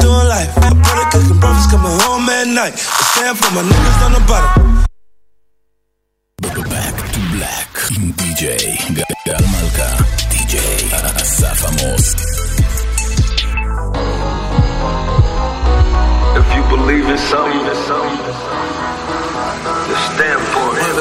Doing 0.00 0.28
life. 0.28 0.52
My 0.62 0.70
brother 0.84 1.06
cooking 1.12 1.38
breakfast, 1.40 1.70
coming 1.70 1.96
home 2.04 2.28
at 2.28 2.46
night. 2.46 2.74
I 2.74 3.02
stand 3.12 3.34
for 3.38 3.50
my 3.56 3.62
niggas 3.70 4.00
on 4.06 4.12
the 4.16 4.22
bottom. 4.30 4.86
Back 6.70 6.96
to 7.12 7.20
Black 7.32 7.72
עם 7.96 8.10
די.ג'יי 8.10 8.76
גל 9.26 9.44
מלכה, 9.52 9.90
די.ג'יי 10.30 10.90
אסף 11.22 11.64
עמוס. 11.64 12.14
If 16.40 16.46
you 16.56 16.62
believe 16.74 17.06
in 17.08 17.18
something, 17.30 17.62
just 19.88 20.04
stand 20.10 20.40
for 20.52 20.68
it. 20.78 20.94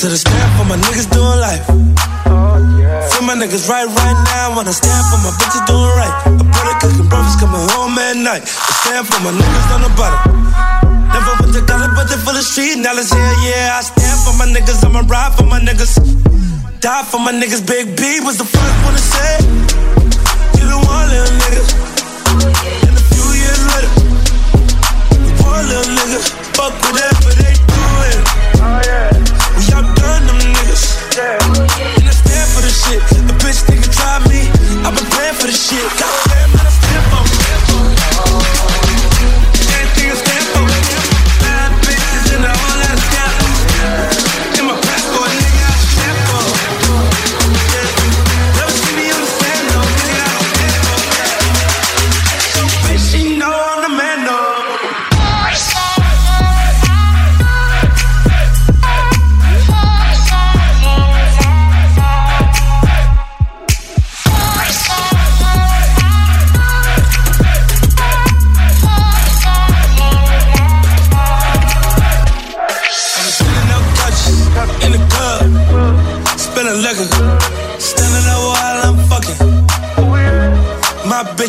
So 0.00 0.06
the 0.12 0.18
stand 0.26 0.50
for 0.56 0.66
my 0.72 0.76
niggas 0.84 1.08
doing 1.16 1.40
life. 1.48 1.66
Feel 3.10 3.24
my 3.30 3.34
niggas 3.42 3.64
right 3.72 3.88
right 4.00 4.18
now 4.32 4.46
when 4.56 4.64
I 4.68 4.74
stand 4.82 5.04
for 5.10 5.18
my 5.26 5.32
bitches 5.38 5.64
doing 5.70 5.92
right. 6.00 6.39
I 7.01 7.09
brother 7.09 7.09
cooking 7.09 7.09
breakfast 7.09 7.39
coming 7.39 7.65
home 7.73 7.97
at 7.97 8.15
night. 8.17 8.43
I 8.45 8.71
stand 8.77 9.07
for 9.07 9.19
my 9.25 9.31
niggas 9.33 9.69
on 9.73 9.81
the 9.81 9.91
bottom. 9.97 10.21
Never 11.09 11.33
with 11.41 11.53
the 11.53 11.61
dollar, 11.65 11.89
but 11.95 12.05
they 12.09 12.17
full 12.17 12.35
of 12.35 12.43
street 12.43 12.77
knowledge. 12.77 13.09
Yeah, 13.11 13.45
yeah. 13.45 13.77
I 13.77 13.81
stand 13.81 14.19
for 14.21 14.33
my 14.37 14.45
niggas. 14.45 14.85
I'ma 14.85 15.01
ride 15.07 15.33
for 15.35 15.45
my 15.45 15.59
niggas. 15.59 15.97
Die 16.79 17.03
for 17.09 17.19
my 17.19 17.31
niggas. 17.33 17.65
Big 17.65 17.95
B 17.97 18.19
was 18.21 18.37
the 18.37 18.45
first 18.45 18.77
one 18.85 18.93
to 18.93 19.01
say. 19.01 19.33
You 20.61 20.65
the 20.69 20.77
one, 20.77 21.07
little 21.09 21.33
nigga. 21.41 21.61
And 22.85 22.93
a 22.93 23.03
few 23.09 23.27
years 23.33 23.61
later, 23.73 23.91
we 25.25 25.29
poor 25.41 25.57
little 25.57 25.89
niggas. 25.97 26.29
Fuck 26.53 26.73
whatever 26.85 27.31
they 27.41 27.53
doing. 27.65 28.21
Oh, 28.61 28.77
yeah. 28.85 29.09
We 29.57 29.63
outdone 29.73 30.23
them 30.29 30.39
niggas. 30.53 30.85
Yeah. 31.17 31.41
And 31.97 32.05
I 32.05 32.13
stand 32.13 32.47
for 32.53 32.61
the 32.61 32.71
shit. 32.71 33.01
A 33.25 33.33
bitch 33.41 33.65
nigga 33.67 33.89
try 33.89 34.21
me. 34.29 34.47
I've 34.85 34.93
been 34.95 35.09
praying 35.11 35.35
for 35.35 35.47
the 35.47 35.57
shit. 35.57 35.85
Goddamn, 35.99 36.60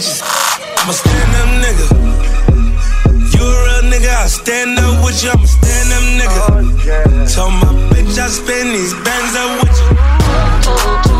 bitches, 0.02 0.22
I'm 0.78 0.88
a 0.88 0.92
stand 0.92 1.34
up 1.36 1.48
nigga. 1.62 1.86
You 3.34 3.42
a 3.42 3.64
real 3.64 3.82
nigga, 3.90 4.12
I 4.14 4.26
stand 4.26 4.78
up 4.78 5.04
with 5.04 5.22
you, 5.22 5.30
I'm 5.30 5.40
a 5.40 5.46
stand 5.46 5.92
up 5.92 6.02
nigga. 6.18 6.42
Oh, 6.50 7.26
Tell 7.26 7.50
my 7.50 7.72
bitch 7.90 8.18
I 8.18 8.28
spin 8.28 8.72
these 8.72 8.94
bands 9.04 9.36
up 9.36 9.60
with 9.62 11.06
you. 11.06 11.11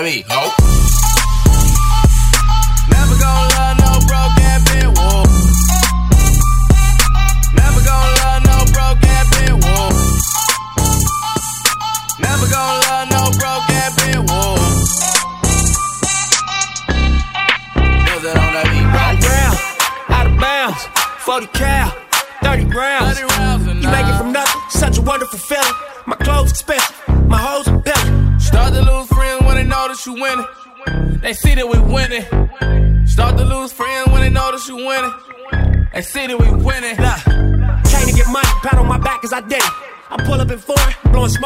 What's 0.00 0.39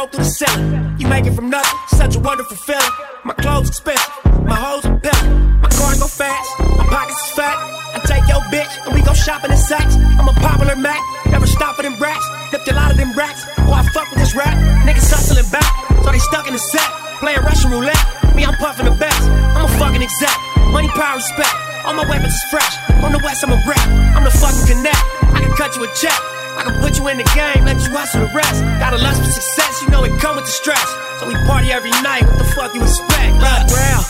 through 0.09 0.25
the 0.25 0.31
ceiling. 0.31 0.97
You 0.99 1.07
make 1.09 1.27
it 1.27 1.35
from 1.35 1.51
nothing, 1.51 1.79
such 1.89 2.17
a 2.17 2.21
wonderful 2.21 2.57
feeling. 2.57 2.95
My 3.25 3.35
clothes 3.35 3.69
expensive, 3.69 4.11
my 4.45 4.55
hoes 4.55 4.85
are 4.85 4.97
belly. 4.99 5.29
My 5.63 5.69
cars 5.69 5.99
go 5.99 6.07
fast, 6.07 6.49
my 6.79 6.85
pockets 6.89 7.21
is 7.25 7.31
fat. 7.33 7.57
I 7.95 7.99
take 8.05 8.27
your 8.29 8.43
bitch 8.53 8.73
and 8.85 8.95
we 8.95 9.03
go 9.03 9.15
shopping 9.15 9.51
in 9.51 9.57
sacks. 9.57 9.97
I'm 10.19 10.29
a 10.29 10.35
popular 10.35 10.77
Mac, 10.77 11.01
never 11.31 11.47
stop 11.47 11.77
for 11.77 11.83
them 11.83 11.97
racks. 12.01 12.27
Dipped 12.51 12.69
a 12.69 12.75
lot 12.75 12.91
of 12.91 12.97
them 12.97 13.13
racks. 13.13 13.47
Oh, 13.65 13.73
I 13.73 13.83
fuck 13.95 14.11
with 14.11 14.19
this 14.19 14.35
rap. 14.35 14.55
Niggas 14.85 15.09
hustling 15.11 15.49
back, 15.51 15.71
so 16.03 16.11
they 16.11 16.19
stuck 16.19 16.47
in 16.47 16.53
the 16.53 16.59
set. 16.59 16.89
Playing 17.21 17.41
Russian 17.41 17.71
roulette. 17.71 18.05
Me, 18.35 18.45
I'm 18.45 18.55
puffing 18.57 18.87
the 18.87 18.97
best. 18.99 19.23
I'm 19.55 19.65
a 19.65 19.73
fucking 19.79 20.03
exec. 20.03 20.37
Money, 20.75 20.89
power, 20.89 21.17
respect. 21.17 21.55
All 21.87 21.95
my 21.95 22.09
weapons 22.09 22.35
is 22.35 22.45
fresh. 22.51 22.75
On 23.05 23.13
the 23.13 23.21
west, 23.23 23.45
I'm 23.45 23.53
a 23.53 23.61
rep. 23.69 23.79
I'm 24.17 24.25
the 24.25 24.31
fucking 24.31 24.67
connect. 24.67 25.03
I 25.33 25.41
can 25.41 25.53
cut 25.57 25.77
you 25.77 25.85
a 25.85 25.91
check. 25.95 26.34
I 26.59 26.63
can 26.65 26.81
put 26.81 26.99
you 26.99 27.09
in 27.09 27.19
the 27.19 27.29
game, 27.35 27.65
let 27.65 27.77
you 27.83 27.91
hustle 27.91 28.21
the 28.27 28.31
rest. 28.35 28.63
Got 28.79 28.95
a 28.95 28.99
lust 28.99 29.21
for 29.23 29.31
success, 29.31 29.83
you 29.83 29.89
know 29.91 30.05
it 30.05 30.13
come 30.21 30.37
with 30.37 30.47
the 30.47 30.51
stress. 30.51 30.89
So 31.21 31.29
we 31.29 31.35
party 31.47 31.73
every 31.73 31.91
night, 32.03 32.23
what 32.23 32.39
the 32.39 32.45
fuck 32.55 32.75
you 32.75 32.83
expect? 32.83 33.35
Look, 33.43 33.63
ground, 33.73 34.05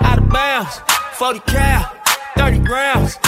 out 0.00 0.18
of 0.18 0.28
bounds, 0.28 0.80
40 1.14 1.40
cal, 1.40 1.90
30 2.36 2.58
grams. 2.60 3.18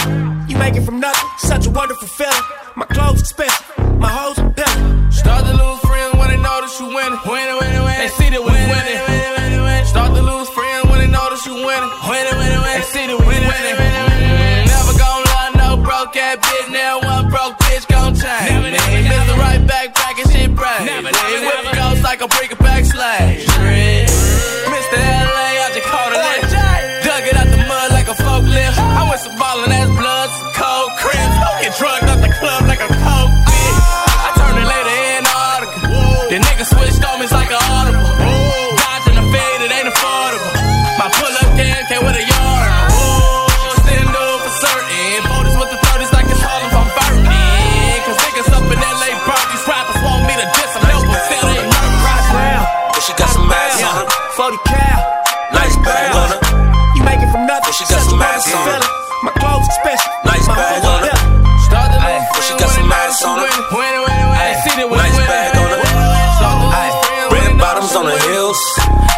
You 0.49 0.57
make 0.57 0.75
it 0.77 0.83
from 0.83 1.01
nothing, 1.01 1.31
such 1.39 1.67
a 1.67 1.71
wonderful 1.71 2.09
feeling. 2.09 2.47
My 2.77 2.87
clothes 2.87 3.21
expensive, 3.21 3.67
my 3.99 4.09
hoes 4.09 4.39
are 4.39 4.51
belly. 4.51 5.11
Start 5.11 5.45
to 5.45 5.53
lose 5.53 5.81
friends 5.81 6.15
when 6.17 6.29
they 6.31 6.41
notice 6.41 6.79
you 6.81 6.87
winning. 6.87 7.19
Winning, 7.27 7.59
winning, 7.59 7.83
winning. 7.83 7.99
They 7.99 8.09
see 8.09 8.31
that 8.31 8.41
we 8.41 8.47
winning. 8.47 8.60
winning, 8.60 8.60
winning, 8.60 8.60
Whip 22.11 22.19
ghost 22.19 22.37
break 22.37 22.51
a 22.51 22.57
brick 22.57 24.10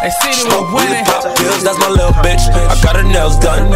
They 0.03 0.11
see 0.19 0.35
that 0.35 0.51
Smoke 0.51 0.67
we 0.75 0.83
winning. 0.83 1.07
pop 1.07 1.23
pills, 1.39 1.63
that's 1.63 1.79
my 1.79 1.87
little 1.87 2.11
bitch. 2.19 2.43
I 2.51 2.75
got 2.83 2.99
her 2.99 3.07
nails 3.07 3.39
done. 3.39 3.71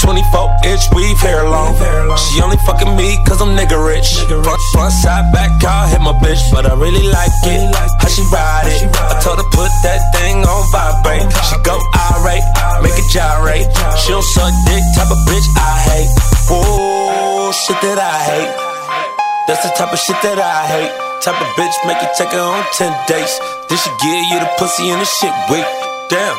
24 0.00 0.72
inch 0.72 0.80
weave, 0.96 1.20
hair 1.20 1.44
long. 1.44 1.76
She 2.16 2.40
only 2.40 2.56
fucking 2.64 2.96
me 2.96 3.20
cause 3.28 3.44
I'm 3.44 3.52
nigga 3.52 3.76
rich. 3.76 4.24
Front, 4.24 4.62
front, 4.72 4.92
side, 5.04 5.28
back, 5.36 5.52
I'll 5.60 5.84
hit 5.92 6.00
my 6.00 6.16
bitch. 6.16 6.40
But 6.48 6.64
I 6.64 6.72
really 6.80 7.04
like 7.12 7.28
it. 7.44 7.60
How 7.76 8.08
she 8.08 8.24
ride 8.32 8.72
it. 8.72 8.88
I 8.88 9.20
told 9.20 9.36
her 9.36 9.48
put 9.52 9.68
that 9.84 10.00
thing 10.16 10.48
on 10.48 10.64
vibrate. 10.72 11.28
She 11.44 11.60
go 11.60 11.76
irate, 12.08 12.46
make 12.80 12.96
it 12.96 13.12
gyrate. 13.12 13.68
She 14.00 14.16
don't 14.16 14.24
suck 14.32 14.56
dick, 14.64 14.80
type 14.96 15.12
of 15.12 15.20
bitch 15.28 15.44
I 15.60 15.76
hate. 15.92 16.10
Whoa, 16.48 17.52
shit 17.52 17.76
that 17.84 18.00
I 18.00 18.16
hate. 18.24 18.52
That's 19.44 19.60
the 19.60 19.76
type 19.76 19.92
of 19.92 20.00
shit 20.00 20.16
that 20.24 20.40
I 20.40 20.64
hate. 20.72 21.05
Type 21.22 21.40
of 21.40 21.48
bitch 21.58 21.74
make 21.86 22.00
you 22.02 22.08
take 22.16 22.30
her 22.30 22.40
on 22.40 22.64
10 22.74 22.92
dates. 23.08 23.38
Then 23.68 23.78
she 23.78 23.90
give 24.02 24.24
you 24.30 24.38
the 24.40 24.48
pussy 24.58 24.90
and 24.90 25.00
the 25.00 25.04
shit 25.06 25.32
weak. 25.50 25.66
Damn. 26.08 26.36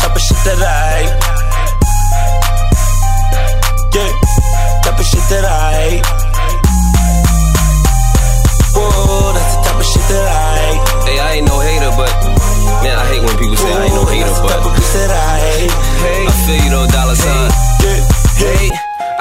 Type 0.00 0.16
of 0.16 0.22
shit 0.22 0.38
that 0.48 0.60
I 0.64 0.72
hate. 0.96 1.12
Yeah. 3.92 4.12
Type 4.82 4.98
of 4.98 5.04
shit 5.06 5.24
that 5.28 5.44
I 5.44 5.72
hate. 5.76 6.04
Whoa, 8.74 9.32
that's 9.36 9.56
the 9.56 9.62
type 9.68 9.78
of 9.78 9.86
shit 9.86 10.04
that 10.08 10.24
I 10.24 10.56
hate. 10.64 10.82
Hey, 11.04 11.18
I 11.20 11.28
ain't 11.36 11.46
no 11.46 11.60
hater, 11.60 11.92
but 11.94 12.10
man, 12.82 12.96
I 12.96 13.04
hate 13.12 13.22
when 13.22 13.36
people 13.36 13.56
say 13.60 13.68
I 13.70 13.84
ain't 13.84 13.94
no 13.94 14.02
Whoa, 14.08 14.12
hater, 14.14 14.34
but 14.40 14.50
type 14.56 14.64
of 14.64 14.72
bitch 14.72 14.92
that 14.96 15.10
I 15.12 15.36
hate. 15.44 15.72
hey, 16.00 16.24
I 16.26 16.32
feel 16.48 16.58
you 16.64 16.70
though, 16.72 16.88
dollar 16.88 17.14
sign. 17.16 17.50
Yeah. 17.84 18.00
Hey, 18.40 18.66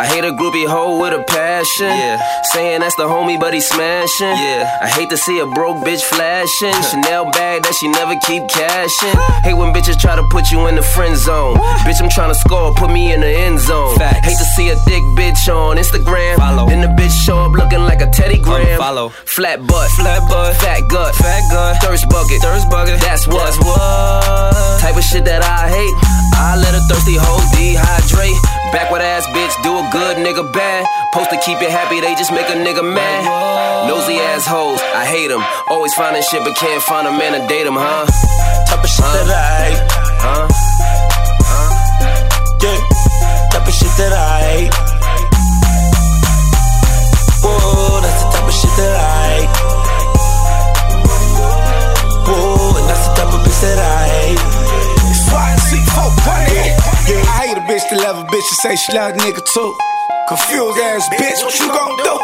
I 0.03 0.05
hate 0.07 0.25
a 0.25 0.35
groupie 0.35 0.67
hoe 0.67 0.99
with 0.99 1.15
a 1.15 1.23
passion. 1.23 1.87
Yeah. 1.87 2.19
Saying 2.51 2.81
that's 2.81 2.95
the 2.95 3.07
homie, 3.07 3.39
but 3.39 3.53
he 3.53 3.61
smashing. 3.61 4.35
Yeah. 4.35 4.67
I 4.81 4.89
hate 4.89 5.09
to 5.11 5.15
see 5.15 5.39
a 5.39 5.47
broke 5.47 5.77
bitch 5.87 6.03
flashing. 6.03 6.75
Chanel 6.91 7.31
bag 7.31 7.63
that 7.63 7.73
she 7.79 7.87
never 7.87 8.19
keep 8.27 8.43
cashing. 8.51 9.15
hate 9.47 9.55
when 9.55 9.71
bitches 9.71 9.95
try 9.97 10.17
to 10.17 10.27
put 10.27 10.51
you 10.51 10.67
in 10.67 10.75
the 10.75 10.81
friend 10.81 11.15
zone. 11.15 11.55
Bitch, 11.87 12.03
I'm 12.03 12.09
trying 12.09 12.35
to 12.35 12.35
score, 12.35 12.75
put 12.75 12.91
me 12.91 13.13
in 13.13 13.21
the 13.21 13.31
end 13.31 13.61
zone. 13.61 13.95
Facts. 13.95 14.27
Hate 14.27 14.37
to 14.43 14.47
see 14.59 14.67
a 14.71 14.75
thick 14.83 15.03
bitch 15.15 15.47
on 15.47 15.77
Instagram. 15.77 16.35
Follow. 16.35 16.67
Then 16.67 16.81
the 16.81 16.91
bitch 17.01 17.15
show 17.23 17.37
up 17.39 17.53
looking 17.53 17.87
like 17.87 18.01
a 18.01 18.11
Teddy 18.11 18.39
Graham. 18.39 18.77
follow. 18.77 19.07
Flat 19.07 19.65
butt. 19.65 19.89
Flat 19.91 20.19
butt. 20.27 20.53
Fat 20.57 20.83
gut. 20.91 21.15
Fat 21.15 21.43
gut. 21.49 21.81
Thirst 21.81 22.09
bucket. 22.09 22.41
Thirst 22.41 22.69
bucket. 22.69 22.99
That's 22.99 23.25
what. 23.25 23.39
That's 23.39 23.57
what. 23.63 24.81
Type 24.83 24.97
of 24.97 25.03
shit 25.03 25.23
that 25.23 25.47
I 25.47 25.71
hate. 25.71 26.22
I 26.35 26.55
let 26.57 26.73
a 26.75 26.81
thirsty 26.89 27.15
hoe 27.15 27.41
dehydrate. 27.53 28.39
Backward 28.71 29.01
ass 29.01 29.27
bitch, 29.27 29.53
do 29.63 29.77
a 29.77 29.85
good 29.91 30.17
nigga 30.17 30.51
bad. 30.51 30.85
Post 31.13 31.29
to 31.29 31.37
keep 31.45 31.61
you 31.61 31.69
happy, 31.69 32.01
they 32.01 32.15
just 32.15 32.31
make 32.31 32.49
a 32.49 32.57
nigga 32.57 32.83
mad. 32.83 33.25
Nosy 33.87 34.15
ass 34.17 34.47
hoes, 34.47 34.81
I 34.95 35.05
hate 35.05 35.27
them. 35.27 35.43
Always 35.67 35.93
finding 35.93 36.23
shit, 36.23 36.43
but 36.43 36.55
can't 36.55 36.81
find 36.83 37.07
a 37.07 37.11
man 37.11 37.33
to 37.33 37.47
date 37.47 37.65
them, 37.65 37.75
huh? 37.77 38.05
Type 38.67 38.83
of 38.83 38.89
shit 38.89 39.05
that 39.05 39.29
I 39.29 39.41
hate. 39.61 39.81
Huh? 40.25 40.47
Yeah. 42.63 42.79
Type 43.51 43.67
of 43.67 43.73
shit 43.73 43.93
that 43.97 44.13
I 44.13 44.41
hate. 44.49 44.73
Whoa, 47.43 48.01
that's 48.01 48.23
the 48.23 48.29
type 48.31 48.47
of 48.47 48.53
shit 48.53 48.73
that 48.77 48.95
I 48.95 49.27
hate. 49.35 49.72
Love 57.93 58.17
a 58.17 58.25
bitch 58.25 58.49
and 58.49 58.59
say 58.65 58.75
she 58.75 58.89
love 58.97 59.13
nigga 59.13 59.37
too. 59.53 59.71
Confused 60.27 60.79
ass 60.81 61.05
bitch, 61.13 61.45
what 61.45 61.53
you 61.61 61.69
gon' 61.69 61.93
do? 62.01 62.15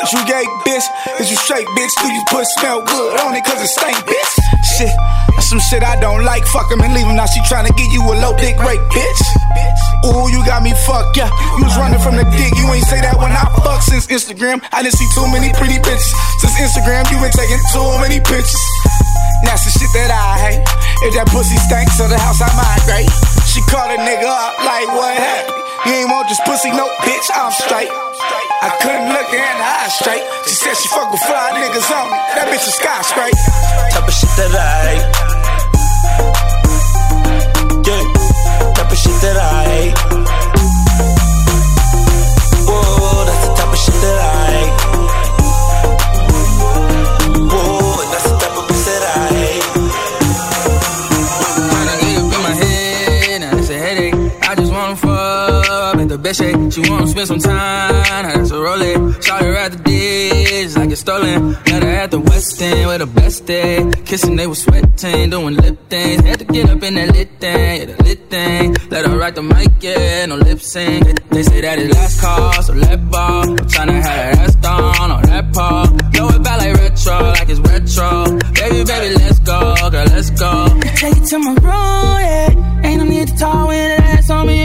Is 0.00 0.12
you 0.16 0.24
gay, 0.24 0.46
bitch? 0.64 0.86
Is 1.20 1.28
you 1.28 1.36
straight, 1.36 1.66
bitch? 1.76 1.92
Do 2.00 2.08
you 2.08 2.22
put 2.32 2.46
smell 2.56 2.80
good 2.80 3.20
on 3.20 3.36
it 3.36 3.44
cause 3.44 3.60
it 3.60 3.68
stink, 3.68 3.98
bitch? 4.08 4.32
Shit, 4.78 4.94
that's 5.36 5.52
some 5.52 5.60
shit 5.60 5.84
I 5.84 6.00
don't 6.00 6.24
like. 6.24 6.46
Fuck 6.48 6.72
him 6.72 6.80
and 6.80 6.94
leave 6.94 7.04
him. 7.04 7.14
Now 7.14 7.26
she 7.26 7.40
tryna 7.44 7.76
give 7.76 7.92
you 7.92 8.00
a 8.08 8.14
low 8.24 8.32
dick 8.40 8.56
rape, 8.56 8.80
bitch. 8.88 9.20
Ooh, 10.08 10.32
you 10.32 10.40
got 10.48 10.62
me 10.62 10.72
fucked, 10.88 11.18
yeah. 11.18 11.28
You 11.60 11.68
was 11.68 11.76
running 11.76 12.00
from 12.00 12.16
the 12.16 12.24
dick, 12.24 12.54
you 12.56 12.64
ain't 12.72 12.88
say 12.88 13.04
that 13.04 13.20
when 13.20 13.30
I 13.30 13.44
fuck 13.60 13.82
since 13.82 14.08
Instagram. 14.08 14.64
I 14.72 14.80
didn't 14.80 14.96
see 14.96 15.08
too 15.12 15.28
many 15.28 15.52
pretty 15.52 15.76
bitches. 15.76 16.08
Since 16.40 16.56
Instagram, 16.56 17.04
you 17.12 17.20
been 17.20 17.34
taking 17.36 17.60
too 17.76 17.84
many 18.00 18.18
pictures. 18.24 18.64
That's 19.44 19.66
the 19.68 19.76
shit 19.76 19.92
that 19.92 20.08
I 20.08 20.30
hate. 20.40 20.64
If 21.04 21.14
that 21.14 21.28
pussy 21.28 21.58
stinks 21.58 21.98
to 21.98 22.08
the 22.08 22.18
house, 22.18 22.40
I 22.40 22.48
migrate. 22.56 23.12
She 23.58 23.64
called 23.66 23.90
a 23.90 23.98
nigga 23.98 24.22
up 24.22 24.54
like, 24.62 24.86
what 24.86 25.18
happened? 25.18 25.58
You 25.84 25.92
ain't 25.98 26.10
want 26.14 26.28
this 26.28 26.38
pussy, 26.46 26.70
no 26.70 26.86
bitch, 27.02 27.26
I'm 27.34 27.50
straight. 27.50 27.90
I 27.90 28.70
couldn't 28.78 29.10
look 29.10 29.26
her 29.34 29.34
in 29.34 29.58
the 29.58 29.66
eye 29.66 29.90
straight. 29.98 30.22
She 30.46 30.54
said 30.54 30.76
she 30.76 30.86
fuck 30.94 31.10
with 31.10 31.18
fly 31.26 31.50
niggas 31.58 31.90
on 31.90 32.06
me. 32.06 32.14
That 32.38 32.46
bitch 32.54 32.62
is 32.62 32.78
sky 32.78 33.02
straight. 33.02 33.34
Type 33.90 34.06
of 34.06 34.14
shit 34.14 34.30
that 34.38 34.54
I. 34.54 34.94
Yeah. 37.82 38.94
shit 38.94 39.18
that 39.26 39.36
I 39.42 39.57
the 56.18 56.22
best 56.28 56.40
shake. 56.40 56.72
She 56.72 56.90
wanna 56.90 57.06
spend 57.06 57.28
some 57.28 57.38
time, 57.38 57.92
now 57.92 58.34
that's 58.34 58.50
a 58.50 58.58
rollin'. 58.58 59.20
Shot 59.22 59.42
her 59.42 59.54
at 59.54 59.72
the 59.72 59.78
dish, 59.78 60.76
like 60.76 60.90
it's 60.90 61.00
stolen. 61.00 61.52
Met 61.52 61.82
her 61.82 61.88
at 61.88 62.10
the 62.10 62.20
West 62.20 62.60
End 62.60 62.86
with 62.88 62.98
the 63.00 63.06
best 63.06 63.46
day. 63.46 63.90
Kissing, 64.04 64.36
they 64.36 64.46
was 64.46 64.62
sweating, 64.62 65.30
doing 65.30 65.56
lip 65.56 65.78
things. 65.88 66.22
Had 66.24 66.38
to 66.40 66.44
get 66.44 66.68
up 66.70 66.82
in 66.82 66.94
that 66.94 67.14
lit 67.14 67.30
thing, 67.40 67.80
yeah, 67.80 67.84
the 67.86 68.02
lit 68.04 68.30
thing. 68.30 68.76
Let 68.90 69.06
her 69.06 69.16
write 69.16 69.34
the 69.34 69.42
mic, 69.42 69.70
yeah, 69.80 70.26
no 70.26 70.36
lip 70.36 70.60
sync. 70.60 71.28
They 71.30 71.42
say 71.42 71.60
that 71.60 71.78
it's 71.78 71.94
last 71.94 72.20
call, 72.20 72.62
so 72.62 72.72
let 72.72 73.10
ball. 73.10 73.50
I'm 73.50 73.56
tryna 73.56 73.94
have 73.94 74.04
that 74.04 74.38
ass 74.38 74.54
down 74.56 75.10
on 75.10 75.22
that 75.22 75.52
paw. 75.52 75.86
Blow 76.12 76.28
it 76.28 76.42
back 76.42 76.58
like 76.60 76.74
retro, 76.74 77.18
like 77.36 77.48
it's 77.48 77.60
retro. 77.60 78.38
Baby, 78.54 78.84
baby, 78.84 79.14
let's 79.14 79.38
go, 79.40 79.60
girl, 79.90 80.06
let's 80.14 80.30
go. 80.30 80.66
Take 80.96 81.16
it 81.16 81.26
to 81.30 81.38
my 81.38 81.52
room, 81.52 82.20
yeah. 82.26 82.84
Ain't 82.84 82.98
no 82.98 83.04
need 83.04 83.28
to 83.28 83.36
talk 83.36 83.68
when 83.68 83.96
the 83.96 84.04
ass 84.04 84.30
on 84.30 84.46
me 84.46 84.58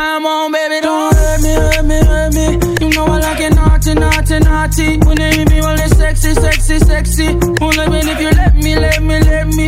time 0.00 0.26
on, 0.26 0.52
baby. 0.52 0.80
Don't 0.80 1.14
hurt 1.14 1.40
me, 1.44 1.52
hurt 1.62 1.84
me, 1.90 1.98
hurt 2.10 2.30
me. 2.38 2.46
You 2.80 2.88
know 2.94 3.04
I 3.14 3.18
like 3.26 3.40
it 3.46 3.54
naughty, 3.54 3.92
naughty, 4.02 4.38
naughty. 4.48 4.88
When 5.06 5.16
they 5.20 5.30
hit 5.36 5.50
me, 5.52 5.60
well, 5.60 5.80
it's 5.84 5.96
sexy, 5.96 6.32
sexy, 6.44 6.78
sexy. 6.90 7.28
Only 7.64 7.84
when 7.92 8.08
if 8.12 8.20
you 8.24 8.30
let 8.40 8.54
me, 8.64 8.72
let 8.84 9.02
me, 9.08 9.16
let 9.30 9.46
me. 9.58 9.66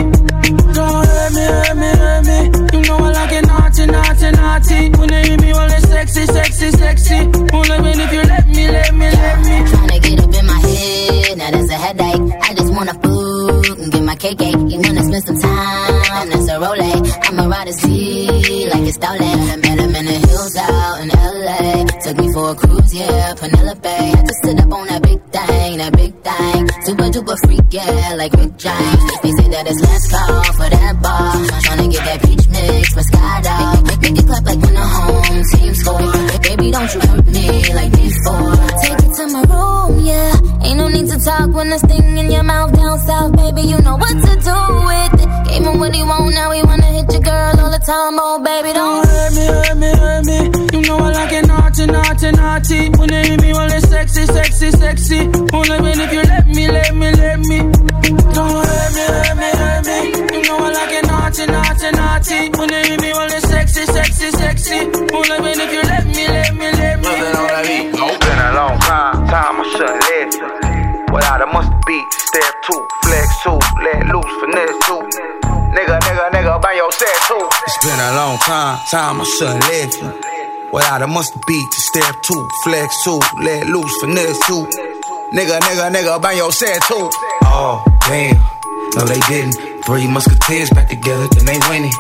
Don't 0.77 1.07
hurt 1.11 1.31
me, 1.37 1.45
hurt 1.57 1.77
me, 1.83 1.91
hurt 2.03 2.23
me. 2.29 2.39
You 2.73 2.81
know 2.87 2.99
I 3.07 3.11
like 3.19 3.33
it 3.39 3.47
naughty, 3.51 3.85
naughty, 3.95 4.29
naughty. 4.41 4.81
When 4.99 5.09
they 5.13 5.23
hit 5.29 5.41
me, 5.45 5.53
well, 5.53 5.73
it's 5.77 5.89
sexy, 5.89 6.25
sexy, 6.27 6.71
sexy. 6.83 7.19
Only 7.59 7.77
when 7.85 8.01
if 8.05 8.13
you 8.17 8.23
let 8.33 8.47
me, 8.57 8.65
let 8.77 8.95
me, 9.01 9.09
let 9.23 9.39
me. 9.47 9.57
Tryna 9.71 9.99
get 10.07 10.19
up 10.25 10.35
in 10.39 10.47
my 10.53 10.61
head, 10.69 11.39
now 11.39 11.51
that's 11.51 11.71
a 11.71 11.79
headache. 11.85 12.25
I 12.47 12.55
just 12.55 12.73
wanna 12.73 12.95
food 13.03 13.79
and 13.83 13.93
get 13.93 14.03
my 14.03 14.17
cake. 14.17 14.39
cake. 14.39 14.61
You 14.73 14.79
wanna 14.81 15.05
spend 15.09 15.25
some 15.29 15.39
time, 15.39 16.27
that's 16.31 16.49
a 16.49 16.57
role. 16.59 16.83
I'ma 17.27 17.45
ride 17.55 17.69
a 17.69 17.73
seat 17.73 18.69
like 18.73 18.89
it's 18.89 18.97
stolen. 18.97 19.72
A 22.53 22.55
cruise, 22.55 22.95
yeah, 22.95 23.35
Penelope. 23.35 23.89
Had 23.89 24.27
to 24.27 24.35
sit 24.43 24.61
up 24.61 24.73
on 24.73 24.87
that 24.87 25.03
big 25.03 25.21
thing, 25.33 25.79
that 25.79 25.93
big 25.97 26.13
thing. 26.27 26.61
Super 26.87 27.09
duper 27.15 27.37
freak, 27.45 27.67
yeah, 27.71 28.15
like 28.17 28.33
Rick 28.33 28.57
James. 28.57 29.03
They 29.23 29.33
say 29.39 29.49
that 29.49 29.65
it's 29.71 29.81
last 29.81 30.07
call 30.13 30.45
for 30.59 30.69
that 30.69 30.95
bar. 31.03 31.35
Tryna 31.65 31.91
get 31.93 32.05
that 32.05 32.19
peach 32.25 32.47
mix, 32.53 32.95
Moscato. 32.97 33.57
Make, 33.87 34.01
make 34.03 34.19
it 34.19 34.27
clap 34.27 34.45
like 34.45 34.61
when 34.61 34.75
the 34.75 34.87
home 34.97 35.43
team 35.53 35.75
score. 35.75 36.13
Baby, 36.43 36.71
don't 36.71 36.91
you 36.95 37.01
hurt 37.01 37.27
me 37.27 37.47
like 37.79 37.93
before. 37.93 38.57
Take 38.83 39.01
it 39.07 39.13
to 39.17 39.25
my 39.33 39.43
room, 39.49 39.93
yeah. 40.05 40.67
Ain't 40.67 40.79
no 40.79 40.89
need 40.89 41.09
to 41.09 41.19
talk 41.25 41.49
when 41.57 41.69
there's 41.71 41.83
thing 41.83 42.19
in 42.19 42.31
your 42.31 42.43
mouth 42.45 42.73
down 42.73 42.99
south, 43.01 43.33
baby. 43.37 43.63
You 43.63 43.79
know 43.81 43.97
what 43.97 44.17
to 44.27 44.33
do 44.49 44.59
with 44.89 45.15
it. 45.23 45.29
Gave 45.49 45.65
him 45.65 45.79
what 45.79 45.95
he 45.95 46.03
want, 46.03 46.35
now 46.35 46.51
he 46.51 46.63
wanna 46.63 46.91
hit 46.97 47.13
your 47.13 47.23
girl 47.23 47.61
all 47.61 47.71
the 47.71 47.83
time. 47.85 48.19
Oh, 48.21 48.39
baby, 48.43 48.73
don't 48.73 49.02
naughty, 52.73 52.91
naughty. 52.91 52.99
When 52.99 53.09
they 53.09 53.29
hit 53.29 53.41
me, 53.43 53.53
well, 53.53 53.71
it's 53.71 53.89
sexy, 53.89 54.27
sexy, 54.27 54.71
sexy. 54.71 55.21
Only 55.53 55.81
when 55.81 56.01
if 56.01 56.13
you 56.13 56.23
let 56.23 56.47
me, 56.47 56.69
let 56.69 56.95
me, 56.95 57.13
let 57.13 57.39
me. 57.41 57.59
Don't 58.33 58.67
hurt 58.67 58.93
me, 58.97 59.05
hurt 59.07 59.37
me, 59.37 59.51
hurt 59.61 59.87
me. 59.87 59.99
You 60.37 60.43
know 60.49 60.59
I 60.59 60.73
like 60.73 60.93
it 60.93 61.07
naughty, 61.07 61.47
naughty, 61.47 61.91
naughty. 61.93 62.59
When 62.59 62.69
they 62.69 62.89
hit 62.89 63.01
me, 63.01 63.13
well, 63.13 63.31
it's 63.31 63.49
sexy, 63.49 63.85
sexy, 63.87 64.31
sexy. 64.31 64.79
Only 65.13 65.37
when 65.41 65.61
if 65.61 65.73
you 65.73 65.83
let 65.83 66.07
me, 66.07 66.27
let 66.29 66.55
me, 66.55 66.71
let 66.73 66.99
me. 67.01 67.93
It's 67.93 68.25
been 68.25 68.39
a 68.39 68.53
long 68.55 68.79
time, 68.81 69.27
time 69.29 69.61
I 69.61 69.65
shouldn't 69.73 70.03
live. 70.09 71.13
Without 71.13 71.43
a 71.43 71.47
mustard 71.47 71.85
beat, 71.87 72.09
step 72.13 72.55
two, 72.67 72.81
flex 73.05 73.29
two, 73.43 73.59
let 73.85 74.07
loose, 74.09 74.33
finesse 74.41 74.79
two. 74.87 75.01
Nigga, 75.77 76.01
nigga, 76.01 76.31
nigga, 76.31 76.61
bang 76.61 76.77
your 76.77 76.93
set 76.93 77.17
too. 77.29 77.49
It's 77.67 77.85
been 77.85 78.01
a 78.01 78.17
long 78.17 78.39
time, 78.39 78.79
time 78.91 79.21
I 79.21 79.25
shouldn't 79.25 79.61
live. 79.69 80.32
Without 80.73 81.03
a 81.03 81.07
mustard 81.07 81.43
beat 81.47 81.71
to 81.71 81.81
step 81.81 82.23
two, 82.23 82.49
flex 82.65 83.05
two, 83.05 83.21
let 83.43 83.67
loose, 83.67 83.95
finesse 84.01 84.39
two. 84.47 84.65
Nigga, 85.35 85.61
nigga, 85.61 85.93
nigga, 85.93 86.21
bang 86.23 86.39
your 86.39 86.51
set 86.51 86.81
too. 86.89 87.11
Oh, 87.45 87.85
damn. 88.09 88.37
No, 88.97 89.05
they 89.05 89.21
didn't. 89.29 89.85
Three 89.85 90.09
musketeers 90.09 90.71
back 90.71 90.89
together, 90.89 91.29
then 91.37 91.45
they 91.45 91.59
winning. 91.69 91.93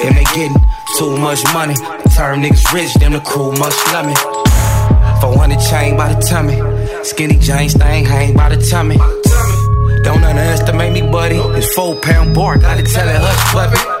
Then 0.00 0.14
they 0.14 0.24
getting 0.32 0.56
too 0.96 1.18
much 1.18 1.44
money. 1.52 1.74
Turn 2.16 2.40
niggas 2.40 2.72
rich, 2.72 2.94
then 2.94 3.12
the 3.12 3.20
crew 3.20 3.52
must 3.52 3.76
love 3.92 4.06
me. 4.06 4.14
400 5.20 5.60
chain 5.68 5.96
by 5.98 6.14
the 6.14 6.20
tummy. 6.22 6.56
Skinny 7.04 7.38
jeans 7.38 7.74
thing 7.74 8.06
hang 8.06 8.34
by 8.34 8.48
the 8.48 8.62
tummy. 8.70 8.96
Don't 10.04 10.24
underestimate 10.24 10.92
me, 10.94 11.02
buddy. 11.02 11.36
This 11.52 11.70
four 11.74 11.96
pound 11.96 12.34
bar, 12.34 12.56
gotta 12.56 12.82
tell 12.82 13.08
it 13.08 13.16
hush, 13.16 13.52
puppy. 13.52 13.95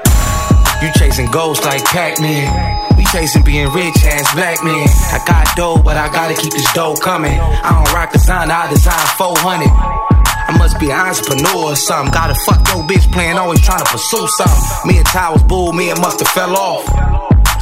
You 0.82 0.92
chasing 0.92 1.30
ghosts 1.30 1.64
like 1.64 1.84
Pac-Man. 1.84 2.96
We 2.96 3.04
chasing 3.06 3.42
being 3.42 3.68
rich 3.72 3.96
ass 4.04 4.34
black 4.34 4.62
men. 4.62 4.86
I 5.12 5.22
got 5.26 5.48
dough, 5.56 5.80
but 5.82 5.96
I 5.96 6.08
gotta 6.12 6.34
keep 6.34 6.52
this 6.52 6.70
dough 6.72 6.94
coming. 6.96 7.32
I 7.32 7.72
don't 7.72 7.92
rock 7.94 8.12
design, 8.12 8.50
I 8.50 8.68
design 8.68 9.06
400. 9.16 9.68
I 9.68 10.56
must 10.58 10.78
be 10.78 10.90
an 10.90 11.00
entrepreneur 11.00 11.72
or 11.72 11.76
something. 11.76 12.12
Gotta 12.12 12.34
fuck 12.46 12.66
your 12.68 12.84
bitch 12.84 13.10
playing, 13.10 13.36
always 13.36 13.60
trying 13.60 13.84
to 13.84 13.90
pursue 13.90 14.26
something. 14.36 14.90
Me 14.90 14.98
and 14.98 15.06
Ty 15.06 15.32
was 15.32 15.42
bull, 15.42 15.72
me 15.72 15.90
and 15.90 16.00
must 16.00 16.20
have 16.20 16.28
fell 16.28 16.54
off. 16.54 16.86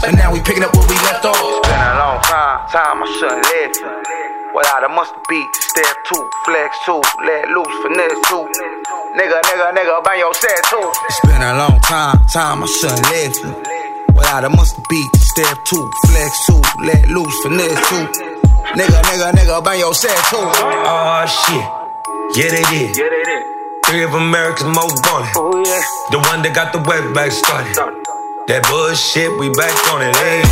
And 0.04 0.16
now 0.16 0.32
we 0.32 0.40
picking 0.40 0.62
up 0.62 0.74
where 0.74 0.86
we 0.86 0.94
left 1.06 1.24
off. 1.24 1.38
It's 1.38 1.68
been 1.68 1.80
a 1.80 1.98
long 1.98 2.20
time, 2.20 2.68
time 2.68 3.02
I 3.02 3.06
shouldn't 3.18 3.46
live. 3.46 4.23
Without 4.54 4.84
a 4.84 4.88
mustard 4.88 5.18
beat, 5.28 5.50
step 5.56 5.96
two, 6.06 6.30
flex 6.44 6.78
two, 6.86 7.02
let 7.26 7.48
loose, 7.48 7.74
finesse 7.82 8.20
two. 8.28 8.46
Nigga, 9.18 9.42
nigga, 9.42 9.74
nigga, 9.74 10.04
bang 10.04 10.20
your 10.20 10.32
set 10.32 10.62
too. 10.70 10.92
It's 11.06 11.20
been 11.26 11.42
a 11.42 11.58
long 11.58 11.80
time, 11.80 12.24
time 12.32 12.62
I 12.62 12.66
shouldn't 12.66 13.02
live. 13.10 13.34
Without 14.14 14.44
a 14.44 14.48
mustard 14.48 14.84
beat, 14.88 15.10
step 15.16 15.58
two, 15.64 15.90
flex 16.06 16.46
two, 16.46 16.62
let 16.86 17.08
loose, 17.08 17.34
finesse 17.42 17.82
two. 17.88 18.06
Nigga, 18.78 19.02
nigga, 19.10 19.32
nigga, 19.32 19.64
bang 19.64 19.80
your 19.80 19.92
set 19.92 20.16
too. 20.30 20.38
Oh 20.38 21.26
shit, 21.26 22.38
yeah 22.38 22.50
they 22.54 22.62
did. 22.70 22.96
Yeah, 22.96 23.08
they 23.10 23.24
did. 23.24 23.42
Three 23.86 24.04
of 24.04 24.14
America's 24.14 24.64
most 24.66 25.04
wanted. 25.10 25.34
Oh, 25.36 25.64
yeah. 25.66 25.82
The 26.12 26.18
one 26.30 26.42
that 26.42 26.54
got 26.54 26.72
the 26.72 26.78
web 26.78 27.12
back 27.12 27.32
started. 27.32 27.74
That 28.46 28.62
bullshit, 28.70 29.36
we 29.36 29.50
back 29.50 29.74
on 29.92 30.00
it. 30.00 30.14
Hey, 30.14 30.42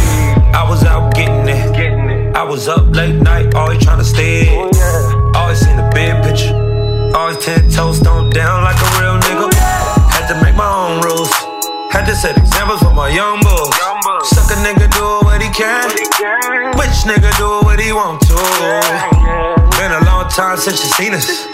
I 0.53 0.67
was 0.69 0.83
out 0.83 1.15
getting 1.15 1.49
it. 1.49 1.73
Getting 1.73 1.99
it. 2.01 2.02
I 2.35 2.45
was 2.45 2.67
up 2.67 2.89
late 2.97 3.21
night, 3.21 3.55
always 3.55 3.85
trying 3.85 3.99
to 3.99 4.05
stay. 4.05 4.49
Oh. 4.51 5.33
Always 5.37 5.61
seen 5.61 5.77
the 5.77 5.89
big 5.93 6.17
picture. 6.25 6.57
Always 7.15 7.37
ten 7.45 7.69
toes 7.71 7.99
stoned 7.99 8.33
down 8.33 8.65
like 8.65 8.77
a 8.77 8.89
real 8.97 9.21
nigga. 9.21 9.53
Oh, 9.53 10.09
Had 10.09 10.27
to 10.33 10.37
make 10.41 10.57
my 10.57 10.65
own 10.65 11.05
rules. 11.05 11.29
Had 11.93 12.09
to 12.09 12.17
set 12.17 12.37
examples 12.39 12.81
for 12.81 12.95
my 12.95 13.09
young 13.13 13.41
bulls. 13.45 13.77
Suck 14.25 14.49
a 14.49 14.57
nigga 14.65 14.89
do 14.97 15.05
what 15.29 15.43
he 15.45 15.53
can. 15.53 15.85
Which 16.81 17.05
nigga 17.05 17.29
do 17.37 17.61
what 17.69 17.79
he 17.79 17.93
want 17.93 18.21
to. 18.25 18.37
Been 19.77 19.93
a 19.93 20.01
long 20.09 20.29
time 20.33 20.57
since 20.57 20.81
you 20.81 20.91
seen 20.97 21.13
us. 21.13 21.47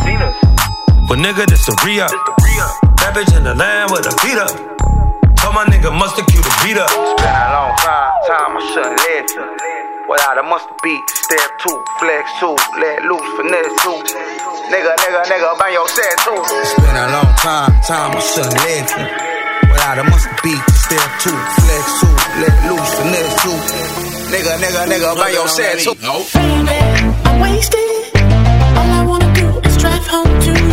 But 1.08 1.18
nigga, 1.18 1.46
this 1.46 1.66
a. 1.66 1.74
The 1.74 1.82
re-up. 1.90 2.96
That 3.02 3.14
bitch 3.18 3.36
in 3.36 3.42
the 3.42 3.54
land 3.54 3.90
with 3.90 4.06
a 4.06 4.14
beat 4.22 4.38
up. 4.38 4.54
Told 5.42 5.54
my 5.54 5.64
nigga 5.66 5.90
mustard 5.90 6.26
cue 6.28 6.42
to 6.42 6.52
beat 6.62 6.78
up. 6.78 6.86
It's 6.86 7.22
been 7.22 7.34
a 7.34 7.50
long 7.50 7.74
time, 7.82 8.12
time 8.30 8.56
I 8.56 8.60
shouldn't 8.72 9.00
live. 9.00 9.87
Without 10.08 10.38
a 10.38 10.42
mustard 10.42 10.72
beat, 10.82 11.04
step 11.10 11.50
two, 11.60 11.84
flex 12.00 12.24
two, 12.40 12.56
let 12.80 13.04
loose, 13.04 13.28
finesse 13.36 13.76
two. 13.84 13.92
Nigga, 14.72 14.96
nigga, 15.04 15.20
nigga, 15.28 15.58
bang 15.60 15.74
your 15.74 15.86
set 15.86 16.16
too. 16.24 16.32
It's 16.32 16.72
been 16.80 16.96
a 16.96 17.12
long 17.12 17.28
time, 17.36 17.68
time 17.84 18.16
I 18.16 18.20
shouldn't 18.20 18.56
live. 18.64 18.88
Without 19.68 19.98
a 19.98 20.04
mustard 20.04 20.40
beat, 20.42 20.64
step 20.80 21.08
two, 21.20 21.36
flex 21.60 21.84
two, 22.00 22.14
let 22.40 22.56
loose, 22.72 22.88
finesse 22.96 23.36
two. 23.44 23.52
Nigga, 24.32 24.56
nigga, 24.56 24.88
nigga, 24.88 25.14
bang 25.20 25.34
your 25.34 25.48
set 25.48 25.78
too. 25.78 25.92
Baby, 25.92 26.80
I'm 27.28 27.40
wasted. 27.44 28.16
All 28.80 28.88
I 28.88 29.04
wanna 29.04 29.28
do 29.34 29.60
is 29.68 29.76
drive 29.76 30.06
home 30.06 30.24
to 30.24 30.67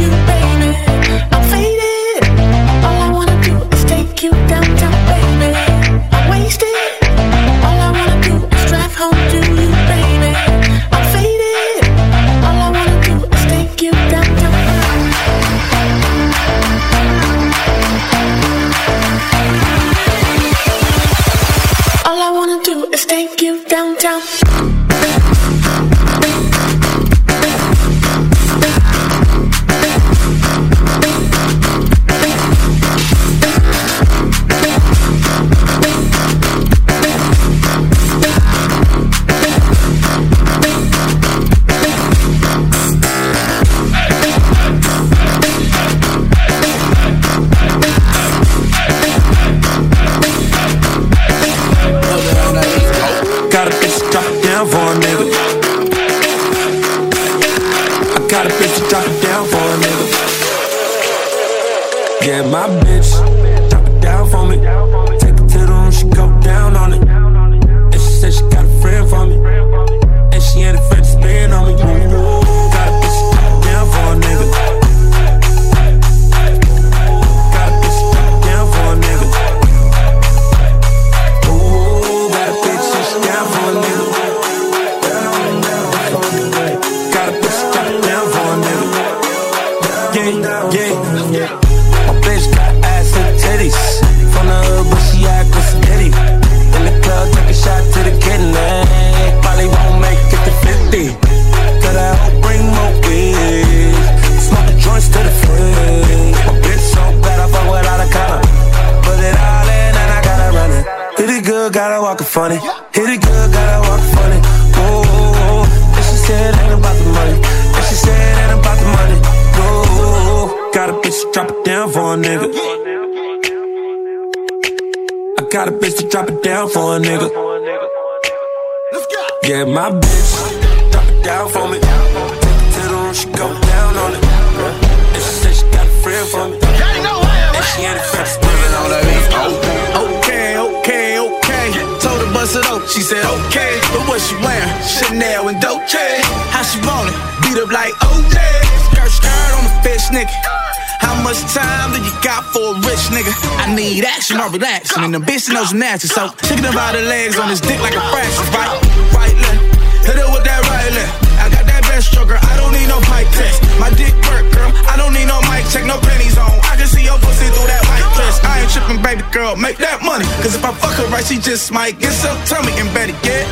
relaxing, 154.58 155.04
and 155.04 155.14
the 155.14 155.20
bitch 155.20 155.52
knows 155.52 155.74
natural. 155.74 156.10
So 156.10 156.24
chicken 156.48 156.66
about 156.66 156.96
the 156.96 157.04
legs 157.04 157.38
on 157.38 157.50
his 157.50 157.60
dick 157.60 157.80
like 157.82 157.96
a 157.96 158.04
fraction, 158.12 158.46
right? 158.56 158.72
Right 159.12 159.36
left, 159.36 159.60
hit 160.08 160.16
it 160.16 160.28
with 160.32 160.44
that 160.48 160.62
right 160.72 160.92
left. 160.96 161.14
I 161.44 161.52
got 161.52 161.66
that 161.68 161.84
best 161.92 162.12
stroker, 162.12 162.40
I 162.40 162.54
don't 162.56 162.72
need 162.72 162.88
no 162.88 163.00
pipe 163.12 163.28
test. 163.36 163.60
My 163.80 163.92
dick 164.00 164.16
work, 164.32 164.48
girl, 164.56 164.72
I 164.88 164.96
don't 164.96 165.12
need 165.12 165.28
no 165.28 165.40
mic 165.52 165.68
check, 165.72 165.84
no 165.84 166.00
pennies 166.00 166.40
on. 166.40 166.52
I 166.72 166.80
can 166.80 166.88
see 166.88 167.04
your 167.04 167.20
pussy 167.20 167.48
through 167.52 167.68
that 167.68 167.84
white 167.92 168.08
dress. 168.16 168.40
I 168.44 168.64
ain't 168.64 168.72
tripping, 168.72 169.02
baby 169.04 169.24
girl, 169.36 169.56
make 169.56 169.78
that 169.84 170.00
money. 170.02 170.26
Cause 170.40 170.56
if 170.56 170.64
I 170.64 170.72
fuck 170.72 170.96
her 171.04 171.08
right, 171.12 171.26
she 171.26 171.38
just 171.38 171.72
might 171.72 172.00
get 172.00 172.16
some 172.16 172.38
tummy 172.48 172.72
and 172.80 172.90
better 172.96 173.16
get. 173.22 173.44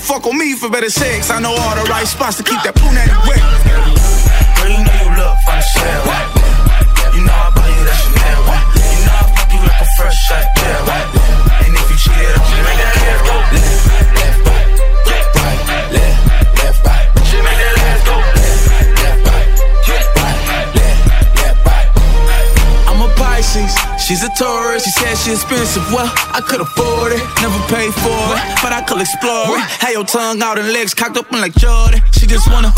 Fuck 0.00 0.24
on 0.26 0.38
me 0.38 0.56
for 0.56 0.70
better 0.70 0.90
sex. 0.90 1.30
I 1.30 1.40
know 1.40 1.52
all 1.52 1.76
the 1.76 1.84
right 1.92 2.08
spots 2.08 2.40
to 2.40 2.42
keep 2.42 2.60
that 2.64 2.74
punani 2.74 3.12
wet. 3.28 3.42
Girl, 4.56 4.70
you 4.72 4.80
know 4.80 4.96
you 5.04 5.10
look 5.20 5.36
from 5.44 5.60
the 5.60 5.66
shell. 5.76 6.37
shut 10.26 10.54
down. 10.54 10.86
like 10.86 11.17
she's 24.08 24.24
a 24.24 24.32
tourist. 24.32 24.86
She 24.86 24.90
said 24.96 25.14
she 25.20 25.32
expensive. 25.36 25.84
Well, 25.92 26.08
I 26.32 26.40
could 26.40 26.64
afford 26.64 27.12
it, 27.12 27.20
never 27.44 27.60
paid 27.68 27.92
for 27.92 28.24
it, 28.32 28.40
but 28.64 28.72
I 28.72 28.80
could 28.80 29.04
explore 29.04 29.60
it. 29.60 29.62
Had 29.84 29.92
your 29.92 30.08
tongue 30.08 30.40
out 30.40 30.58
and 30.58 30.72
legs 30.72 30.94
cocked 30.94 31.18
up 31.18 31.30
like 31.30 31.52
Jordan. 31.54 32.00
She 32.16 32.26
just 32.26 32.48
wanna 32.48 32.72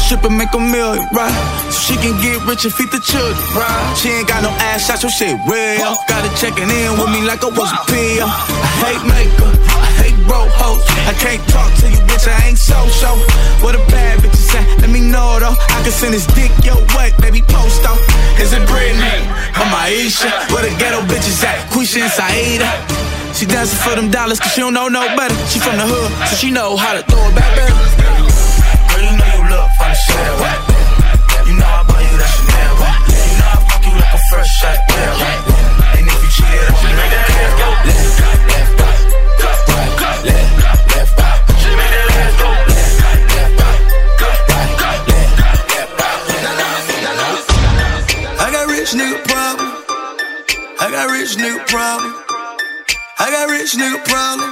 strip 0.00 0.24
and 0.24 0.36
make 0.36 0.52
a 0.56 0.58
million, 0.58 1.04
right? 1.12 1.36
So 1.68 1.92
she 1.92 1.94
can 2.00 2.16
get 2.24 2.40
rich 2.48 2.64
and 2.64 2.72
feed 2.72 2.88
the 2.90 3.00
children, 3.04 3.36
right? 3.52 3.94
She 4.00 4.08
ain't 4.08 4.26
got 4.26 4.42
no 4.42 4.50
ass 4.72 4.88
shots, 4.88 5.02
so 5.04 5.08
shit 5.12 5.36
real. 5.44 5.92
Got 6.08 6.24
her 6.24 6.32
checking 6.40 6.72
in 6.72 6.90
with 6.96 7.12
me 7.12 7.20
like 7.28 7.44
I 7.44 7.52
was 7.52 7.68
a 7.68 7.80
PO. 7.84 8.24
I 8.24 8.68
hate 8.80 9.04
makeup, 9.04 9.52
Broke 10.30 10.54
hoes. 10.54 10.86
I 11.10 11.14
can't 11.18 11.42
talk 11.50 11.74
to 11.82 11.90
you, 11.90 11.98
bitch, 12.06 12.30
I 12.30 12.54
ain't 12.54 12.58
so-so. 12.58 13.18
What 13.66 13.74
a 13.74 13.82
bad 13.90 14.22
bitch 14.22 14.38
is 14.38 14.54
at, 14.54 14.62
let 14.78 14.90
me 14.94 15.02
know 15.02 15.42
though. 15.42 15.58
I 15.58 15.78
can 15.82 15.90
send 15.90 16.14
this 16.14 16.22
dick 16.38 16.54
your 16.62 16.78
way, 16.94 17.10
baby, 17.18 17.42
post 17.42 17.82
off. 17.82 17.98
Is 18.38 18.54
it 18.54 18.62
Britney? 18.70 19.26
Or 19.58 19.66
Maisha? 19.74 20.30
Where 20.54 20.62
the 20.62 20.70
ghetto 20.78 21.02
bitches 21.10 21.42
at? 21.42 21.58
Quisha 21.74 22.06
and 22.06 22.14
Saida. 22.14 22.70
She 23.34 23.42
dancing 23.44 23.82
for 23.82 23.98
them 23.98 24.08
dollars 24.14 24.38
cause 24.38 24.54
she 24.54 24.60
don't 24.60 24.74
know 24.74 24.86
no 24.86 25.02
better. 25.18 25.34
She 25.50 25.58
from 25.58 25.74
the 25.82 25.86
hood, 25.90 26.10
so 26.30 26.36
she 26.38 26.54
know 26.54 26.76
how 26.76 26.94
to 26.94 27.02
throw 27.10 27.26
it 27.26 27.34
back 27.34 27.50
better. 27.58 27.74
Girl, 27.74 29.02
you 29.02 29.14
know 29.18 29.30
you 29.34 29.42
look 29.50 29.66
from 29.82 29.90
the 29.90 29.98
shell. 29.98 30.38
You 31.42 31.54
know 31.58 31.66
I 31.66 31.82
buy 31.90 32.06
you 32.06 32.14
that 32.22 32.30
Chanel. 32.38 32.74
You 33.18 33.34
know 33.34 33.50
I 33.50 33.58
fuck 33.66 33.82
you 33.82 33.94
like 33.98 34.14
a 34.14 34.20
fresh 34.30 34.50
shot 34.62 35.49
problem. 49.30 49.70
I 50.82 50.90
got 50.90 51.06
rich 51.14 51.38
nigga 51.38 51.62
problem. 51.70 52.10
I 53.22 53.30
got 53.30 53.46
rich 53.46 53.78
nigga 53.78 54.02
problem. 54.10 54.50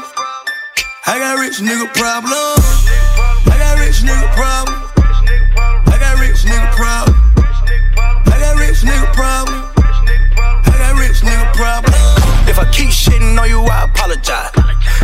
I 1.07 1.19
got 1.19 1.35
rich 1.43 1.59
nigga 1.59 1.89
problem. 1.99 2.31
I 3.51 3.57
got 3.59 3.75
rich 3.83 4.07
nigga 4.07 4.29
problem. 4.39 4.79
I 5.91 5.99
got 5.99 6.15
rich 6.23 6.47
nigga 6.47 6.71
problem. 6.79 7.17
I 8.31 8.37
got 8.39 8.55
rich 8.63 8.81
nigga 8.87 9.09
problem. 9.19 9.59
I 10.71 10.75
got 10.79 10.95
rich 10.95 11.21
nigga 11.27 11.47
problem. 11.59 11.95
If 12.47 12.59
I 12.59 12.71
keep 12.71 12.91
shitting 12.91 13.35
on 13.35 13.49
you, 13.51 13.63
I 13.67 13.85
apologize. 13.91 14.53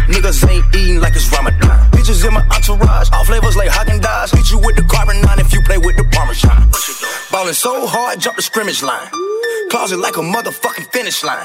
Niggas 0.06 0.38
ain't 0.48 0.64
eating 0.76 1.00
like 1.00 1.16
it's 1.16 1.30
Ramadan. 1.32 1.90
Bitches 1.90 2.24
in 2.26 2.32
my 2.32 2.46
entourage, 2.54 3.10
all 3.12 3.24
flavors 3.24 3.56
like 3.56 3.70
Haagen 3.70 3.98
Dazs. 4.00 4.36
Hit 4.36 4.50
you 4.50 4.58
with 4.58 4.76
the 4.76 4.84
carbon 4.84 5.20
nine 5.22 5.40
if 5.40 5.52
you 5.52 5.60
play 5.62 5.78
with 5.78 5.96
the 5.96 6.04
Parmesan. 6.12 6.63
Ballin' 7.44 7.54
so 7.54 7.86
hard, 7.86 8.20
jump 8.20 8.36
the 8.36 8.42
scrimmage 8.42 8.82
line. 8.82 9.06
Closet 9.68 10.00
like 10.00 10.16
a 10.16 10.24
motherfucking 10.24 10.90
finish 10.90 11.22
line. 11.22 11.44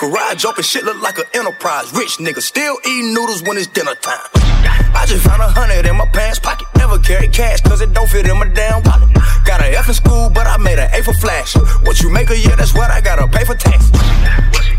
Garage 0.00 0.44
open, 0.44 0.64
shit 0.64 0.82
look 0.82 1.00
like 1.00 1.18
an 1.18 1.24
enterprise. 1.34 1.94
Rich 1.94 2.18
nigga 2.18 2.42
still 2.42 2.76
eating 2.82 3.14
noodles 3.14 3.44
when 3.44 3.56
it's 3.56 3.68
dinner 3.68 3.94
time. 3.94 4.26
I 4.90 5.06
just 5.06 5.22
found 5.22 5.40
a 5.40 5.46
hundred 5.46 5.86
in 5.86 5.94
my 5.94 6.06
pants 6.06 6.40
pocket. 6.40 6.66
Never 6.74 6.98
carry 6.98 7.28
cash, 7.28 7.60
cause 7.60 7.80
it 7.80 7.92
don't 7.92 8.10
fit 8.10 8.26
in 8.26 8.36
my 8.36 8.48
damn 8.48 8.82
wallet. 8.82 9.06
Got 9.46 9.62
an 9.62 9.72
F 9.72 9.86
in 9.86 9.94
school, 9.94 10.30
but 10.34 10.48
I 10.48 10.56
made 10.56 10.80
an 10.80 10.90
A 10.92 11.00
for 11.00 11.14
flash. 11.14 11.54
What 11.86 12.02
you 12.02 12.10
make 12.10 12.30
a 12.30 12.36
year, 12.36 12.56
that's 12.56 12.74
what 12.74 12.90
I 12.90 13.00
gotta 13.00 13.28
pay 13.28 13.44
for 13.44 13.54
tax. 13.54 13.86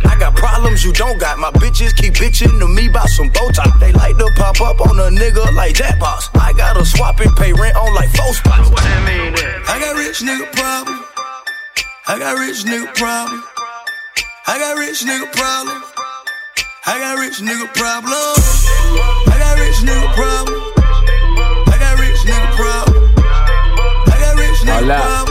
I 0.03 0.19
got 0.19 0.35
problems 0.35 0.83
you 0.83 0.91
don't 0.91 1.17
got. 1.17 1.39
My 1.39 1.51
bitches 1.51 1.95
keep 1.95 2.15
bitching 2.15 2.59
to 2.59 2.67
me 2.67 2.87
about 2.89 3.07
some 3.07 3.29
Botox. 3.29 3.79
They 3.79 3.93
like 3.93 4.17
to 4.17 4.27
pop 4.35 4.59
up 4.59 4.81
on 4.81 4.99
a 4.99 5.15
nigga 5.15 5.53
like 5.53 5.75
jackpots. 5.75 6.27
I 6.35 6.51
gotta 6.51 6.83
swap 6.83 7.21
and 7.21 7.33
pay 7.37 7.53
rent 7.53 7.77
on 7.77 7.93
like 7.93 8.09
four 8.09 8.33
spots. 8.33 8.69
What 8.69 8.83
that 8.83 9.05
mean? 9.07 9.31
I 9.67 9.79
got 9.79 9.95
rich 9.95 10.19
nigga 10.19 10.56
problem. 10.57 11.05
I 12.07 12.17
got 12.17 12.33
rich 12.39 12.65
nigga 12.65 12.89
problem. 12.95 13.43
I 14.47 14.57
got 14.57 14.77
rich 14.77 15.05
nigga 15.05 15.31
problem. 15.31 15.83
I 16.87 16.97
got 16.97 17.19
rich 17.19 17.39
nigga 17.45 17.67
problem. 17.77 18.13
I 19.29 19.37
got 19.37 19.59
rich 19.61 19.79
nigga 19.85 20.09
problem. 20.17 20.57
I 21.69 21.77
got 21.77 21.99
rich 22.01 22.21
nigga 22.25 22.49
problem. 22.57 23.13
I 24.07 24.17
got 24.19 24.39
rich 24.39 24.59
nigga 24.65 24.97
problem. 24.97 25.26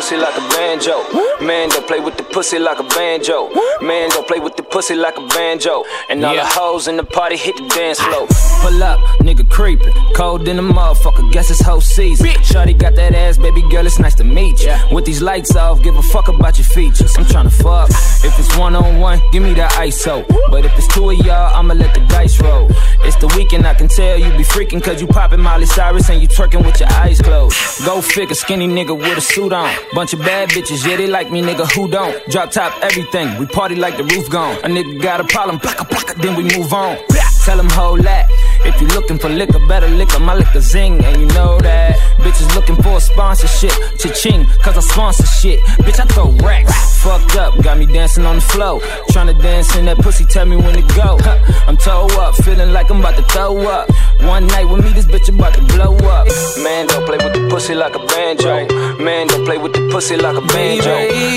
Pussy 0.00 0.16
pussy 0.16 0.22
like 0.22 0.36
a 0.36 0.48
banjo. 0.56 1.46
Man, 1.46 1.68
don't 1.68 1.86
play 1.86 2.00
with 2.00 2.16
the 2.16 2.22
pussy 2.22 2.58
like 2.58 2.78
a 2.78 2.82
banjo. 2.82 3.50
Man, 3.82 4.08
don't 4.08 4.26
play 4.26 4.40
with 4.40 4.56
the 4.56 4.62
pussy 4.62 4.94
like 4.94 5.18
a 5.18 5.26
banjo. 5.26 5.84
And 6.08 6.24
all 6.24 6.34
the 6.34 6.44
hoes 6.44 6.88
in 6.88 6.96
the 6.96 7.04
party 7.04 7.36
hit 7.36 7.56
the 7.56 7.68
dance 7.68 8.00
floor. 8.00 8.26
Pull 8.62 8.82
up, 8.82 8.98
nigga 9.20 9.48
creepin'. 9.48 9.92
Cold 10.14 10.48
in 10.48 10.56
the 10.56 10.62
motherfucker, 10.62 11.30
guess 11.32 11.50
it's 11.50 11.60
whole 11.60 11.82
season. 11.82 12.28
Shorty 12.42 12.72
got 12.72 12.94
that 12.96 13.14
ass, 13.14 13.36
baby 13.36 13.62
girl, 13.70 13.86
it's 13.86 13.98
nice 13.98 14.14
to 14.16 14.24
meet 14.24 14.62
ya. 14.62 14.78
With 14.90 15.04
these 15.04 15.20
lights 15.20 15.54
off, 15.54 15.82
give 15.82 15.96
a 15.96 16.02
fuck 16.02 16.28
about 16.28 16.56
your 16.56 16.66
features. 16.66 17.14
I'm 17.18 17.24
tryna 17.24 17.52
fuck. 17.52 17.90
If 18.22 18.38
it's 18.38 18.54
one 18.58 18.76
on 18.76 19.00
one, 19.00 19.18
give 19.32 19.42
me 19.42 19.54
that 19.54 19.72
ISO. 19.72 20.26
But 20.50 20.66
if 20.66 20.76
it's 20.76 20.86
two 20.88 21.08
of 21.08 21.16
y'all, 21.24 21.56
I'ma 21.56 21.72
let 21.72 21.94
the 21.94 22.00
dice 22.00 22.38
roll. 22.38 22.68
It's 23.02 23.16
the 23.16 23.28
weekend, 23.28 23.66
I 23.66 23.72
can 23.72 23.88
tell 23.88 24.18
you 24.18 24.30
be 24.36 24.44
freaking 24.44 24.82
cause 24.82 25.00
you 25.00 25.06
poppin' 25.06 25.40
Miley 25.40 25.64
Cyrus 25.64 26.10
and 26.10 26.20
you 26.20 26.28
twerking 26.28 26.64
with 26.64 26.78
your 26.80 26.90
eyes 26.90 27.18
closed. 27.22 27.56
Go 27.86 28.02
figure, 28.02 28.34
skinny 28.34 28.68
nigga 28.68 28.94
with 28.96 29.16
a 29.16 29.22
suit 29.22 29.54
on. 29.54 29.74
Bunch 29.92 30.12
of 30.12 30.20
bad 30.20 30.50
bitches, 30.50 30.86
yeah, 30.86 30.96
they 30.96 31.08
like 31.08 31.32
me, 31.32 31.42
nigga, 31.42 31.68
who 31.72 31.90
don't? 31.90 32.14
Drop 32.30 32.52
top 32.52 32.72
everything, 32.80 33.36
we 33.38 33.46
party 33.46 33.74
like 33.74 33.96
the 33.96 34.04
roof 34.04 34.30
gone. 34.30 34.56
A 34.58 34.68
nigga 34.68 35.02
got 35.02 35.20
a 35.20 35.24
problem, 35.24 35.58
blocka, 35.58 35.84
blocka, 35.88 36.14
then 36.22 36.36
we 36.36 36.44
move 36.44 36.72
on. 36.72 36.96
Tell 37.44 37.56
them 37.56 37.68
hold 37.70 38.00
that. 38.04 38.28
If 38.64 38.80
you 38.80 38.86
looking 38.88 39.18
for 39.18 39.28
liquor, 39.28 39.58
better 39.66 39.88
liquor, 39.88 40.20
my 40.20 40.34
liquor 40.34 40.60
zing, 40.60 41.04
and 41.04 41.20
you 41.20 41.26
know 41.28 41.58
that. 41.60 41.96
Bitches 42.18 42.54
looking 42.54 42.76
for 42.76 42.98
a 42.98 43.00
sponsorship, 43.00 43.72
cha-ching, 43.98 44.46
cause 44.62 44.76
I 44.76 44.80
sponsor 44.80 45.26
shit. 45.26 45.58
Bitch, 45.84 45.98
I 45.98 46.04
throw 46.04 46.30
racks. 46.46 47.02
Fucked 47.02 47.36
up, 47.36 47.60
got 47.62 47.78
me 47.78 47.86
dancing 47.86 48.26
on 48.26 48.36
the 48.36 48.42
floor. 48.42 48.78
Tryna 49.10 49.40
dance 49.40 49.74
in 49.74 49.86
that 49.86 49.96
pussy, 49.98 50.24
tell 50.26 50.44
me 50.44 50.56
when 50.56 50.74
to 50.74 50.94
go. 50.94 51.18
I'm 51.66 51.78
toe 51.78 52.06
up, 52.20 52.36
feeling 52.36 52.72
like 52.72 52.90
I'm 52.90 53.00
about 53.00 53.16
to 53.16 53.22
throw 53.22 53.56
up. 53.66 53.88
One 54.20 54.46
night 54.46 54.66
with 54.66 54.84
me, 54.84 54.92
this 54.92 55.06
bitch 55.06 55.34
about 55.34 55.54
to 55.54 55.62
blow 55.62 55.96
up. 55.96 56.28
Man, 56.62 56.86
don't 56.88 57.06
play 57.06 57.16
with 57.16 57.32
the 57.32 57.48
pussy 57.50 57.74
like 57.74 57.94
a 57.96 58.04
banjo. 58.06 58.68
Man, 59.02 59.28
don't 59.28 59.46
play 59.46 59.56
with 59.56 59.72
the 59.72 59.79
pussy 59.90 60.16
like 60.16 60.36
a 60.36 60.40
banjo. 60.40 60.94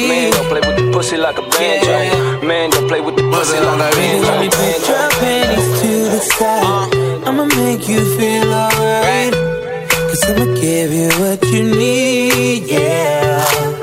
Man, 0.07 0.31
don't 0.31 0.47
play 0.49 0.61
with 0.61 0.77
the 0.77 0.91
pussy 0.91 1.17
like 1.17 1.37
a 1.37 1.41
banjo. 1.41 2.47
Man, 2.47 2.69
don't 2.69 2.87
play 2.87 3.01
with 3.01 3.15
the 3.15 3.23
pussy 3.31 3.59
like 3.59 3.79
a 3.79 3.95
banjo. 3.95 4.27
Let 4.27 4.41
me 4.41 4.49
put 4.49 4.87
your 4.87 5.09
panties 5.19 5.81
to 5.81 5.91
the 6.13 6.19
side. 6.19 6.63
Uh. 6.63 7.27
I'ma 7.27 7.45
make 7.45 7.87
you 7.87 8.01
feel 8.17 8.53
alright. 8.53 9.33
Cause 10.09 10.23
I'ma 10.29 10.45
give 10.55 10.91
you 10.93 11.09
what 11.19 11.43
you 11.51 11.63
need, 11.63 12.63
yeah. 12.69 13.82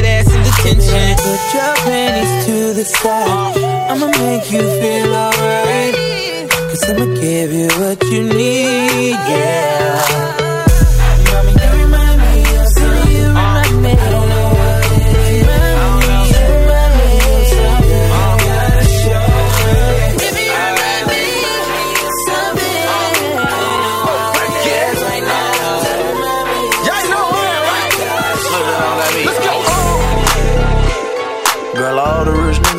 detention. 0.63 1.15
Put 1.17 1.53
your 1.53 1.75
panties 1.85 2.45
to 2.45 2.73
the 2.73 2.85
side. 2.85 3.57
I'ma 3.89 4.07
make 4.07 4.51
you 4.51 4.61
feel 4.79 5.13
alright. 5.15 5.95
Cause 6.69 6.89
I'ma 6.89 7.05
give 7.19 7.51
you 7.51 7.67
what 7.79 8.03
you 8.05 8.23
need, 8.23 9.11
yeah. 9.11 10.50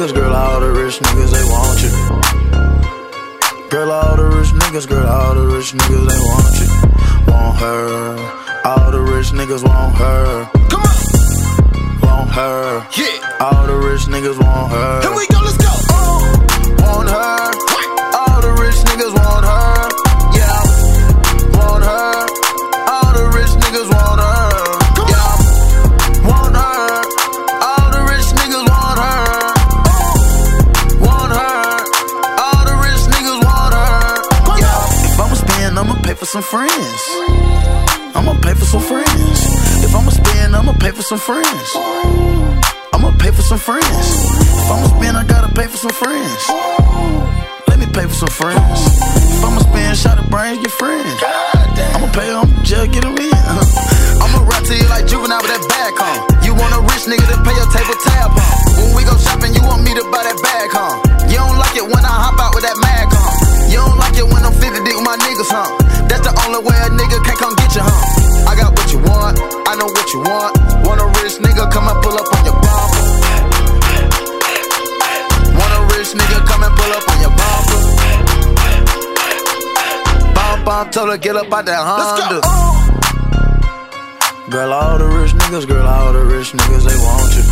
Niggas, 0.02 0.14
girl, 0.14 0.32
all 0.32 0.60
the 0.60 0.70
rich 0.72 0.98
niggas, 0.98 1.30
they 1.30 1.44
want 1.44 1.82
you. 1.82 1.90
Girl, 3.70 3.90
all 3.90 4.16
the 4.16 4.24
rich 4.24 4.48
niggas, 4.48 4.88
girl, 4.88 5.06
all 5.06 5.34
the 5.34 5.46
rich 5.46 5.72
niggas, 5.72 6.06
they 6.08 6.18
want 6.18 6.58
you. 6.58 6.66
Want 7.32 7.56
her. 7.58 8.16
All 8.64 8.90
the 8.90 9.00
rich 9.00 9.30
niggas 9.32 9.62
want 9.62 9.94
her. 9.96 10.50
Come 10.68 10.82
on. 10.82 10.96
Want 12.02 12.30
her. 12.30 12.86
Yeah. 12.96 13.38
All 13.40 13.66
the 13.66 13.76
rich 13.76 14.02
niggas 14.02 14.38
want 14.42 14.72
her. 14.72 15.02
Here 15.02 15.14
we 15.14 15.26
go, 15.28 15.40
let's 15.40 15.56
go. 15.56 15.70
Want 16.84 17.08
her. 17.08 17.51
Some 36.32 36.40
friends. 36.40 37.02
I'ma 38.16 38.32
pay 38.40 38.56
for 38.56 38.64
some 38.64 38.80
friends. 38.80 39.36
If 39.84 39.92
I'ma 39.92 40.08
spend, 40.08 40.56
I'ma 40.56 40.72
pay 40.80 40.88
for 40.88 41.02
some 41.02 41.20
friends. 41.20 41.68
I'ma 42.88 43.12
pay 43.20 43.28
for 43.28 43.44
some 43.44 43.60
friends. 43.60 43.84
If 43.84 44.64
I'ma 44.72 44.88
spend, 44.96 45.20
I 45.20 45.28
gotta 45.28 45.52
pay 45.52 45.68
for 45.68 45.76
some 45.76 45.92
friends. 45.92 46.40
Let 47.68 47.76
me 47.76 47.84
pay 47.92 48.08
for 48.08 48.16
some 48.16 48.32
friends. 48.32 48.80
If 49.28 49.44
I'ma 49.44 49.60
spend, 49.60 49.92
shot 49.92 50.24
of 50.24 50.30
brains, 50.32 50.56
get 50.64 50.72
friends. 50.72 51.20
I'ma 51.92 52.08
pay 52.16 52.32
them, 52.32 52.48
just 52.64 52.88
get 52.96 53.04
them 53.04 53.12
in. 53.12 53.28
I'ma 54.24 54.40
rap 54.48 54.64
to 54.64 54.72
you 54.72 54.88
like 54.88 55.04
juvenile 55.04 55.44
with 55.44 55.52
that 55.52 55.64
bag 55.68 55.92
on. 56.00 56.16
You 56.48 56.56
want 56.56 56.72
a 56.72 56.80
rich 56.80 57.04
nigga 57.12 57.28
to 57.28 57.36
pay 57.44 57.52
your 57.52 57.68
table 57.76 57.98
tab 58.08 58.32
on. 58.32 58.56
When 58.80 58.96
we 58.96 59.04
go 59.04 59.12
shopping, 59.20 59.52
you 59.52 59.60
want 59.68 59.84
me 59.84 59.92
to 60.00 60.04
buy 60.08 60.24
that 60.24 60.40
bag 60.40 60.72
on. 60.80 60.96
You 61.28 61.44
don't 61.44 61.60
like 61.60 61.76
it 61.76 61.84
when 61.84 62.00
I 62.00 62.14
hop 62.24 62.40
out 62.40 62.56
with 62.56 62.64
that 62.64 62.80
mag 62.80 63.12
on. 63.12 63.68
You 63.68 63.84
don't 63.84 64.00
like 64.00 64.16
it 64.16 64.24
when 64.24 64.40
I'm 64.48 64.56
50 64.56 64.80
deep 64.80 64.96
with 64.96 65.04
my 65.04 65.20
niggas, 65.20 65.52
huh? 65.52 65.81
That's 66.22 66.38
the 66.38 66.46
only 66.46 66.62
way 66.62 66.78
a 66.78 66.88
nigga 66.88 67.18
can't 67.26 67.38
come 67.38 67.54
get 67.58 67.74
you, 67.74 67.82
huh? 67.82 68.46
I 68.46 68.54
got 68.54 68.70
what 68.78 68.92
you 68.92 68.98
want, 69.02 69.42
I 69.66 69.74
know 69.74 69.86
what 69.90 70.06
you 70.14 70.20
want. 70.22 70.54
Want 70.86 71.00
a 71.02 71.06
rich 71.18 71.42
nigga, 71.42 71.66
come 71.70 71.90
and 71.90 71.98
pull 72.02 72.14
up 72.14 72.30
on 72.30 72.44
your 72.46 72.54
bumper. 72.62 73.02
Want 75.58 75.72
a 75.74 75.82
rich 75.98 76.14
nigga, 76.14 76.38
come 76.46 76.62
and 76.62 76.74
pull 76.78 76.92
up 76.94 77.02
on 77.10 77.18
your 77.18 77.34
bumper. 77.34 77.80
Bump, 80.34 80.64
bump, 80.64 80.92
told 80.92 81.10
her 81.10 81.18
get 81.18 81.34
up 81.34 81.52
out 81.52 81.66
that 81.66 81.82
Honda. 81.82 82.38
Girl, 84.50 84.72
all 84.72 84.98
the 84.98 85.06
rich 85.06 85.32
niggas, 85.32 85.66
girl, 85.66 85.86
all 85.86 86.12
the 86.12 86.22
rich 86.22 86.52
niggas, 86.52 86.84
they 86.86 86.98
want 87.02 87.34
you. 87.34 87.42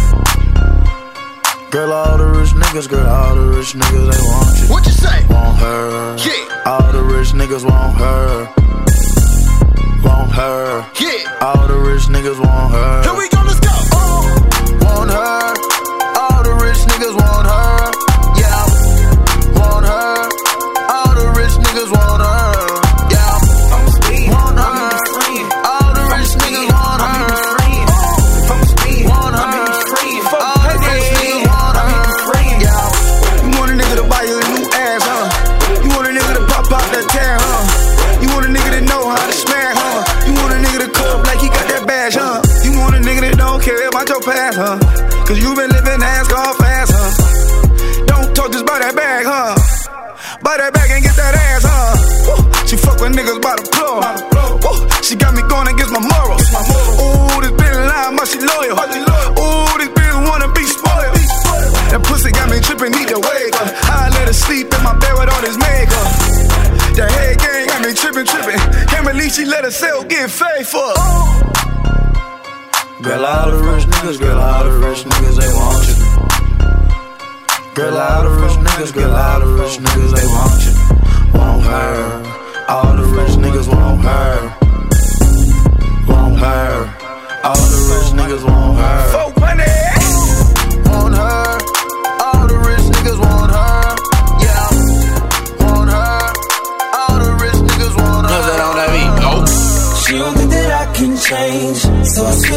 Girl, 1.71 1.93
all 1.93 2.19
the 2.19 2.27
rich 2.27 2.51
niggas, 2.51 2.89
girl, 2.89 3.07
all 3.07 3.35
the 3.35 3.43
rich 3.57 3.75
niggas, 3.75 4.07
they 4.11 4.21
want 4.31 4.59
you. 4.59 4.67
What 4.69 4.87
you 4.87 4.93
say? 4.93 5.27
Want 5.27 5.59
her. 5.59 6.17
Yeah. 6.19 6.63
All 6.67 6.93
the 6.93 7.03
rich 7.03 7.33
niggas 7.33 7.65
want 7.65 7.97
her. 7.97 8.60
Yeah. 11.01 11.39
All 11.41 11.67
the 11.67 11.79
rich 11.79 12.05
niggas 12.05 12.39
want 12.39 12.73
her. 12.73 13.00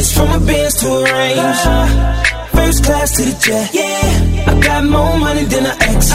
So 0.03 0.23
I 0.23 0.27
switched 0.27 0.31
from 0.31 0.41
a 0.41 0.45
Benz 0.45 0.73
to 0.81 0.87
a 0.87 1.03
Range. 1.03 1.61
First 2.51 2.83
class 2.83 3.11
to 3.17 3.23
the 3.23 3.35
jet, 3.39 3.73
yeah. 3.73 4.51
I 4.51 4.59
got 4.59 4.83
more 4.85 5.17
money 5.17 5.45
than 5.45 5.65
an 5.65 5.77
ex, 5.81 6.11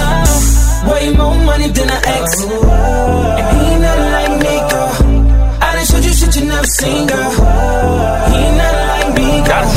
way 0.86 1.12
more 1.16 1.34
money 1.44 1.68
than 1.68 1.90
an 1.90 2.02
ex. 2.04 2.44
And 2.44 3.56
he 3.56 3.66
ain't 3.72 3.82
nothing 3.82 4.12
like 4.12 4.34
me, 4.44 4.54
girl. 4.70 4.92
I 5.60 5.74
done 5.74 5.86
showed 5.86 6.04
you 6.04 6.12
shit 6.12 6.36
you 6.36 6.44
never 6.46 6.66
seen, 6.66 7.06
girl. 7.06 7.30
He 8.28 8.36
ain't 8.36 8.56
nothing 8.56 8.86
like 8.92 9.10
me, 9.18 9.28
girl. 9.48 9.68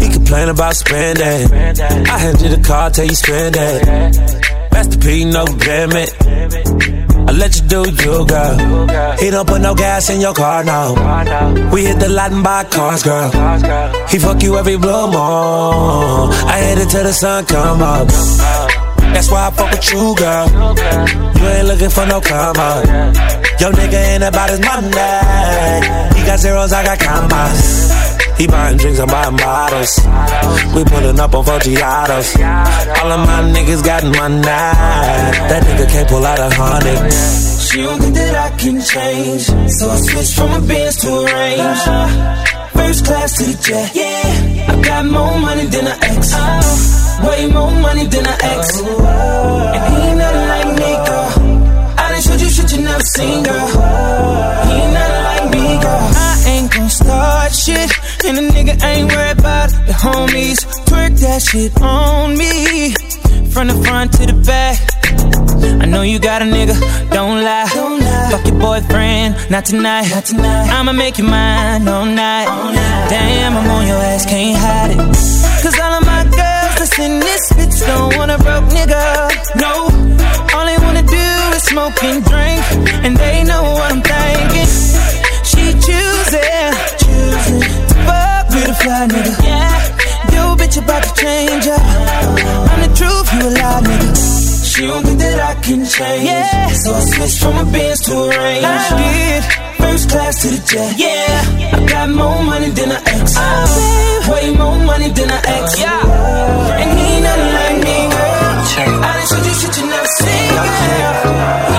He 0.00 0.12
complain 0.12 0.48
about 0.48 0.76
spending. 0.76 1.52
I 2.08 2.18
hand 2.18 2.40
you 2.42 2.48
the 2.48 2.62
car, 2.66 2.90
tell 2.90 3.04
you 3.04 3.14
spend 3.14 3.56
it. 3.58 4.72
Master 4.72 4.98
P, 4.98 5.24
no 5.24 5.44
limit. 5.44 6.99
I 7.30 7.32
let 7.32 7.54
you 7.54 7.62
do 7.62 7.84
you, 7.86 8.26
girl. 8.26 9.16
He 9.18 9.30
don't 9.30 9.46
put 9.46 9.60
no 9.60 9.72
gas 9.72 10.10
in 10.10 10.20
your 10.20 10.34
car, 10.34 10.64
no. 10.64 10.94
We 11.72 11.84
hit 11.86 12.00
the 12.00 12.08
lot 12.08 12.32
and 12.32 12.42
buy 12.42 12.64
cars, 12.64 13.04
girl. 13.04 13.30
He 14.08 14.18
fuck 14.18 14.42
you 14.42 14.58
every 14.58 14.76
blue 14.76 15.06
moon. 15.06 16.34
I 16.50 16.58
hit 16.66 16.78
it 16.78 16.90
till 16.90 17.04
the 17.04 17.12
sun 17.12 17.46
come 17.46 17.82
up. 17.82 18.08
That's 19.14 19.30
why 19.30 19.46
I 19.46 19.50
fuck 19.52 19.70
with 19.70 19.92
you, 19.92 20.12
girl. 20.16 20.48
You 21.38 21.46
ain't 21.46 21.68
looking 21.68 21.90
for 21.90 22.04
no 22.04 22.20
come 22.20 22.56
up. 22.58 22.84
Yo, 23.60 23.70
nigga 23.70 23.94
ain't 24.10 24.24
about 24.24 24.50
his 24.50 24.58
money. 24.58 24.88
He 26.18 26.26
got 26.26 26.40
zeros, 26.40 26.72
I 26.72 26.82
got 26.82 26.98
commas. 26.98 28.09
He 28.40 28.46
buying 28.46 28.78
drinks, 28.78 28.98
I'm 28.98 29.06
buying 29.06 29.36
bottles. 29.36 29.92
We 30.74 30.82
pulling 30.84 31.20
up 31.20 31.34
on 31.34 31.44
Foggiatos. 31.44 32.40
All 32.40 33.12
of 33.12 33.20
my 33.28 33.52
niggas 33.52 33.84
got 33.84 34.02
money. 34.02 34.40
That 34.40 35.62
nigga 35.66 35.86
can't 35.92 36.08
pull 36.08 36.24
out 36.24 36.38
a 36.38 36.48
hundred. 36.48 37.12
She 37.60 37.82
don't 37.82 38.00
think 38.00 38.14
that 38.14 38.34
I 38.34 38.56
can 38.56 38.80
change, 38.80 39.44
so 39.76 39.90
I 39.90 39.96
switched 40.00 40.34
from 40.36 40.50
a 40.56 40.66
Benz 40.66 40.96
to 41.04 41.08
a 41.08 41.24
Range. 41.26 41.82
First 42.72 43.04
class 43.04 43.36
to 43.36 43.44
the 43.44 43.56
jet, 43.60 43.94
yeah. 43.94 44.72
I 44.72 44.80
got 44.80 45.04
more 45.04 45.38
money 45.38 45.66
than 45.66 45.86
an 45.86 45.98
ex, 46.00 46.32
way 47.20 47.46
more 47.52 47.70
money 47.70 48.06
than 48.06 48.24
an 48.24 48.38
ex. 48.40 48.80
And 48.80 49.84
he 49.84 50.00
ain't 50.00 50.16
nothing 50.16 50.48
like 50.48 50.70
me, 50.80 50.90
girl. 51.04 51.28
I 51.92 52.08
done 52.08 52.22
showed 52.22 52.40
you 52.40 52.48
shit 52.48 52.72
you 52.72 52.80
never 52.88 53.04
seen, 53.04 53.42
girl. 53.44 53.68
He 53.68 54.72
ain't 54.80 54.92
nothing 54.96 55.24
like 55.28 55.46
me, 55.52 55.66
girl. 55.84 56.08
I 56.16 56.42
ain't 56.46 56.72
gon' 56.72 56.88
start 56.88 57.52
shit, 57.54 57.90
and 58.24 58.38
a 58.38 58.42
nigga 58.42 58.82
ain't 58.84 59.10
worried 59.12 59.38
about 59.38 59.70
the 59.86 59.92
homies. 59.92 60.60
Twerk 60.86 61.18
that 61.20 61.42
shit 61.42 61.72
on 61.80 62.36
me, 62.36 62.92
from 63.52 63.68
the 63.68 63.76
front 63.84 64.12
to 64.14 64.26
the 64.26 64.36
back. 64.46 64.78
I 65.82 65.86
know 65.86 66.02
you 66.02 66.18
got 66.18 66.42
a 66.42 66.44
nigga, 66.44 66.74
don't 67.10 67.42
lie. 67.42 67.68
Don't 67.74 68.00
lie. 68.00 68.28
Fuck 68.30 68.46
your 68.46 68.58
boyfriend, 68.60 69.50
not 69.50 69.64
tonight. 69.64 70.06
I'ma 70.76 70.92
make 70.92 71.18
you 71.18 71.24
mine 71.24 71.88
all 71.88 72.04
night. 72.04 72.46
Damn, 73.08 73.56
I'm 73.56 73.70
on 73.70 73.86
your 73.86 73.96
ass, 73.96 74.26
can't 74.26 74.56
hide 74.58 74.90
it. 74.92 74.98
Cause 75.62 75.78
all 75.78 75.92
of 75.92 76.04
my 76.06 76.24
girls 76.24 76.74
that's 76.78 76.98
in 76.98 77.20
this 77.20 77.52
bitch 77.52 77.86
don't 77.86 78.16
want 78.16 78.30
a 78.30 78.38
broke 78.38 78.68
nigga. 78.76 78.99
Can 95.70 95.86
change. 95.86 96.24
Yeah. 96.26 96.66
So 96.82 96.90
I 96.94 97.00
switched 97.00 97.38
from 97.38 97.54
a 97.62 97.64
Benz 97.70 98.00
to 98.06 98.12
a 98.12 98.28
Range. 98.28 98.64
I 98.66 98.88
did. 98.98 99.42
First 99.78 100.10
class 100.10 100.42
to 100.42 100.48
the 100.54 100.60
jet. 100.66 100.98
Yeah. 100.98 101.76
I 101.76 101.86
got 101.86 102.08
more 102.10 102.42
money 102.42 102.70
than 102.70 102.90
an 102.90 103.02
ex. 103.06 103.34
Oh, 103.36 104.32
Way 104.32 104.50
more 104.54 104.78
money 104.90 105.10
than 105.10 105.30
an 105.30 105.42
ex. 105.46 105.78
Yeah. 105.78 106.82
And 106.82 106.90
he 106.98 107.04
ain't 107.14 107.22
nothing 107.22 107.52
like 107.58 107.78
me, 107.86 107.96
girl. 108.10 108.50
I 109.06 109.10
done 109.14 109.26
showed 109.30 109.46
you 109.46 109.54
shit 109.60 109.74
you 109.78 109.86
never 109.94 110.10
seen, 110.18 110.50
girl. 110.58 111.69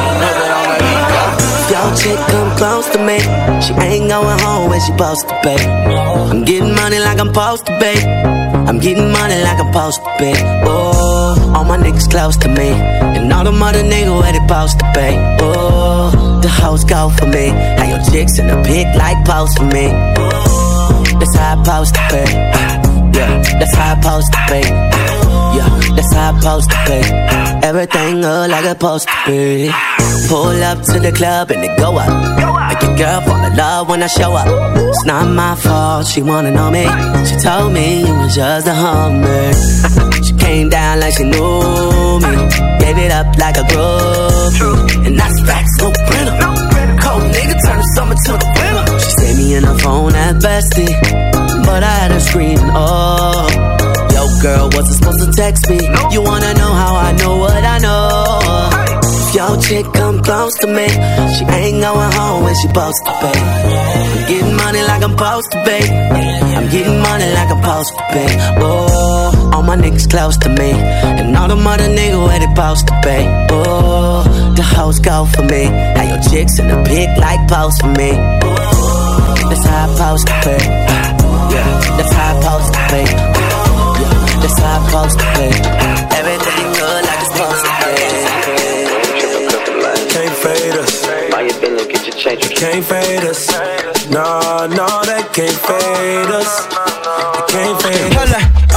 Chick 2.01 2.17
come 2.33 2.57
close 2.57 2.89
to 2.89 2.99
me. 3.05 3.19
She 3.61 3.73
ain't 3.73 4.09
going 4.09 4.39
home 4.39 4.71
when 4.71 4.79
she 4.79 4.91
supposed 4.91 5.29
to 5.29 5.39
be. 5.43 5.55
I'm 6.31 6.43
getting 6.45 6.73
money 6.73 6.97
like 6.97 7.19
I'm 7.19 7.27
supposed 7.27 7.67
to 7.67 7.77
be. 7.77 7.93
I'm 8.67 8.79
getting 8.79 9.11
money 9.11 9.37
like 9.43 9.59
I'm 9.59 9.71
supposed 9.71 10.01
to 10.03 10.11
be. 10.17 10.33
Oh, 10.65 11.53
all 11.55 11.63
my 11.63 11.77
niggas 11.77 12.09
close 12.09 12.37
to 12.37 12.47
me. 12.47 12.69
And 12.69 13.31
all 13.31 13.43
the 13.43 13.51
mother 13.51 13.83
niggas 13.83 14.19
where 14.19 14.31
they 14.31 14.39
supposed 14.39 14.79
to 14.79 14.85
be. 14.95 15.09
Oh, 15.45 16.39
the 16.41 16.49
hoes 16.49 16.83
go 16.85 17.09
for 17.11 17.27
me. 17.27 17.49
How 17.49 17.85
your 17.85 18.03
chicks 18.09 18.39
in 18.39 18.47
the 18.47 18.57
pic 18.65 18.87
like 18.95 19.23
post 19.23 19.59
for 19.59 19.65
me. 19.65 19.87
Oh, 20.17 21.03
that's 21.19 21.35
how 21.37 21.53
I 21.53 21.63
supposed 21.63 21.93
to 21.93 22.01
be. 22.09 22.23
Yeah, 23.17 23.41
that's 23.59 23.75
how 23.75 23.93
I 23.93 24.01
supposed 24.01 24.33
to 24.33 24.39
be. 24.49 25.00
That's 25.95 26.13
how 26.15 26.33
I 26.33 26.39
supposed 26.39 26.69
to 26.71 26.77
be. 26.87 27.67
Everything 27.67 28.21
look 28.21 28.49
like 28.49 28.65
it's 28.65 28.73
supposed 28.73 29.07
to 29.07 29.15
be. 29.27 29.71
Pull 30.27 30.63
up 30.63 30.79
to 30.91 30.99
the 30.99 31.11
club 31.11 31.51
and 31.51 31.63
it 31.63 31.77
go 31.77 31.97
up. 31.97 32.11
Make 32.69 32.81
your 32.83 32.95
girl 32.97 33.21
fall 33.21 33.43
in 33.45 33.55
love 33.55 33.89
when 33.89 34.01
I 34.03 34.07
show 34.07 34.33
up. 34.33 34.47
It's 34.77 35.05
not 35.05 35.27
my 35.27 35.55
fault, 35.55 36.07
she 36.07 36.21
wanna 36.21 36.51
know 36.51 36.71
me. 36.71 36.85
She 37.27 37.35
told 37.37 37.73
me 37.73 38.03
it 38.03 38.17
was 38.17 38.35
just 38.35 38.67
a 38.67 38.73
hummer. 38.73 39.53
she 40.25 40.33
came 40.33 40.69
down 40.69 40.99
like 40.99 41.13
she 41.17 41.23
knew 41.23 42.19
me. 42.23 42.33
Gave 42.79 42.97
it 42.97 43.11
up 43.11 43.27
like 43.37 43.57
a 43.57 43.65
groupie. 43.71 45.05
And 45.05 45.19
that's 45.19 45.41
facts, 45.41 45.75
no 45.79 45.91
printer. 46.07 46.37
Cold 47.03 47.23
nigga 47.35 47.55
turn 47.65 47.77
the 47.77 47.87
summer 47.95 48.15
to 48.15 48.31
the 48.41 48.49
winter. 48.57 48.99
She 48.99 49.11
saved 49.19 49.37
me 49.37 49.55
in 49.55 49.63
her 49.63 49.77
phone 49.79 50.15
at 50.15 50.35
bestie. 50.35 50.93
But 51.65 51.83
I 51.83 51.93
had 52.01 52.11
her 52.11 52.19
screaming, 52.19 52.71
oh. 52.73 53.80
Girl, 54.41 54.69
wasn't 54.73 54.97
supposed 54.97 55.19
to 55.19 55.31
text 55.37 55.69
me. 55.69 55.77
You 56.11 56.23
wanna 56.23 56.53
know 56.55 56.73
how 56.73 56.95
I 56.95 57.11
know 57.11 57.37
what 57.37 57.63
I 57.63 57.77
know? 57.77 58.99
If 59.05 59.35
your 59.35 59.61
chick 59.61 59.85
come 59.93 60.19
close 60.23 60.53
to 60.61 60.67
me. 60.67 60.87
She 61.37 61.45
ain't 61.45 61.79
going 61.79 62.11
home 62.17 62.43
when 62.45 62.55
she 62.55 62.67
supposed 62.67 63.05
to 63.05 63.11
be. 63.21 63.33
I'm 63.37 64.27
getting 64.27 64.55
money 64.57 64.81
like 64.81 65.03
I'm 65.03 65.11
supposed 65.11 65.51
to 65.51 65.63
be. 65.63 65.79
I'm 66.57 66.69
getting 66.71 66.99
money 66.99 67.29
like 67.37 67.51
I'm 67.53 67.61
supposed 67.61 67.93
to 67.97 68.03
be. 68.13 68.25
Oh, 68.65 69.51
all 69.53 69.61
my 69.61 69.77
niggas 69.77 70.09
close 70.09 70.37
to 70.37 70.49
me. 70.49 70.71
And 70.71 71.37
all 71.37 71.47
the 71.47 71.55
mother 71.55 71.85
niggas 71.85 72.25
where 72.25 72.39
they 72.39 72.49
supposed 72.49 72.87
to 72.87 72.93
be. 73.05 73.19
Oh, 73.53 74.23
the 74.55 74.63
hoes 74.63 74.99
go 74.99 75.25
for 75.25 75.43
me. 75.43 75.69
Now 75.69 76.15
your 76.15 76.21
chicks 76.31 76.57
in 76.57 76.67
the 76.67 76.81
pic 76.89 77.15
like 77.21 77.47
pose 77.47 77.77
for 77.77 77.93
me. 77.93 78.11
That's 79.49 79.65
how 79.67 79.85
I 79.85 80.17
supposed 80.17 80.27
to 80.27 80.33
be. 80.49 80.57
Yeah, 81.53 81.69
that's 81.95 82.13
how 82.13 82.37
I 82.37 82.41
supposed 82.41 82.73
to 82.73 83.35
be. 83.35 83.40
Yeah, 84.41 84.47
that's 84.47 84.59
how 84.59 84.73
I 84.73 84.89
supposed 84.89 85.19
to 85.19 85.25
be. 85.37 85.47
Everything 86.17 86.67
good 86.73 87.03
like 87.05 87.21
it's 87.21 87.29
supposed 87.31 87.63
to 87.65 87.71
be. 87.77 87.93
Can't 90.09 90.35
fade 90.35 90.77
us. 90.77 91.05
Buy 91.31 91.41
your 91.41 91.57
Bentley, 91.61 91.85
get 91.91 92.01
your 92.07 92.15
change. 92.15 92.49
Can't 92.55 92.85
fade 92.85 93.23
us. 93.23 93.41
No, 94.09 94.67
no, 94.67 94.87
they 95.05 95.21
can't 95.33 95.57
fade 95.67 96.31
us. 96.31 96.51
They 96.65 97.53
can't 97.53 97.81
fade 97.81 98.17
us. 98.17 98.70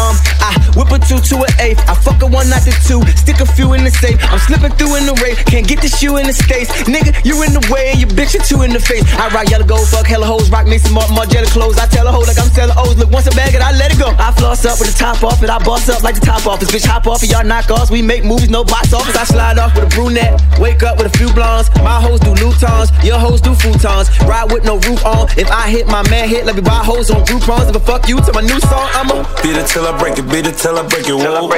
A 0.94 0.98
two 1.02 1.18
to 1.18 1.42
an 1.42 1.52
eighth. 1.58 1.82
I 1.90 1.94
fuck 1.94 2.22
a 2.22 2.26
one, 2.26 2.48
not 2.48 2.62
the 2.62 2.72
two. 2.86 3.02
Stick 3.18 3.42
a 3.42 3.46
few 3.46 3.74
in 3.74 3.82
the 3.82 3.90
safe. 3.90 4.16
I'm 4.30 4.38
slipping 4.38 4.72
through 4.78 4.96
in 4.96 5.06
the 5.06 5.14
race. 5.18 5.36
Can't 5.44 5.66
get 5.66 5.82
the 5.82 5.90
shoe 5.90 6.16
in 6.16 6.26
the 6.26 6.32
states. 6.32 6.70
Nigga, 6.86 7.10
you 7.26 7.34
in 7.42 7.52
the 7.52 7.62
way 7.70 7.90
and 7.90 7.98
your 7.98 8.10
bitch 8.14 8.38
are 8.38 8.44
two 8.44 8.62
in 8.62 8.72
the 8.72 8.80
face. 8.80 9.02
I 9.18 9.28
rock 9.34 9.50
yellow 9.50 9.66
gold, 9.66 9.88
fuck 9.88 10.06
hella 10.06 10.26
hoes, 10.26 10.50
rock 10.50 10.66
me 10.66 10.78
some 10.78 10.94
more 10.94 11.08
Margiela 11.10 11.50
clothes. 11.50 11.78
I 11.78 11.86
tell 11.86 12.06
a 12.06 12.12
hoe 12.12 12.24
like 12.24 12.38
I'm 12.38 12.50
selling 12.54 12.76
O's. 12.78 12.96
Look, 12.96 13.10
once 13.10 13.26
I 13.26 13.34
bag 13.34 13.54
it, 13.54 13.62
I 13.62 13.72
let 13.76 13.92
it 13.92 13.98
go. 13.98 14.14
I 14.18 14.30
floss 14.32 14.64
up 14.64 14.78
with 14.78 14.88
the 14.92 14.96
top 14.96 15.22
off 15.22 15.42
it. 15.42 15.50
I 15.50 15.58
boss 15.58 15.88
up 15.88 16.02
like 16.02 16.14
the 16.14 16.24
top 16.24 16.46
office. 16.46 16.70
Bitch, 16.70 16.86
hop 16.86 17.06
off 17.06 17.22
of 17.22 17.28
y'all 17.28 17.42
knockoffs. 17.42 17.90
We 17.90 18.02
make 18.02 18.24
movies, 18.24 18.50
no 18.50 18.64
box 18.64 18.92
office. 18.92 19.16
I 19.16 19.24
slide 19.24 19.58
off 19.58 19.74
with 19.74 19.84
a 19.84 19.90
brunette. 19.90 20.40
Wake 20.58 20.82
up 20.82 20.98
with 20.98 21.12
a 21.12 21.14
few 21.18 21.32
blondes. 21.32 21.68
My 21.82 22.00
hoes 22.00 22.20
do 22.20 22.30
Louboutins. 22.34 22.88
Your 23.04 23.18
hoes 23.18 23.40
do 23.40 23.50
futons. 23.50 24.08
Ride 24.26 24.52
with 24.52 24.64
no 24.64 24.78
roof 24.78 25.04
on. 25.04 25.28
If 25.36 25.50
I 25.50 25.68
hit 25.68 25.86
my 25.86 26.02
man 26.10 26.28
hit, 26.28 26.46
let 26.46 26.54
me 26.54 26.62
buy 26.62 26.82
hoes 26.84 27.10
on 27.10 27.24
Groupons. 27.26 27.68
If 27.70 27.76
I 27.76 27.80
fuck 27.80 28.08
you 28.08 28.20
to 28.20 28.32
my 28.32 28.40
new 28.40 28.60
song, 28.60 28.88
I'ma 28.94 29.24
Beat 29.42 29.56
it 29.56 29.66
till 29.66 29.86
I 29.86 29.96
break 29.98 30.18
it, 30.18 30.26
beat 30.30 30.46
it 30.46 30.56
till 30.56 30.78
I 30.78 30.83
break 30.88 31.08
it, 31.08 31.14
whoa. 31.14 31.50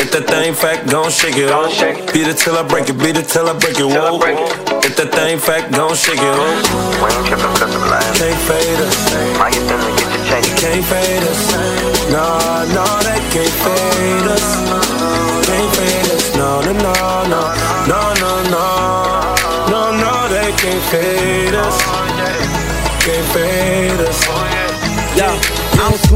If 0.00 0.10
that 0.12 0.26
thing 0.26 0.54
fat, 0.54 0.86
gon' 0.88 1.10
shake 1.10 1.36
it, 1.36 1.50
oh. 1.52 1.68
Beat 2.12 2.26
it 2.26 2.38
till 2.38 2.56
I 2.56 2.62
break 2.62 2.88
it, 2.88 2.98
beat 2.98 3.16
it 3.16 3.28
till 3.28 3.48
I 3.48 3.52
break 3.58 3.78
it, 3.78 3.84
whoa. 3.84 4.18
If 4.82 4.96
that 4.96 5.12
thing 5.12 5.38
fat, 5.38 5.70
gon' 5.72 5.94
shake 5.94 6.18
it, 6.18 6.24
oh. 6.24 6.40
Can't 8.18 8.40
fade 8.48 8.80
us. 8.80 8.96
Can't 10.60 10.84
fade 10.84 11.24
us. 11.24 11.42
No, 12.12 12.26
no, 12.74 12.84
they 13.06 13.20
can't 13.32 13.56
fade 13.64 14.28
us. 14.34 14.46
Can't 15.46 15.70
fade 15.76 16.10
us. 16.14 16.24
No, 16.36 16.60
no, 16.60 16.72
no, 16.72 16.92
no, 17.28 17.59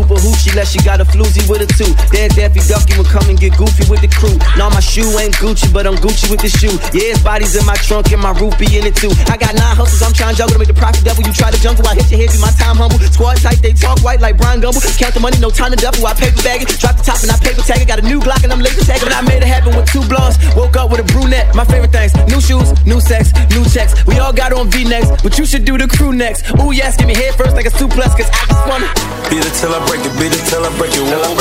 A 0.05 0.17
hoochie 0.21 0.53
unless 0.53 0.71
she 0.71 0.81
got 0.85 1.01
a 1.01 1.07
floozy 1.07 1.43
with 1.49 1.65
a 1.65 1.69
two. 1.75 1.89
Then 2.13 2.29
Daffy 2.37 2.61
Ducky 2.69 2.97
will 2.97 3.09
come 3.09 3.25
and 3.31 3.39
get 3.39 3.57
goofy 3.57 3.89
with 3.89 4.05
the 4.05 4.11
crew. 4.11 4.37
Now 4.57 4.69
my 4.69 4.81
shoe 4.81 5.07
ain't 5.17 5.33
Gucci, 5.41 5.73
but 5.73 5.87
I'm 5.87 5.97
Gucci 5.97 6.29
with 6.29 6.45
the 6.45 6.53
shoe. 6.53 6.77
Yeah, 6.93 7.17
his 7.17 7.23
body's 7.25 7.57
in 7.57 7.65
my 7.65 7.75
trunk 7.81 8.13
and 8.13 8.21
my 8.21 8.37
roof 8.37 8.53
be 8.59 8.69
in 8.77 8.85
it 8.85 8.95
too. 8.95 9.11
I 9.33 9.41
got 9.41 9.57
nine 9.57 9.75
hustles, 9.75 10.03
I'm 10.05 10.13
trying 10.13 10.37
to 10.37 10.39
juggle 10.39 10.55
to 10.55 10.61
make 10.61 10.69
the 10.69 10.77
profit 10.77 11.05
double. 11.05 11.25
You 11.25 11.33
try 11.33 11.51
to 11.51 11.61
jungle, 11.61 11.87
I 11.89 11.97
hit 11.97 12.11
your 12.13 12.21
head, 12.21 12.31
do 12.31 12.39
my 12.39 12.53
time 12.55 12.77
humble. 12.77 13.01
Squad 13.11 13.41
tight, 13.41 13.65
they 13.65 13.73
talk 13.73 14.01
white 14.05 14.21
like 14.21 14.37
Bryant 14.37 14.63
Gumbel. 14.63 14.83
Count 14.99 15.15
the 15.15 15.21
money, 15.21 15.39
no 15.41 15.49
time 15.49 15.73
to 15.73 15.79
double. 15.81 16.05
I 16.05 16.13
paper 16.15 16.43
bag 16.45 16.63
it, 16.63 16.69
drop 16.77 17.01
the 17.01 17.05
top 17.05 17.23
and 17.25 17.31
I 17.33 17.39
paper 17.41 17.63
tag 17.65 17.81
it. 17.81 17.89
Got 17.89 18.01
a 18.01 18.07
new 18.07 18.21
Glock 18.21 18.45
and 18.45 18.53
I'm 18.53 18.61
laser 18.61 18.85
tagging. 18.85 19.09
But 19.09 19.17
I 19.17 19.23
made 19.23 19.41
it 19.41 19.49
happen 19.49 19.73
with 19.73 19.89
two 19.89 20.05
blondes. 20.05 20.37
Woke 20.53 20.77
up 20.77 20.91
with 20.91 21.01
a 21.01 21.09
brunette. 21.17 21.55
My 21.57 21.65
favorite 21.65 21.93
things: 21.93 22.13
new 22.29 22.41
shoes, 22.45 22.69
new 22.85 23.01
sex, 23.01 23.33
new 23.51 23.65
checks. 23.67 23.95
We 24.05 24.19
all 24.19 24.33
got 24.33 24.53
on 24.53 24.71
V-necks, 24.71 25.23
but 25.23 25.39
you 25.39 25.47
should 25.47 25.65
do 25.65 25.79
the 25.79 25.89
crew 25.89 26.13
next. 26.13 26.45
Ooh 26.61 26.73
yes, 26.73 26.97
give 26.97 27.09
me 27.09 27.15
head 27.15 27.35
first 27.35 27.57
like 27.57 27.67
a 27.67 27.75
suplex, 27.75 28.13
cause 28.15 28.29
I 28.29 28.43
just 28.47 28.65
wanna. 28.69 28.89
Beat 29.31 29.45
it 29.45 29.55
till 29.59 29.74
I 29.75 29.83
break 29.91 30.07
it, 30.07 30.15
beat 30.23 30.31
it 30.31 30.45
till 30.47 30.63
I 30.63 30.71
break 30.79 30.95
it, 30.95 31.03
whoa. 31.03 31.35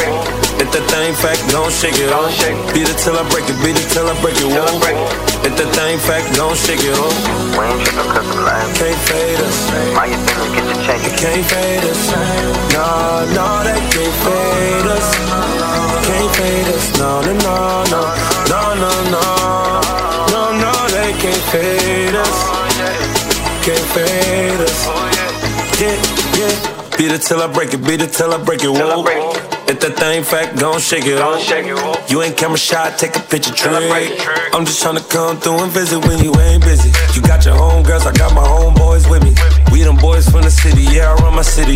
If 0.57 0.73
that 0.73 0.85
thing 0.89 1.13
fact, 1.13 1.37
don't 1.53 1.69
shake 1.69 2.01
it, 2.01 2.09
oh. 2.09 2.25
Beat 2.73 2.89
it 2.89 2.97
till 2.97 3.13
I 3.13 3.21
break 3.29 3.45
it, 3.45 3.53
beat 3.61 3.77
it 3.77 3.85
till 3.93 4.09
I 4.09 4.17
break 4.25 4.33
it, 4.41 4.49
whoa. 4.49 4.65
If 5.45 5.53
that 5.53 5.69
thing 5.77 5.99
fat, 6.01 6.25
gon' 6.33 6.57
shake 6.57 6.81
it, 6.81 6.97
oh. 6.97 7.13
Can't 7.53 8.97
fade 9.05 9.37
us. 9.37 9.69
Can't 11.21 11.45
fade 11.45 11.85
us. 11.85 12.09
No, 12.73 13.21
no, 13.37 13.45
they 13.61 13.77
can't 13.93 14.15
fade 14.25 14.89
us. 14.97 15.07
Can't 16.09 16.31
fade 16.33 16.73
us. 16.73 16.85
No, 16.97 17.21
no, 17.21 17.37
no, 17.37 17.53
no, 17.93 18.01
no, 18.49 18.61
no, 18.81 18.93
no, 19.13 19.25
no, 20.33 20.41
no, 20.57 20.73
they 20.89 21.13
can't 21.21 21.45
fade 21.53 22.17
us. 22.17 22.37
Can't 23.61 23.87
fade 23.93 24.09
us. 24.09 24.09
Yeah, 24.09 24.17
yeah. 24.17 24.22
Beat 27.03 27.11
it 27.11 27.21
till 27.23 27.41
I 27.41 27.51
break 27.51 27.73
it, 27.73 27.83
beat 27.83 27.99
it 27.99 28.13
till 28.13 28.31
I 28.31 28.39
break 28.39 28.63
it, 28.63 28.71
whoa. 28.71 29.03
If 29.67 29.83
that 29.83 29.99
thing 29.99 30.23
fat, 30.23 30.55
gon' 30.55 30.79
shake 30.79 31.03
it, 31.03 31.19
oh. 31.19 31.35
You 32.07 32.23
ain't 32.23 32.39
camera 32.39 32.55
shy, 32.55 32.95
take 32.95 33.17
a 33.17 33.19
picture 33.19 33.51
trick. 33.51 33.75
I'm 34.55 34.63
just 34.63 34.79
tryna 34.79 35.03
come 35.11 35.35
through 35.35 35.67
and 35.67 35.71
visit 35.75 35.99
when 35.99 36.23
you 36.23 36.31
ain't 36.39 36.63
busy. 36.63 36.95
You 37.11 37.19
got 37.19 37.43
your 37.43 37.59
home 37.59 37.83
girls, 37.83 38.07
I 38.07 38.15
got 38.15 38.31
my 38.31 38.39
homeboys 38.39 39.03
with 39.11 39.19
me. 39.19 39.35
We 39.67 39.83
them 39.83 39.99
boys 39.99 40.31
from 40.31 40.47
the 40.47 40.49
city, 40.49 40.87
yeah, 40.95 41.11
I 41.11 41.19
run 41.19 41.35
my 41.35 41.43
city. 41.43 41.75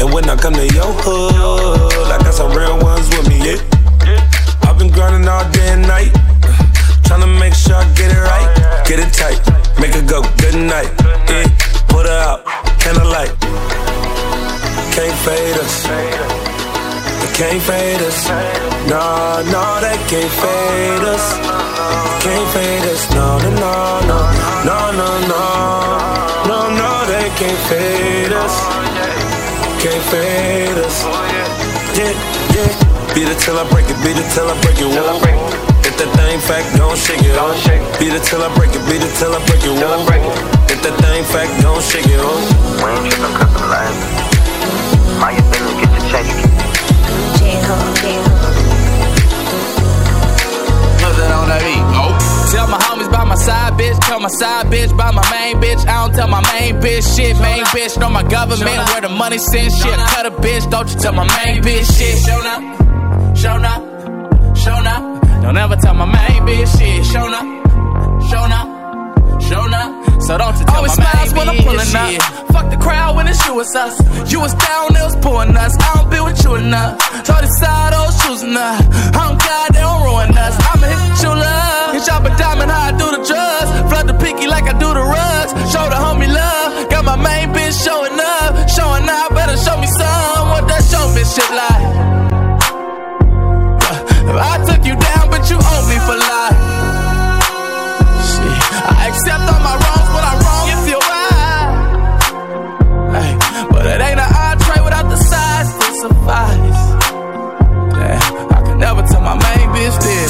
And 0.00 0.08
when 0.08 0.24
I 0.24 0.40
come 0.40 0.56
to 0.56 0.64
your 0.64 0.88
hood, 1.04 2.08
I 2.08 2.16
got 2.24 2.32
some 2.32 2.56
real 2.56 2.80
ones 2.80 3.12
with 3.12 3.28
me, 3.28 3.44
yeah. 3.44 3.60
I've 4.64 4.80
been 4.80 4.88
grinding 4.88 5.28
all 5.28 5.44
day 5.52 5.68
and 5.68 5.84
night. 5.84 6.16
Tryna 7.04 7.28
make 7.28 7.52
sure 7.52 7.76
I 7.76 7.84
get 7.92 8.08
it 8.08 8.24
right, 8.24 8.48
get 8.88 9.04
it 9.04 9.12
tight, 9.12 9.36
make 9.76 9.92
it 9.92 10.08
go 10.08 10.24
good 10.40 10.56
night. 10.56 10.88
Yeah, 11.28 11.44
put 11.92 12.08
her 12.08 12.20
out, 12.24 12.48
candlelight. 12.80 13.36
Can't 14.92 15.18
fade 15.24 15.56
us. 15.56 15.88
They 15.88 17.32
can't 17.32 17.62
fade 17.62 18.02
us. 18.04 18.28
No, 18.92 19.40
no, 19.48 19.64
they 19.80 19.96
can't 20.04 20.32
fade 20.36 21.04
us. 21.08 21.24
Can't 22.20 22.48
fade 22.52 22.84
us. 22.92 23.08
No, 23.16 23.38
no, 23.40 23.50
no, 23.56 23.72
no, 24.04 24.18
no, 24.68 24.78
no, 24.92 25.08
no, 25.32 25.42
no, 26.44 26.58
no, 26.76 26.90
they 27.08 27.28
can't 27.40 27.60
fade 27.72 28.32
us. 28.36 28.54
Can't 29.80 30.04
fade 30.12 30.76
us. 30.84 30.96
Yeah, 31.96 32.12
yeah. 32.52 33.14
Beat 33.14 33.28
it 33.32 33.38
till 33.40 33.56
I 33.56 33.64
break 33.72 33.88
it. 33.88 33.96
Beat 34.04 34.20
it 34.20 34.28
till 34.36 34.44
I 34.44 34.60
break 34.60 34.76
it. 34.76 34.92
Whoa. 34.92 35.16
If 35.88 35.96
that 35.96 36.10
thing 36.20 36.40
fat, 36.44 36.64
gon' 36.76 36.96
shake 36.96 37.24
it. 37.24 37.32
Oh. 37.40 37.56
Beat 37.98 38.12
it 38.12 38.24
till 38.24 38.42
I 38.42 38.54
break 38.54 38.76
it. 38.76 38.84
Beat 38.84 39.00
it 39.00 39.16
till 39.16 39.32
I 39.32 39.40
break 39.48 39.64
it. 39.64 39.72
Whoa. 39.72 40.04
If 40.68 40.82
that 40.84 40.94
thing 41.00 41.24
fat, 41.32 41.48
gon' 41.62 41.80
shake 41.80 42.06
it. 42.12 42.20
Oh. 45.24 45.28
Nothing 51.00 51.30
on 51.30 51.48
that 51.48 51.62
beat. 51.62 51.78
Oh. 51.94 52.10
Tell 52.50 52.66
my 52.66 52.78
homies 52.78 53.10
by 53.10 53.24
my 53.24 53.36
side 53.36 53.74
bitch, 53.74 53.98
tell 54.00 54.20
my 54.20 54.28
side 54.28 54.66
bitch 54.66 54.96
by 54.96 55.10
my 55.12 55.22
main 55.30 55.56
bitch. 55.62 55.86
I 55.86 56.04
don't 56.04 56.14
tell 56.14 56.28
my 56.28 56.42
main 56.52 56.80
bitch 56.82 57.16
shit, 57.16 57.38
main 57.40 57.64
bitch 57.66 57.98
know 57.98 58.10
my 58.10 58.24
government 58.24 58.76
where 58.90 59.00
the 59.00 59.08
money 59.08 59.38
sends 59.38 59.78
shit. 59.80 59.94
Cut 59.94 60.26
a 60.26 60.30
bitch, 60.30 60.68
don't 60.70 60.88
you 60.92 60.98
tell 60.98 61.12
my 61.12 61.24
main 61.24 61.62
bitch 61.62 61.86
shit. 61.96 62.18
Show 62.18 62.42
up, 62.44 63.36
show 63.36 63.56
up, 63.56 64.56
show 64.56 64.74
up. 64.74 65.42
Don't 65.42 65.56
ever 65.56 65.76
tell 65.76 65.94
my 65.94 66.04
main 66.04 66.42
bitch 66.42 66.78
shit. 66.78 67.06
Show 67.06 67.32
up, 67.32 67.46
show 68.28 68.38
up, 68.38 68.50
show 68.50 68.56
up. 68.56 68.71
So 70.26 70.38
don't 70.38 70.54
you 70.54 70.64
tell 70.66 70.76
Always 70.76 70.96
my 70.98 71.04
smiles 71.04 71.34
when 71.34 71.48
I'm 71.50 71.58
pulling 71.66 71.94
up. 71.98 72.22
Fuck 72.54 72.70
the 72.70 72.78
crowd 72.78 73.16
when 73.16 73.26
it's 73.26 73.42
you, 73.44 73.58
it's 73.58 73.74
us. 73.74 73.98
You 74.30 74.38
was 74.38 74.54
down, 74.54 74.94
they 74.94 75.02
was 75.02 75.16
pulling 75.18 75.56
us. 75.56 75.74
I 75.82 75.98
don't 75.98 76.10
be 76.14 76.20
with 76.22 76.38
you 76.44 76.54
enough. 76.62 76.94
Told 77.26 77.42
the 77.42 77.50
side, 77.58 77.90
oh, 77.90 78.06
those 78.06 78.14
shoes 78.22 78.42
enough. 78.46 78.86
I 79.18 79.26
don't 79.26 79.40
care, 79.42 79.66
they 79.74 79.82
don't 79.82 80.02
ruin 80.06 80.30
us. 80.38 80.54
I'ma 80.62 80.86
hit 80.86 81.02
the 81.02 81.14
true 81.18 81.34
love. 81.34 81.98
Hit 81.98 82.06
y'all 82.06 82.22
a 82.22 82.30
diamond, 82.38 82.70
how 82.70 82.86
I 82.86 82.92
do 82.94 83.06
the 83.10 83.22
drugs. 83.26 83.68
Flood 83.90 84.06
the 84.06 84.14
pinky 84.22 84.46
like 84.46 84.70
I 84.70 84.78
do 84.78 84.94
the 84.94 85.02
rugs. 85.02 85.50
Show 85.74 85.90
the 85.90 85.98
homie 85.98 86.30
love. 86.30 86.86
Got 86.86 87.02
my 87.02 87.18
main 87.18 87.50
bitch 87.50 87.74
showing 87.82 88.14
up. 88.14 88.70
Showing 88.70 89.10
out, 89.10 89.34
better 89.34 89.58
show 89.58 89.74
me 89.82 89.90
some. 89.90 90.54
What 90.54 90.70
that 90.70 90.86
show 90.86 91.02
bitch 91.18 91.34
shit 91.34 91.50
like? 91.50 91.82
Uh, 93.90 94.38
I 94.38 94.62
took 94.70 94.86
you 94.86 94.94
down, 94.94 95.34
but 95.34 95.50
you 95.50 95.58
owe 95.58 95.84
me 95.90 95.98
for 96.06 96.14
life. 96.14 96.58
Shit, 98.30 98.62
I 98.86 99.10
accept 99.10 99.50
all 99.50 99.62
my 99.66 99.74
wrongs 99.82 99.91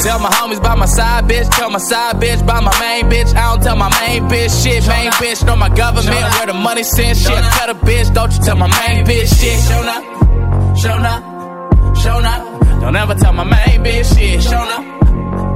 Tell 0.03 0.19
my 0.19 0.29
homies 0.31 0.61
by 0.61 0.75
my 0.75 0.85
side 0.85 1.23
bitch, 1.29 1.49
tell 1.49 1.69
my 1.69 1.79
side 1.79 2.17
bitch 2.17 2.45
by 2.45 2.59
my 2.59 2.77
main 2.81 3.05
bitch. 3.09 3.33
I 3.33 3.53
don't 3.55 3.63
tell 3.63 3.77
my 3.77 3.87
main 4.01 4.23
bitch 4.23 4.51
shit. 4.61 4.85
Main 4.85 5.11
bitch 5.11 5.45
know 5.45 5.55
my 5.55 5.69
government 5.69 6.13
where 6.13 6.45
the 6.45 6.53
money 6.53 6.83
sends 6.83 7.21
shit. 7.21 7.31
Cut 7.31 7.69
a 7.69 7.73
bitch, 7.73 8.13
don't 8.13 8.29
you 8.33 8.39
tell 8.43 8.57
my 8.57 8.67
main 8.67 9.05
bitch 9.05 9.31
shit. 9.39 9.59
Show 9.63 9.79
up, 9.79 10.03
show 10.77 10.91
up, 10.91 11.97
show 11.97 12.19
up. 12.19 12.81
Don't 12.81 12.95
ever 12.97 13.15
tell 13.15 13.31
my 13.31 13.45
main 13.45 13.81
bitch 13.81 14.13
shit. 14.13 14.43
Show 14.43 14.57
up, 14.57 14.83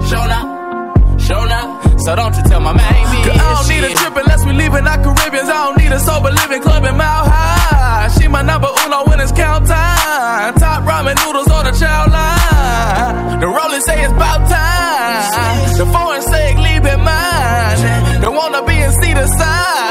show 0.08 0.18
up, 0.18 1.20
show 1.20 1.36
up. 1.36 1.77
So 2.06 2.16
don't 2.16 2.36
you 2.38 2.44
tell 2.44 2.62
my 2.62 2.74
main 2.74 3.06
bitch. 3.12 3.34
I 3.34 3.54
don't 3.54 3.68
need 3.68 3.84
a 3.84 3.94
trip 3.96 4.16
unless 4.16 4.46
we 4.46 4.54
leaving 4.54 4.86
our 4.88 5.00
Caribbeans. 5.04 5.50
I 5.50 5.58
don't 5.66 5.78
need 5.78 5.92
a 5.92 6.00
sober 6.00 6.32
living 6.32 6.62
club 6.62 6.84
in 6.86 6.96
Mile 6.96 7.26
High. 7.26 8.10
She 8.20 8.28
my 8.28 8.42
number 8.42 8.70
uno 8.86 9.04
when 9.06 9.20
it's 9.20 9.32
count 9.32 9.68
time. 9.68 10.54
Top 10.56 10.84
ramen 10.84 11.16
noodles 11.26 11.50
on 11.50 11.66
the 11.66 11.74
chow 11.74 12.06
line. 12.08 13.40
The 13.40 13.48
rolling 13.48 13.82
say 13.82 14.04
it's 14.04 14.14
about 14.14 14.48
time. 14.48 15.78
The 15.78 15.86
foreign 15.86 16.22
say 16.22 16.56
leave 16.56 16.86
it 16.86 17.00
mine. 17.00 18.22
Don't 18.22 18.36
wanna 18.36 18.64
be 18.66 18.76
in 18.78 18.92
see 19.02 19.14
the 19.14 19.28
Nah, 19.28 19.87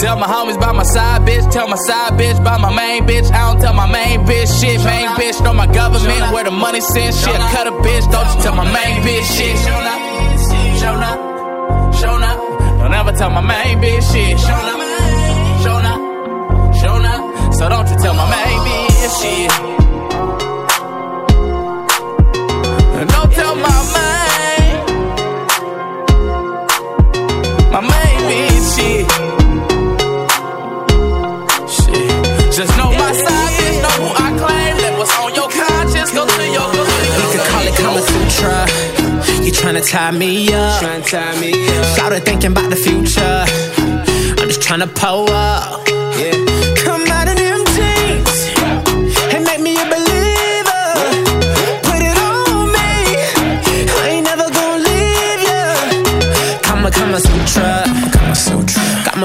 Tell 0.00 0.16
my 0.16 0.28
homies 0.28 0.60
by 0.60 0.70
my 0.70 0.84
side 0.84 1.22
bitch. 1.22 1.50
Tell 1.50 1.66
my 1.66 1.76
side 1.76 2.12
bitch 2.12 2.42
by 2.44 2.56
my 2.56 2.72
main 2.74 3.02
bitch. 3.02 3.32
I 3.32 3.50
don't 3.50 3.60
tell 3.60 3.74
my 3.74 3.90
main 3.90 4.20
bitch 4.20 4.60
shit. 4.60 4.78
Main 4.84 5.08
bitch 5.18 5.42
know 5.42 5.52
my 5.52 5.66
government 5.66 6.32
where 6.32 6.44
the 6.44 6.52
money 6.52 6.80
sent 6.80 7.14
shit. 7.16 7.34
Cut 7.34 7.66
a 7.66 7.72
bitch, 7.72 8.10
don't 8.12 8.28
you 8.36 8.42
tell 8.42 8.54
my 8.54 8.64
main 8.64 9.02
bitch 9.02 9.26
shit. 9.36 9.56
Up, 10.88 11.18
show 11.94 12.14
up. 12.14 12.38
Don't 12.78 12.94
ever 12.94 13.12
tell 13.12 13.30
my 13.30 13.40
main 13.40 13.78
bitch 13.78 14.12
shit. 14.12 14.38
Show 14.38 14.54
up, 14.54 14.78
show 15.64 15.78
up, 15.92 16.74
show 16.80 16.94
up. 16.94 17.54
So 17.54 17.68
don't 17.68 17.88
you 17.90 17.96
tell 17.98 18.14
my 18.14 18.30
main 18.30 18.58
bitch 18.66 19.20
shit. 19.20 19.87
Tryna 39.78 39.90
tie 39.90 40.10
me 40.10 40.52
up. 40.52 40.82
Tryna 40.82 41.08
tie 41.08 41.40
me 41.40 41.78
up. 41.78 41.84
Started 41.84 42.24
thinking 42.24 42.50
about 42.50 42.68
the 42.68 42.74
future. 42.74 43.44
I'm 44.40 44.48
just 44.48 44.60
tryna 44.60 44.92
pull 44.92 45.30
up. 45.30 45.87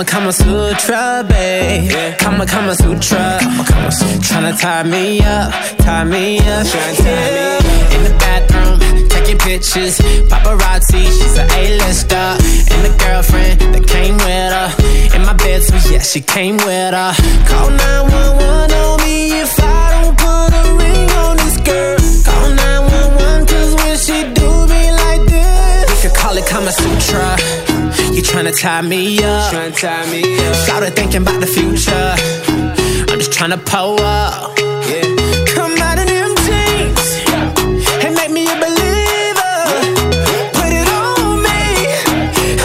Kama 0.03 0.19
Kama 0.19 0.33
Sutra, 0.33 1.23
babe. 1.27 2.17
Kama 2.19 2.45
Kama 2.45 2.75
Sutra. 2.75 3.37
Kama 3.39 3.63
Kama 3.63 3.91
Sutra. 3.91 4.19
Tryna 4.19 4.59
tie 4.59 4.83
me 4.83 5.21
up, 5.21 5.53
tie 5.77 6.03
me 6.03 6.39
up. 6.39 6.65
Yeah. 6.99 7.95
In 7.95 8.03
the 8.03 8.15
bathroom, 8.19 9.07
taking 9.07 9.37
pictures. 9.37 9.99
Paparazzi, 10.27 11.05
she's 11.05 11.37
an 11.37 11.49
A-lister. 11.51 12.15
And 12.15 12.83
the 12.83 12.93
girlfriend 12.99 13.61
that 13.73 13.87
came 13.87 14.17
with 14.17 14.51
her. 14.51 15.15
In 15.15 15.25
my 15.25 15.33
bed, 15.33 15.63
so 15.63 15.75
yeah, 15.89 15.99
she 15.99 16.19
came 16.19 16.57
with 16.57 16.93
her. 16.93 17.13
Call 17.47 17.69
911 17.69 18.71
on 18.75 18.97
me 18.99 19.39
if 19.39 19.57
I 19.57 20.03
don't 20.03 20.17
put 20.17 20.51
a 20.51 20.63
ring 20.83 21.09
on 21.23 21.37
this 21.37 21.57
girl. 21.63 21.97
Call 22.27 22.49
911 22.49 23.47
cause 23.47 23.73
when 23.75 23.97
she 23.97 24.17
do 24.33 24.67
me 24.67 24.91
like 24.91 25.23
this. 25.31 25.89
We 25.89 26.09
could 26.09 26.17
call 26.17 26.35
it 26.37 26.45
Kama 26.45 26.71
Sutra. 26.73 27.72
You 28.15 28.21
tryna 28.21 28.53
tie 28.59 28.81
me 28.81 29.17
up. 29.23 29.51
Tryna 29.53 29.79
tie 29.79 30.11
me 30.11 30.21
up. 30.47 30.55
Started 30.55 30.95
thinking 30.95 31.21
about 31.23 31.39
the 31.39 31.47
future. 31.47 32.15
I'm 33.11 33.19
just 33.19 33.31
tryna 33.31 33.57
pull 33.65 33.99
up. 34.01 34.57
Yeah. 34.87 35.07
Come 35.53 35.73
out 35.81 35.97
of 35.97 36.05
them 36.05 36.31
jeans 36.45 37.07
and 38.03 38.13
make 38.15 38.31
me 38.31 38.45
a 38.45 38.55
believer. 38.65 39.55
Put 40.57 40.71
it 40.79 40.87
on 40.93 41.41
me. 41.41 41.61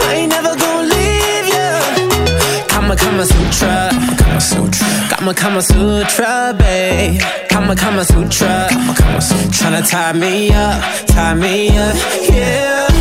I 0.05 0.15
ain't 0.19 0.31
never 0.31 0.55
gonna 0.55 0.93
leave 0.95 1.49
ya. 1.57 2.67
Kama 2.69 2.95
Kama 2.97 3.25
Sutra. 3.25 3.91
Kama 4.21 4.41
Sutra. 4.41 4.87
Kama 5.11 5.35
Kama 5.35 5.63
Sutra, 5.63 6.55
babe. 6.59 7.21
Kama 7.49 7.75
Kama 7.75 8.05
Sutra. 8.05 8.69
Kama 8.71 8.95
Kama 8.95 9.21
Sutra. 9.23 9.49
Tryna 9.57 9.83
tie 9.89 10.13
me 10.13 10.51
up, 10.53 11.07
tie 11.07 11.35
me 11.35 11.69
up, 11.79 11.97
yeah. 12.31 12.98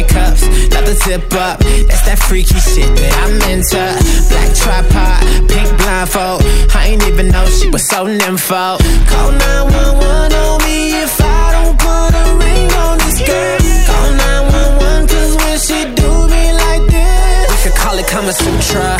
Fur 0.00 0.06
handcuffs, 0.06 0.70
leather 0.70 0.94
zip 0.94 1.32
up. 1.34 1.58
That's 1.60 2.02
that 2.06 2.18
freaky 2.18 2.58
shit 2.58 2.88
that 2.96 3.12
I'm 3.20 3.36
into. 3.50 3.84
Black 4.30 4.50
tripod, 4.56 5.20
pink 5.48 5.68
blindfold. 5.78 6.42
I 6.74 6.88
ain't 6.88 7.04
even 7.06 7.28
know 7.28 7.44
she 7.46 7.68
was 7.68 7.86
so 7.88 8.06
nympho. 8.06 8.78
Call 9.08 9.32
911 9.32 10.32
on 10.32 10.58
me 10.64 11.02
if 11.02 11.20
I 11.20 11.52
don't 11.52 11.76
put 11.78 12.12
a 12.16 12.24
ring 12.40 12.70
on 12.80 12.98
this 12.98 13.20
girl. 13.20 13.58
Call 13.86 14.08
911 14.16 15.08
cause 15.08 15.36
when 15.36 15.58
she 15.58 15.78
do 15.94 16.10
me 16.32 16.52
like 16.52 16.84
this. 16.88 17.50
We 17.50 17.70
could 17.70 17.76
call 17.78 17.98
it 17.98 18.06
Kama 18.06 18.32
Sutra. 18.32 18.96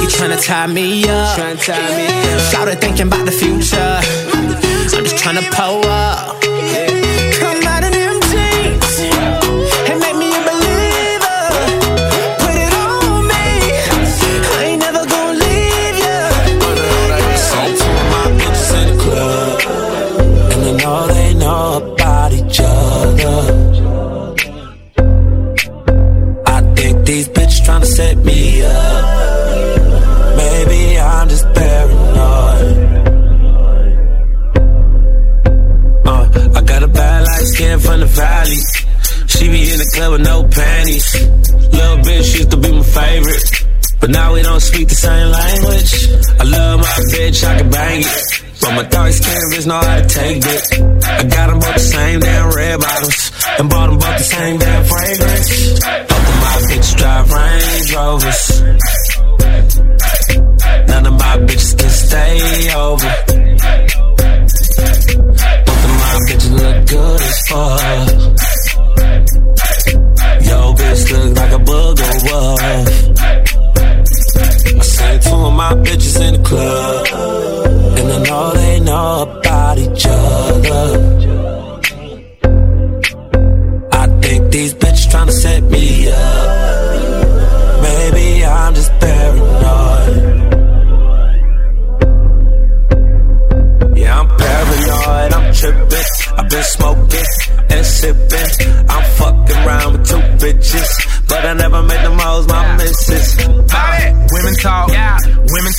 You 0.00 0.08
tryna 0.08 0.40
tie 0.40 0.66
me 0.66 1.04
up. 1.04 1.36
Tryna 1.36 1.64
tie 1.64 1.96
me 1.96 2.06
up. 2.32 2.40
Started 2.40 2.80
thinking 2.80 3.08
about 3.08 3.24
the 3.26 3.32
future. 3.32 4.00
I'm 4.94 5.04
just 5.04 5.16
tryna 5.16 5.44
pull 5.52 5.84
up. 5.86 6.33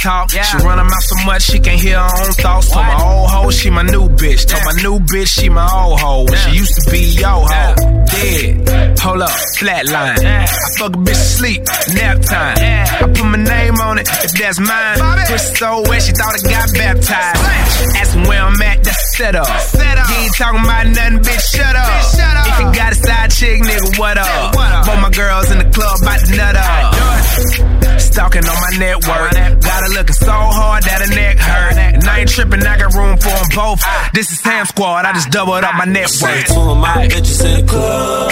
Talk. 0.05 0.29
She 0.29 0.57
run 0.57 0.77
her 0.77 0.83
mouth 0.83 1.01
so 1.01 1.25
much 1.25 1.41
she 1.41 1.57
can't 1.57 1.81
hear 1.81 1.97
her 1.97 2.05
own 2.05 2.31
thoughts. 2.33 2.69
Told 2.69 2.85
my 2.85 3.01
old 3.01 3.27
hoe 3.27 3.49
she 3.49 3.71
my 3.71 3.81
new 3.81 4.07
bitch. 4.07 4.45
Told 4.45 4.61
my 4.61 4.77
new 4.83 4.99
bitch 4.99 5.33
she 5.33 5.49
my 5.49 5.65
old 5.65 5.99
hoe. 5.99 6.25
When 6.29 6.37
she 6.45 6.51
used 6.61 6.75
to 6.75 6.91
be 6.91 6.99
yo 7.17 7.41
hoe. 7.41 7.73
Dead. 8.05 8.99
Hold 8.99 9.23
up, 9.23 9.33
flatline. 9.57 10.21
I 10.21 10.45
fuck 10.77 10.93
a 10.93 10.99
bitch 10.99 11.07
to 11.07 11.29
sleep, 11.41 11.61
nap 11.97 12.21
time. 12.21 12.55
I 12.61 13.01
put 13.01 13.25
my 13.25 13.37
name 13.37 13.81
on 13.81 13.97
it 13.97 14.07
if 14.07 14.31
that's 14.37 14.59
mine. 14.59 15.25
Pussy 15.25 15.55
so 15.55 15.81
wet 15.89 16.03
she 16.03 16.11
thought 16.11 16.37
I 16.37 16.51
got 16.53 16.69
baptized. 16.77 17.97
Asking 17.97 18.27
where 18.27 18.43
I'm 18.43 18.61
at, 18.61 18.85
set 19.17 19.33
up. 19.33 19.47
Set 19.59 19.97
up. 19.97 20.07
You 20.07 20.15
ain't 20.17 20.35
talking 20.35 20.59
about 20.59 20.85
nothing, 20.85 21.17
bitch, 21.17 21.57
shut 21.57 21.75
up. 21.75 22.45
If 22.45 22.59
you 22.59 22.71
got 22.77 22.91
a 22.91 22.95
side 22.95 23.31
chick, 23.31 23.59
nigga, 23.59 23.97
what 23.97 24.19
up? 24.19 24.53
What 24.55 24.71
up? 24.71 24.85
Both 24.85 25.01
my 25.01 25.09
girls 25.09 25.49
in 25.49 25.57
the 25.57 25.69
club 25.73 25.97
about 25.99 26.19
to 26.19 26.35
nut 26.37 26.55
up. 26.55 27.74
Stalking 28.15 28.47
on 28.47 28.55
my 28.55 28.77
network. 28.79 29.31
Got 29.59 29.83
her 29.83 29.89
looking 29.89 30.15
so 30.15 30.31
hard 30.31 30.83
that 30.83 31.01
her 31.01 31.13
neck 31.13 31.37
hurt. 31.37 31.75
And 31.75 32.03
I 32.05 32.19
ain't 32.19 32.29
tripping, 32.29 32.63
I 32.63 32.77
got 32.77 32.93
room 32.93 33.17
for 33.17 33.27
them 33.27 33.49
both. 33.53 33.83
This 34.13 34.31
is 34.31 34.39
Ham 34.39 34.65
Squad, 34.65 35.03
I 35.03 35.11
just 35.11 35.31
doubled 35.31 35.65
up 35.65 35.75
my 35.75 35.83
network. 35.83 36.45
Two 36.45 36.61
of 36.61 36.77
my 36.77 37.07
bitches 37.09 37.43
in 37.43 37.65
the 37.65 37.71
club, 37.73 38.31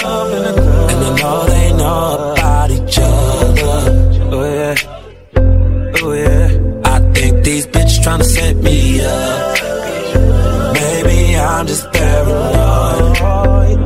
and 0.90 1.04
I 1.04 1.10
know 1.20 1.46
they 1.48 1.74
know 1.74 2.32
about 2.32 2.72
each 2.72 2.98
other. 2.98 3.92
Oh 4.32 4.46
yeah, 4.56 4.76
oh 6.02 6.14
yeah. 6.14 6.48
I 6.86 7.00
think 7.12 7.44
these 7.44 7.68
bitches 7.68 8.00
tryna 8.06 8.24
set 8.24 8.56
me 8.56 9.02
up. 9.04 9.58
Maybe 10.76 11.36
I'm 11.36 11.68
just 11.68 11.92
paranoid. 11.92 13.80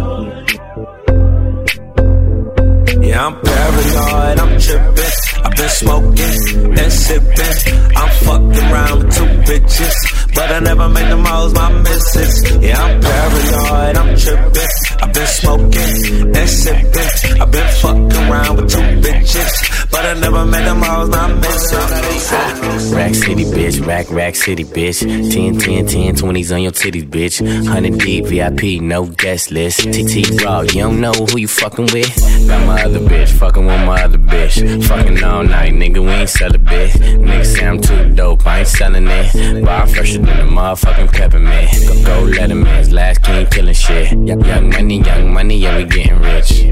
Yeah, 3.04 3.26
I'm 3.26 3.42
paranoid, 3.42 4.40
I'm 4.40 4.60
tripping. 4.62 5.27
Been 5.58 5.70
smoking 5.70 6.78
and 6.78 6.94
sipping. 6.94 7.96
I'm 7.96 8.10
fucking 8.26 8.72
around 8.72 9.04
with 9.06 9.16
two 9.16 9.24
bitches, 9.52 9.96
but 10.38 10.52
I 10.52 10.60
never 10.60 10.88
make 10.88 11.10
the 11.10 11.18
most 11.18 11.56
my 11.56 11.70
misses. 11.82 12.34
Yeah, 12.62 12.80
I'm 12.80 13.02
paranoid, 13.02 13.98
I'm 13.98 14.16
tripping. 14.16 14.72
I've 15.02 15.14
been 15.14 15.28
smoking 15.28 16.38
and 16.38 16.50
sipping. 16.50 17.42
I've 17.42 17.52
been 17.52 17.70
fucking 17.82 18.14
around 18.14 18.56
with 18.58 18.70
two 18.70 18.88
bitches, 19.02 19.92
but 19.92 20.06
I 20.06 20.14
never 20.14 20.46
make 20.46 20.64
the 20.64 20.76
most 20.76 21.10
my 21.12 21.34
misses. 21.34 22.94
Rack 22.94 23.16
City, 23.16 23.46
bitch. 23.46 23.86
Rack, 23.86 24.10
Rack 24.12 24.36
City, 24.36 24.64
bitch. 24.64 25.00
10, 25.02 25.58
10, 25.58 25.88
10, 25.88 26.16
20s 26.16 26.54
on 26.54 26.62
your 26.62 26.72
titties, 26.72 27.10
bitch. 27.10 27.42
100 27.42 27.98
deep, 28.00 28.26
VIP, 28.26 28.82
no 28.82 29.06
guest 29.06 29.52
list. 29.52 29.80
TT 29.80 30.42
Raw, 30.44 30.62
you 30.62 30.82
don't 30.82 31.02
know 31.02 31.14
who 31.14 31.40
you 31.40 31.48
fucking 31.48 31.88
with? 31.94 32.14
Got 32.48 32.68
my 32.68 32.84
other 32.84 33.00
bitch, 33.00 33.30
fucking 33.30 33.66
with 33.66 33.86
my 33.86 34.04
other 34.04 34.20
bitch. 34.20 34.86
Fucking 34.88 35.24
all 35.24 35.44
night, 35.44 35.74
nigga, 35.74 36.00
we 36.00 36.10
ain't 36.10 36.30
sell 36.30 36.54
a 36.54 36.60
bitch. 36.60 36.92
Nigga 36.92 37.46
say 37.46 37.66
I'm 37.66 37.82
too 37.82 38.14
dope, 38.14 38.46
I 38.46 38.60
ain't 38.60 38.68
selling 38.68 39.08
it. 39.08 39.64
But 39.66 39.72
I'm 39.72 39.88
fresher 40.28 40.44
than 40.44 40.48
a 40.48 40.52
motherfucking 40.52 41.12
peppermint. 41.12 41.70
Go, 41.88 42.04
go 42.04 42.38
Letterman's 42.38 42.92
last 42.92 43.24
king 43.24 43.46
killing 43.48 43.74
shit. 43.74 44.12
Young, 44.12 44.70
money, 44.70 45.02
young 45.02 45.34
money, 45.34 45.58
yeah, 45.58 45.78
we 45.78 45.86
getting 45.86 46.20
rich. 46.20 46.64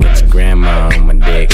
Got 0.00 0.20
your 0.20 0.30
grandma 0.30 0.90
on 0.94 1.06
my 1.06 1.14
dick. 1.14 1.50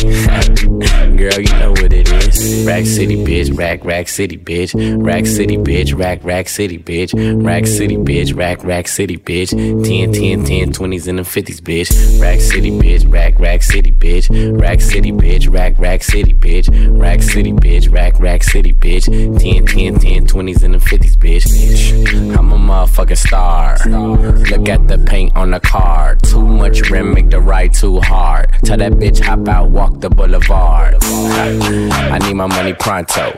Girl, 1.16 1.40
you 1.40 1.52
know 1.58 1.70
what 1.70 1.92
it 1.92 2.10
is. 2.10 2.66
Rack 2.66 2.86
City, 2.86 3.16
bitch. 3.24 3.56
Rack, 3.56 3.84
Rack 3.84 4.08
City, 4.08 4.36
bitch. 4.36 4.74
Rack 5.04 5.26
City, 5.26 5.56
bitch. 5.56 5.96
Rack, 5.98 6.24
Rack 6.24 6.48
City, 6.48 6.78
bitch. 6.78 7.44
Rack 7.44 7.66
City, 7.66 7.96
bitch. 7.96 8.36
Rack, 8.36 8.64
Rack 8.64 8.88
City, 8.88 9.16
bitch. 9.16 9.50
10, 9.50 10.12
10, 10.12 10.44
10, 10.44 10.72
20s 10.72 11.08
and 11.08 11.18
the 11.18 11.22
50s, 11.22 11.60
bitch. 11.60 12.20
Rack 12.20 12.40
City, 12.40 12.70
bitch. 12.70 13.10
Rack, 13.10 13.38
Rack 13.38 13.62
City, 13.62 13.92
bitch. 13.92 14.60
Rack 14.60 14.80
City, 14.80 15.12
bitch. 15.12 15.52
Rack, 15.52 15.78
Rack 15.78 16.02
City, 16.02 16.34
bitch. 16.34 17.00
Rack 17.00 17.22
City, 17.22 17.52
bitch. 17.52 17.92
Rack, 17.92 18.18
Rack 18.20 18.42
City, 18.42 18.72
bitch. 18.72 19.04
10, 19.40 19.66
10, 19.66 19.98
10, 19.98 20.26
20s 20.26 20.62
and 20.62 20.74
the 20.74 20.78
50s, 20.78 21.16
bitch. 21.16 21.23
I'm 21.24 22.52
a 22.52 22.58
motherfucking 22.58 23.16
star. 23.16 23.78
Look 23.86 24.68
at 24.68 24.86
the 24.86 24.98
paint 25.06 25.34
on 25.34 25.52
the 25.52 25.60
car. 25.60 26.16
Too 26.16 26.46
much 26.46 26.90
rim, 26.90 27.14
make 27.14 27.30
the 27.30 27.40
ride 27.40 27.72
too 27.72 27.98
hard. 28.00 28.52
Tell 28.62 28.76
that 28.76 28.92
bitch 28.92 29.20
hop 29.20 29.48
out, 29.48 29.70
walk 29.70 30.00
the 30.00 30.10
boulevard. 30.10 30.96
I 31.02 32.18
need 32.18 32.34
my 32.34 32.46
money 32.46 32.74
pronto. 32.74 33.32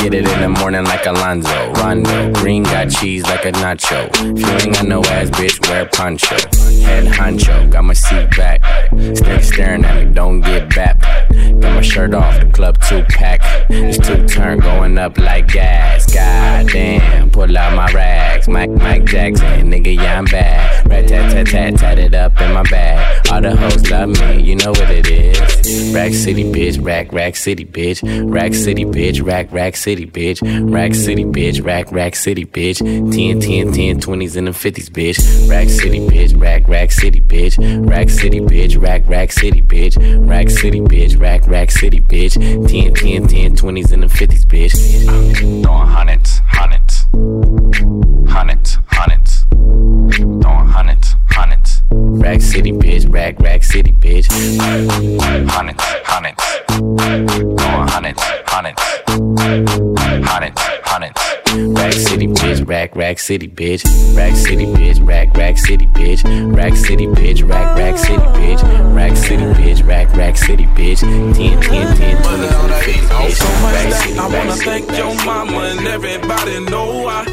Get 0.00 0.14
it 0.14 0.26
in 0.26 0.40
the 0.40 0.48
morning 0.48 0.84
like 0.84 1.04
Alonzo. 1.04 1.72
Rondo. 1.72 2.32
Green 2.32 2.62
got 2.62 2.90
cheese 2.90 3.22
like 3.24 3.44
a 3.44 3.52
nacho. 3.52 4.08
If 4.38 4.40
you 4.40 4.46
ain't 4.46 4.72
got 4.74 4.86
no 4.86 5.02
ass, 5.04 5.28
bitch, 5.28 5.68
wear 5.68 5.84
poncho. 5.86 6.36
Head 6.86 7.04
honcho, 7.04 7.70
got 7.70 7.84
my 7.84 7.92
seat 7.92 8.34
back. 8.34 8.64
Still 9.14 9.40
staring 9.40 9.84
at 9.84 10.06
me, 10.06 10.12
don't 10.14 10.40
get 10.40 10.74
back. 10.74 10.98
Got 11.60 11.74
my 11.74 11.82
shirt 11.82 12.14
off, 12.14 12.40
the 12.40 12.46
club 12.46 12.80
two 12.88 13.02
pack. 13.10 13.40
It's 13.68 13.98
two 13.98 14.26
turn 14.26 14.60
going 14.60 14.96
up 14.96 15.18
like 15.18 15.48
gas. 15.48 16.06
God 16.12 16.68
damn, 16.68 16.99
pull 17.32 17.56
out 17.56 17.74
my 17.74 17.90
rags. 17.92 18.48
Mike, 18.48 18.70
Mike 18.70 19.04
Jackson, 19.04 19.70
nigga, 19.70 19.96
yeah, 19.96 20.18
I'm 20.18 20.24
bad. 20.26 20.86
Rat 20.88 21.08
tat 21.08 21.30
tat 21.30 21.46
tat, 21.46 21.76
tat 21.76 21.98
it 21.98 22.14
up 22.14 22.40
in 22.40 22.52
my 22.52 22.62
bag. 22.64 23.26
All 23.30 23.40
the 23.40 23.54
hoes 23.56 23.90
love 23.90 24.08
me, 24.08 24.42
you 24.42 24.56
know 24.56 24.70
what 24.70 24.90
it 24.90 25.08
is. 25.08 25.94
Rack 25.94 26.12
City, 26.12 26.44
bitch, 26.44 26.84
rack, 26.84 27.12
rack 27.12 27.36
city, 27.36 27.64
bitch. 27.64 28.00
Rack 28.32 28.54
City, 28.54 28.84
bitch, 28.84 29.24
rack, 29.24 29.52
rack 29.52 29.76
city, 29.76 30.06
bitch. 30.06 30.40
Rack 30.72 30.94
City, 30.94 31.24
bitch, 31.24 31.64
rack, 31.64 31.92
rack 31.92 32.16
city, 32.16 32.44
bitch. 32.44 32.78
10, 32.78 33.40
10, 33.40 33.72
10, 33.72 34.00
20s 34.00 34.36
and 34.36 34.48
the 34.48 34.52
50s, 34.52 34.90
bitch. 34.90 35.48
Rack 35.48 35.68
City, 35.68 36.00
bitch, 36.00 36.40
rack, 36.40 36.68
rack 36.68 36.90
city, 36.90 37.20
bitch. 37.20 37.56
Rack 37.88 38.10
City, 38.10 38.40
bitch, 38.40 38.80
rack, 38.80 39.02
rack 39.06 39.32
city, 39.32 39.62
bitch. 39.62 39.96
Rack 40.28 40.50
City, 40.50 40.80
bitch, 40.80 41.20
rack, 41.20 41.46
rack 41.46 41.70
city, 41.70 42.00
bitch. 42.00 42.34
10, 42.68 42.94
10, 42.94 43.28
10, 43.28 43.56
20s 43.56 43.92
and 43.92 44.02
the 44.02 44.06
50s, 44.06 44.44
bitch. 44.44 45.62
Throwing 45.62 45.88
hundreds, 45.88 46.40
hundreds, 46.46 46.89
hundreds, 47.12 48.78
hundreds. 48.86 49.44
Throwing 50.16 50.68
hundreds, 50.68 51.16
hundreds, 51.30 51.82
Rack 51.90 52.40
City, 52.40 52.72
bitch, 52.72 53.12
rack, 53.12 53.38
rack 53.40 53.64
city, 53.64 53.92
bitch. 53.92 54.26
hundreds, 55.50 55.82
hundreds. 56.04 56.44
Throwing 56.68 57.88
hundreds, 57.88 58.22
hundreds, 58.46 58.82
hundreds, 60.28 60.60
hundreds. 60.84 61.39
Rack 61.50 61.92
City, 61.92 62.28
bitch, 62.28 62.68
rack, 62.68 62.94
rack 62.94 63.18
city, 63.18 63.48
bitch. 63.48 63.84
Rack 64.16 64.36
City, 64.36 64.66
bitch, 64.66 65.04
rack, 65.04 65.36
rack 65.36 65.58
city, 65.58 65.86
bitch. 65.86 66.22
Rack 66.56 66.76
City, 66.76 67.08
bitch, 67.08 67.48
rack, 67.48 67.76
rack 67.76 67.98
city, 67.98 68.18
bitch. 68.18 68.94
Rack 68.94 69.16
City, 69.16 69.42
bitch, 69.42 69.86
rack, 69.86 70.14
rack 70.16 70.36
city, 70.36 70.66
bitch. 70.66 71.00
10, 71.00 71.34
10, 71.34 71.60
10, 71.60 72.22
20, 72.22 72.48
50, 72.82 73.06
bitch. 73.06 74.18
I 74.18 74.28
wanna 74.28 74.52
thank 74.52 74.96
your 74.96 75.14
mama 75.24 75.58
and 75.58 75.88
everybody 75.88 76.60
know 76.66 77.08
I 77.08 77.24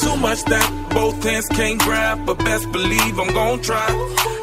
too 0.00 0.16
much 0.16 0.42
that 0.44 0.85
both 0.96 1.22
hands 1.22 1.48
can't 1.48 1.78
grab, 1.78 2.24
but 2.24 2.38
best 2.38 2.72
believe 2.72 3.18
I'm 3.18 3.32
gon' 3.34 3.60
try. 3.60 3.88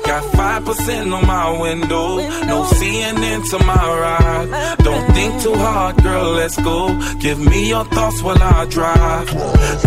Got 0.06 0.24
five 0.34 0.66
percent 0.66 1.14
on 1.14 1.26
my 1.26 1.48
window, 1.60 2.18
no 2.52 2.66
seeing 2.78 3.24
into 3.32 3.58
my 3.72 3.86
ride. 4.04 4.78
Don't 4.88 5.06
think 5.16 5.42
too 5.42 5.56
hard, 5.56 5.96
girl. 6.04 6.32
Let's 6.34 6.58
go. 6.62 6.78
Give 7.20 7.40
me 7.40 7.70
your 7.70 7.86
thoughts 7.86 8.22
while 8.22 8.42
I 8.42 8.66
drive. 8.66 9.28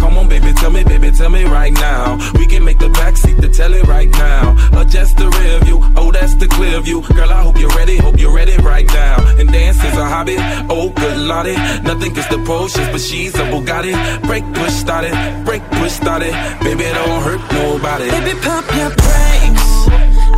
Come 0.00 0.18
on, 0.18 0.28
baby, 0.28 0.52
tell 0.54 0.70
me, 0.70 0.82
baby, 0.84 1.10
tell 1.12 1.30
me 1.30 1.44
right 1.44 1.72
now. 1.72 2.18
We 2.38 2.46
can 2.46 2.64
make 2.64 2.78
the 2.78 2.88
backseat 2.88 3.40
to 3.42 3.48
tell 3.48 3.72
it 3.74 3.86
right 3.86 4.10
now. 4.10 4.56
Adjust 4.80 5.18
the 5.18 5.28
rear 5.28 5.60
view, 5.60 5.78
oh 5.96 6.10
that's 6.10 6.34
the 6.36 6.48
clear 6.48 6.80
view. 6.80 7.02
Girl, 7.18 7.30
I 7.30 7.42
hope 7.42 7.58
you're 7.60 7.76
ready, 7.80 7.98
hope 7.98 8.18
you're 8.18 8.34
ready 8.34 8.56
right 8.62 8.86
now. 8.86 9.16
And 9.38 9.52
dance 9.52 9.78
is 9.84 9.96
a 10.04 10.06
hobby, 10.06 10.36
oh 10.70 10.88
good 10.90 11.18
lordy. 11.18 11.56
Nothing 11.90 12.14
gets 12.14 12.28
the 12.28 12.38
potions, 12.38 12.88
but 12.88 13.02
she's 13.02 13.34
a 13.34 13.44
Bugatti. 13.52 13.94
Break 14.26 14.44
push 14.54 14.72
started, 14.72 15.14
break 15.44 15.62
push 15.72 15.92
started. 15.92 16.34
Baby, 16.62 16.84
don't 16.92 17.22
hurt 17.22 17.40
nobody. 17.52 18.10
Baby, 18.10 18.38
pop 18.40 18.64
your 18.76 18.90
brakes. 18.90 19.68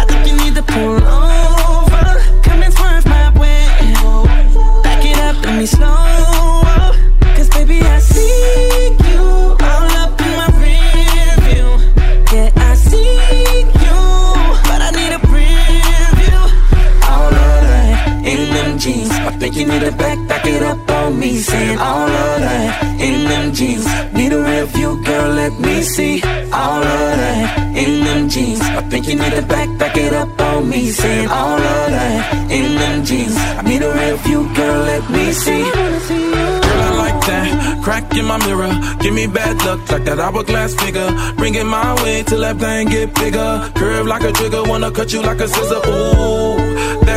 I 0.00 0.04
think 0.08 0.26
you 0.28 0.36
need 0.36 0.54
to 0.54 0.62
pull 0.62 0.96
over. 0.96 2.06
Come 2.42 2.62
and 2.62 2.72
swerve 2.74 3.06
my 3.06 3.30
way. 3.38 3.66
Back 4.82 5.04
it 5.04 5.18
up, 5.18 5.36
let 5.44 5.58
me 5.58 5.66
slow. 5.66 5.94
Cause 7.36 7.48
baby, 7.50 7.80
I 7.80 7.98
see 7.98 8.96
you 9.00 9.07
need 19.68 19.80
to 19.80 19.92
back, 19.92 20.18
back 20.28 20.46
it 20.46 20.62
up 20.62 20.90
on 20.90 21.18
me. 21.18 21.38
Saying 21.38 21.78
all 21.78 22.08
of 22.08 22.40
that 22.40 23.00
in 23.00 23.24
them 23.24 23.52
jeans. 23.52 23.86
Need 24.12 24.32
a 24.32 24.42
real 24.42 24.66
view, 24.66 25.04
girl, 25.04 25.30
let 25.34 25.54
me 25.60 25.82
see. 25.82 26.22
All 26.52 26.82
of 26.82 27.10
that 27.22 27.76
in 27.76 28.04
them 28.04 28.28
jeans. 28.28 28.60
I 28.60 28.82
think 28.90 29.06
you 29.08 29.16
need 29.16 29.32
to 29.32 29.42
back, 29.42 29.68
back 29.78 29.96
it 29.96 30.12
up 30.12 30.40
on 30.40 30.68
me. 30.68 30.90
Saying 30.90 31.28
all 31.28 31.58
of 31.58 31.90
that 31.94 32.50
in 32.50 32.74
them 32.74 33.04
jeans. 33.04 33.36
I 33.36 33.62
need 33.62 33.82
a 33.82 33.92
real 33.92 34.16
view, 34.18 34.42
girl, 34.54 34.80
let 34.90 35.10
me 35.10 35.32
see. 35.32 35.62
Girl, 35.62 36.82
I 36.88 36.90
like 37.04 37.20
that. 37.26 37.82
Crack 37.84 38.14
in 38.16 38.24
my 38.24 38.38
mirror. 38.46 38.72
Give 39.00 39.14
me 39.14 39.26
bad 39.26 39.56
luck 39.66 39.80
like 39.90 40.04
that 40.04 40.18
hourglass 40.18 40.74
figure. 40.74 41.10
Bring 41.36 41.54
it 41.54 41.64
my 41.64 41.94
way 42.02 42.22
till 42.22 42.40
that 42.40 42.56
thing 42.56 42.88
get 42.88 43.14
bigger. 43.14 43.70
Curve 43.74 44.06
like 44.06 44.22
a 44.22 44.32
trigger, 44.32 44.62
wanna 44.64 44.90
cut 44.90 45.12
you 45.12 45.22
like 45.22 45.40
a 45.40 45.48
scissor. 45.48 45.80
Ooh, 45.86 46.67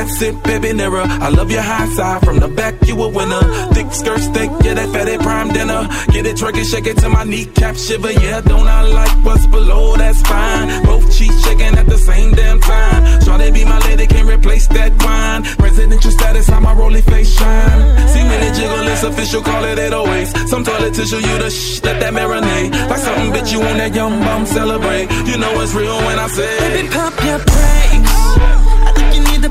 that's 0.02 0.22
it, 0.22 0.44
baby, 0.44 0.74
nearer. 0.74 1.06
I 1.06 1.30
love 1.30 1.52
your 1.52 1.62
high 1.62 1.88
side 1.94 2.22
from 2.26 2.40
the 2.40 2.48
back, 2.48 2.74
you 2.88 2.96
a 3.04 3.08
winner. 3.08 3.44
Thick 3.74 3.92
skirt 3.92 4.20
steak, 4.20 4.50
yeah, 4.64 4.74
that 4.74 4.90
fatty 4.90 5.18
prime 5.18 5.50
dinner. 5.50 5.88
Get 6.12 6.26
it, 6.26 6.38
twerk 6.38 6.58
it, 6.58 6.66
shake 6.66 6.88
it 6.88 6.98
till 6.98 7.12
my 7.12 7.24
kneecap 7.24 7.76
shiver. 7.76 8.12
Yeah, 8.12 8.42
don't 8.42 8.68
I 8.68 8.82
like 8.82 9.16
what's 9.26 9.46
below? 9.46 9.96
That's 9.98 10.22
fine. 10.22 10.84
Both 10.86 11.06
cheeks 11.16 11.38
shaking 11.44 11.76
at 11.78 11.88
the 11.88 11.98
same 11.98 12.34
damn 12.34 12.60
time. 12.60 13.22
To 13.22 13.52
be 13.52 13.66
my 13.66 13.80
lady, 13.88 14.06
can't 14.08 14.28
replace 14.28 14.68
that 14.68 14.92
wine. 15.04 15.44
Presidential 15.58 16.12
status, 16.12 16.48
how 16.48 16.60
my 16.60 16.74
rolly 16.74 17.02
face 17.02 17.32
shine. 17.38 18.08
See 18.08 18.24
me 18.24 18.38
the 18.38 18.52
jiggle, 18.56 18.88
it's 18.88 19.04
official, 19.04 19.42
call 19.42 19.64
it 19.66 19.78
808s. 19.78 20.48
Some 20.48 20.64
toilet 20.64 20.94
tissue, 20.94 21.18
you 21.18 21.38
the 21.38 21.50
shh, 21.50 21.82
let 21.84 22.00
that 22.00 22.14
marinate. 22.14 22.72
Like 22.90 23.00
something 23.00 23.32
bitch 23.32 23.52
you 23.52 23.60
want 23.60 23.78
that 23.78 23.96
young 23.96 24.20
bum 24.20 24.46
celebrate. 24.46 25.10
You 25.28 25.38
know 25.38 25.60
it's 25.62 25.74
real 25.74 25.98
when 26.06 26.20
I 26.20 26.28
say, 26.28 26.60
Baby, 26.60 26.88
pump 26.90 27.24
your 27.24 27.40
brakes. 27.40 27.81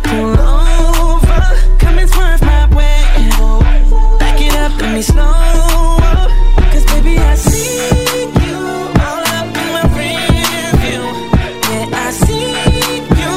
Pull 0.02 0.40
over. 0.40 1.42
My 2.42 2.66
way. 2.74 3.02
Back 4.18 4.40
it 4.40 4.54
up, 4.54 4.80
let 4.80 4.94
me 4.94 5.02
slow 5.02 5.50
baby, 7.02 7.18
I 7.18 7.34
see 7.34 8.20
you 8.44 8.58
all 9.06 9.24
up 9.36 9.46
in 9.62 9.68
my. 9.74 9.84
Yeah, 11.70 11.86
I 11.92 12.10
see 12.10 12.50
you. 13.20 13.34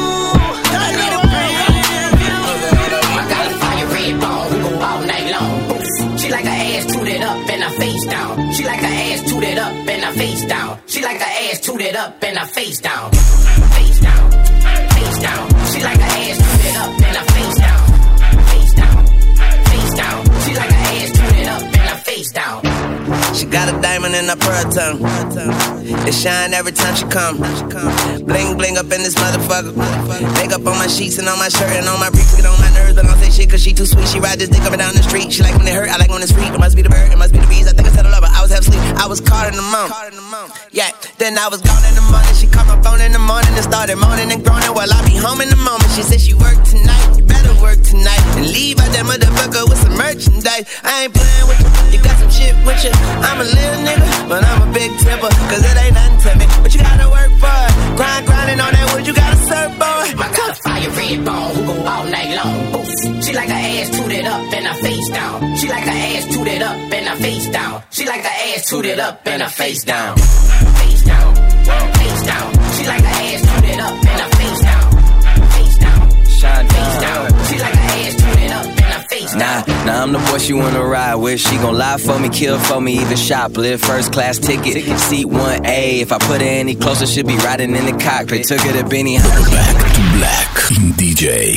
I 3.16 3.26
got 3.32 3.44
a 3.46 3.54
fire 3.62 3.86
red 3.94 4.14
who 4.50 4.58
go 4.62 4.72
all 4.88 5.02
night 5.12 5.28
long. 5.34 6.18
She 6.18 6.30
like 6.30 6.44
her 6.44 6.50
ass 6.50 6.86
tooted 6.92 7.22
up 7.22 7.48
and 7.50 7.62
her 7.62 7.74
face 7.80 8.04
down. 8.06 8.52
She 8.52 8.64
like 8.64 8.80
her 8.80 8.86
ass 8.86 9.22
tooted 9.30 9.58
up 9.58 9.72
and 9.72 10.04
her 10.04 10.12
face 10.12 10.44
down. 10.44 10.78
She 10.86 11.02
like 11.02 11.20
her 11.20 11.50
ass 11.50 11.60
up 11.96 12.22
and 12.22 12.38
her 12.38 12.46
face 12.46 12.80
down. 12.80 13.10
She 23.34 23.46
got 23.46 23.66
a 23.68 23.74
diamond 23.82 24.14
in 24.14 24.30
her 24.30 24.36
pearl 24.36 24.64
tongue. 24.70 25.02
It 26.06 26.14
shine 26.14 26.54
every 26.54 26.70
time 26.70 26.94
she 26.94 27.04
come. 27.10 27.38
Bling 28.22 28.56
bling 28.56 28.78
up 28.78 28.86
in 28.94 29.02
this 29.02 29.14
motherfucker. 29.14 29.74
Makeup 30.38 30.62
on 30.66 30.78
my 30.78 30.86
sheets 30.86 31.18
and 31.18 31.28
on 31.28 31.38
my 31.38 31.48
shirt 31.48 31.74
and 31.74 31.88
on 31.88 31.98
my 31.98 32.10
briefs. 32.10 32.36
Get 32.36 32.46
on 32.46 32.54
my 32.60 32.70
nerves, 32.70 32.94
but 32.94 33.04
I 33.04 33.08
don't 33.08 33.18
say 33.18 33.30
shit 33.30 33.50
cause 33.50 33.60
she 33.60 33.72
too 33.72 33.86
sweet. 33.86 34.06
She 34.06 34.20
ride 34.20 34.38
this 34.38 34.48
dick 34.48 34.62
up 34.62 34.72
and 34.72 34.78
down 34.78 34.94
the 34.94 35.02
street. 35.02 35.32
She 35.32 35.42
like 35.42 35.58
when 35.58 35.66
it 35.66 35.74
hurt, 35.74 35.90
I 35.90 35.96
like 35.98 36.10
when 36.10 36.22
it's 36.22 36.30
free. 36.30 36.46
It 36.46 36.58
must 36.58 36.76
be 36.76 36.82
the 36.82 36.90
bird, 36.90 37.10
it 37.10 37.18
must 37.18 37.32
be 37.32 37.40
the 37.40 37.46
bees. 37.48 37.66
I 37.66 37.72
think 37.72 37.88
I 37.88 37.90
said 37.90 38.06
I 38.06 38.10
love 38.10 38.22
her. 38.22 38.30
I 38.30 38.40
was 38.40 38.52
half 38.52 38.62
asleep. 38.62 38.80
I 39.02 39.06
was 39.06 39.20
caught 39.20 39.50
in 39.50 39.56
the 39.56 39.66
moment. 39.66 39.90
Yeah, 40.70 40.90
then 41.18 41.36
I 41.36 41.48
was 41.48 41.60
gone 41.60 41.82
in 41.90 41.94
the 41.98 42.06
morning. 42.06 42.34
She 42.38 42.46
phone 42.84 43.00
in 43.00 43.12
the 43.16 43.18
morning 43.18 43.56
and 43.56 43.64
started 43.64 43.96
moaning 43.96 44.28
and 44.28 44.44
groaning 44.44 44.72
while 44.76 44.92
I 44.92 45.00
be 45.08 45.16
home 45.16 45.40
in 45.40 45.48
the 45.48 45.56
moment. 45.56 45.88
She 45.96 46.04
said 46.04 46.20
she 46.20 46.36
worked 46.36 46.68
tonight. 46.68 47.16
You 47.16 47.24
better 47.24 47.56
work 47.64 47.80
tonight 47.80 48.20
and 48.36 48.44
leave 48.52 48.76
out 48.78 48.92
that 48.92 49.08
motherfucker 49.08 49.64
with 49.64 49.80
some 49.80 49.96
merchandise. 49.96 50.68
I 50.84 51.08
ain't 51.08 51.14
playing 51.16 51.46
with 51.48 51.60
you. 51.64 51.70
You 51.96 51.98
got 52.04 52.16
some 52.20 52.28
shit 52.28 52.52
with 52.68 52.84
you. 52.84 52.92
I'm 53.24 53.40
a 53.40 53.48
little 53.48 53.80
nigga, 53.88 54.08
but 54.28 54.44
I'm 54.44 54.68
a 54.68 54.70
big 54.76 54.92
tipper. 55.00 55.32
Cause 55.48 55.64
it 55.64 55.76
ain't 55.80 55.96
nothing 55.96 56.20
to 56.24 56.30
me. 56.36 56.46
But 56.60 56.70
you 56.76 56.80
gotta 56.84 57.08
work 57.08 57.32
for 57.40 57.56
it. 57.64 57.72
Grind, 57.96 58.22
grinding 58.28 58.60
on 58.60 58.70
that 58.76 58.86
wood. 58.92 59.04
You 59.08 59.14
gotta 59.16 59.38
serve, 59.48 59.72
boy. 59.80 60.04
I 60.20 60.26
got 60.36 60.48
a 60.52 60.56
fire 60.60 60.92
red 60.92 61.18
bone, 61.24 61.50
who 61.56 61.60
go 61.64 61.74
all 61.88 62.04
night 62.04 62.30
long. 62.36 62.84
She 63.24 63.32
like 63.32 63.48
her 63.48 63.64
ass 63.80 63.88
tooted 63.96 64.28
up 64.28 64.44
and 64.52 64.66
her 64.68 64.78
face 64.84 65.08
down. 65.08 65.56
She 65.56 65.66
like 65.72 65.84
her 65.88 65.98
ass 66.12 66.24
tooted 66.28 66.62
up 66.62 66.76
and 66.92 67.04
her 67.08 67.16
face 67.16 67.48
down. 67.48 67.82
She 67.90 68.04
like 68.04 68.22
her 68.28 68.36
ass 68.52 68.68
tooted 68.68 68.98
up 69.00 69.24
and 69.24 69.40
her 69.42 69.48
face 69.48 69.82
down. 69.84 70.16
Face 70.18 71.02
down, 71.02 71.34
face 71.96 72.22
down. 72.28 72.53
She 72.83 72.83
like 72.91 73.03
her 73.03 73.17
ass 73.27 73.41
tooted 73.49 73.79
up 73.79 73.93
and 74.11 74.19
her 74.23 74.29
face 74.39 74.61
down. 74.67 74.87
Face 75.55 75.77
down, 75.85 76.01
Shine 76.37 76.67
face 76.73 76.97
down. 77.05 77.23
She 77.47 77.55
like 77.59 77.75
her 77.75 77.89
ass 78.01 78.15
tooted 78.21 78.51
up 78.51 78.65
and 78.65 78.91
her 78.95 79.03
face 79.11 79.33
down. 79.33 79.63
Nah, 79.67 79.85
nah, 79.85 80.03
I'm 80.03 80.11
the 80.11 80.19
boy 80.31 80.37
she 80.37 80.53
wanna 80.53 80.83
ride 80.83 81.15
with. 81.15 81.39
She 81.39 81.55
gon' 81.57 81.77
lie 81.77 81.97
for 81.97 82.17
me, 82.19 82.29
kill 82.29 82.57
for 82.59 82.79
me, 82.81 82.93
even 82.93 83.17
shoplift. 83.17 83.79
First 83.79 84.11
class 84.13 84.37
ticket, 84.37 84.75
seat 84.99 85.27
1A. 85.27 86.01
If 86.01 86.11
I 86.11 86.17
put 86.19 86.41
her 86.41 86.47
any 86.47 86.75
closer, 86.75 87.05
she'll 87.05 87.25
be 87.25 87.37
riding 87.37 87.75
in 87.75 87.85
the 87.85 87.97
cockpit. 88.03 88.45
Took 88.47 88.61
her 88.61 88.73
to 88.81 88.87
Benny 88.87 89.17
Back 89.17 89.77
to 89.95 90.01
Black 90.17 90.49
עם 90.77 90.91
די.ג'יי 90.91 91.55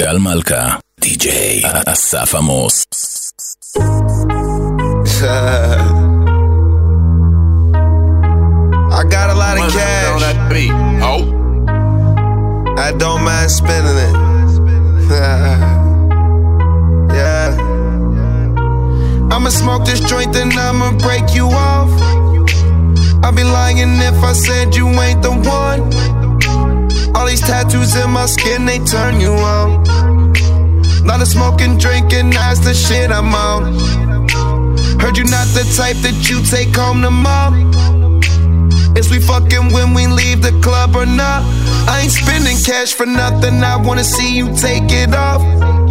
גל 0.00 0.18
מלכה, 0.18 0.76
די.ג'יי 1.00 1.62
אסף 1.86 2.34
עמוס. 2.34 2.84
I 8.97 9.03
got 9.03 9.29
a 9.29 9.35
lot 9.35 9.59
of 9.59 9.71
cash. 9.71 10.11
On 10.11 10.19
that 10.21 10.49
beat. 10.51 10.71
Oh. 11.03 11.21
I 12.81 12.91
don't 12.97 13.23
mind 13.23 13.51
spending 13.51 13.95
it. 13.95 14.15
yeah. 17.13 17.55
I'ma 19.31 19.49
smoke 19.49 19.85
this 19.85 19.99
joint, 19.99 20.35
and 20.35 20.51
I'ma 20.51 20.93
break 20.97 21.35
you 21.35 21.45
off. 21.45 21.91
I'd 23.23 23.35
be 23.35 23.43
lying 23.43 23.77
if 23.77 24.23
I 24.23 24.33
said 24.33 24.75
you 24.75 24.87
ain't 24.87 25.21
the 25.21 25.31
one. 25.31 25.93
All 27.15 27.27
these 27.27 27.41
tattoos 27.41 27.95
in 27.95 28.09
my 28.09 28.25
skin, 28.25 28.65
they 28.65 28.79
turn 28.79 29.21
you 29.21 29.33
on. 29.33 29.83
Lot 31.05 31.21
of 31.21 31.27
smoking, 31.27 31.77
drinking, 31.77 32.31
that's 32.31 32.61
the 32.61 32.73
shit 32.73 33.11
I'm 33.11 33.35
on. 33.35 33.77
Heard 34.99 35.17
you 35.17 35.25
not 35.25 35.45
the 35.53 35.71
type 35.77 35.97
that 35.97 36.27
you 36.31 36.41
take 36.41 36.75
home 36.75 37.03
to 37.03 37.11
mom. 37.11 37.96
Is 38.97 39.11
we 39.11 39.19
fucking 39.19 39.71
when 39.71 39.93
we 39.93 40.07
leave 40.07 40.41
the 40.41 40.59
club 40.63 40.95
or 40.95 41.05
not? 41.05 41.43
I 41.87 42.01
ain't 42.01 42.11
spending 42.11 42.57
cash 42.57 42.93
for 42.95 43.05
nothing, 43.05 43.63
I 43.63 43.77
wanna 43.77 44.03
see 44.03 44.35
you 44.35 44.47
take 44.55 44.91
it 44.91 45.13
off. 45.13 45.86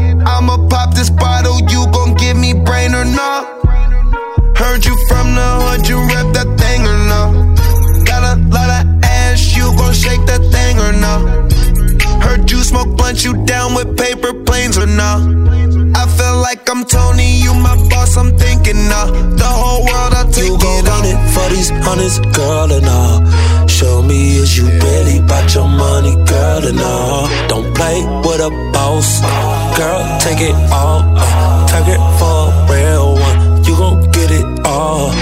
Boss, 28.96 29.76
girl, 29.76 30.00
take 30.20 30.40
it 30.40 30.56
all. 30.72 31.00
Uh, 31.16 31.66
target 31.68 32.00
for 32.18 32.38
a 32.48 32.66
real 32.72 33.14
one, 33.14 33.64
you 33.64 33.74
gon' 33.76 34.10
get 34.10 34.30
it 34.30 34.46
all. 34.66 35.12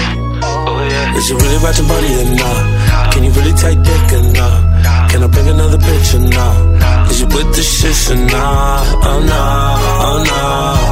Is 1.17 1.29
you 1.29 1.37
really 1.37 1.57
about 1.57 1.77
your 1.77 1.87
money 1.87 2.11
or 2.21 2.35
not? 2.35 3.13
Can 3.13 3.23
you 3.23 3.31
really 3.31 3.53
take 3.53 3.79
dick 3.83 4.07
or 4.17 4.23
not? 4.39 4.59
Can 5.09 5.23
I 5.23 5.27
bring 5.27 5.47
another 5.47 5.77
bitch 5.77 6.09
or 6.15 6.23
not? 6.37 7.09
Is 7.11 7.21
you 7.21 7.27
with 7.27 7.49
the 7.55 7.63
shits 7.63 8.11
or 8.11 8.19
not? 8.19 8.83
Oh 9.09 9.19
no, 9.31 9.43
oh 10.07 10.17
no. 10.29 10.41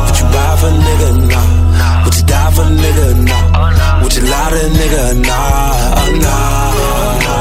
Would 0.05 0.17
you 0.19 0.27
ride 0.35 0.57
for 0.59 0.67
a 0.67 0.83
nigga 0.85 1.07
or 1.11 1.27
not? 1.33 2.05
Would 2.05 2.15
you 2.17 2.25
die 2.25 2.51
for 2.55 2.61
a 2.63 2.71
nigga 2.83 3.05
or 3.11 3.23
not? 3.31 4.03
Would 4.03 4.15
you 4.15 4.23
lie 4.23 4.49
to 4.53 4.59
a 4.63 4.69
nigga 4.79 5.01
or 5.11 5.17
not? 5.27 5.99
Oh 5.99 6.11
no, 6.25 6.37
oh 6.83 7.11
no. 7.25 7.37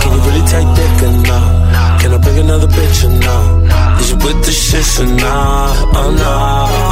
Can 0.00 0.10
you 0.14 0.20
really 0.26 0.44
take 0.46 0.68
dick 0.78 1.02
or 1.06 1.14
not? 1.30 2.00
Can 2.00 2.14
I 2.14 2.18
bring 2.18 2.38
another 2.38 2.68
bitch 2.68 3.04
or 3.04 3.12
not? 3.26 3.89
Is 4.00 4.10
you 4.10 4.16
with 4.24 4.40
the 4.44 4.52
shit 4.52 4.88
or 5.00 5.06
not? 5.06 5.76
Oh 5.98 6.10
no, 6.20 6.34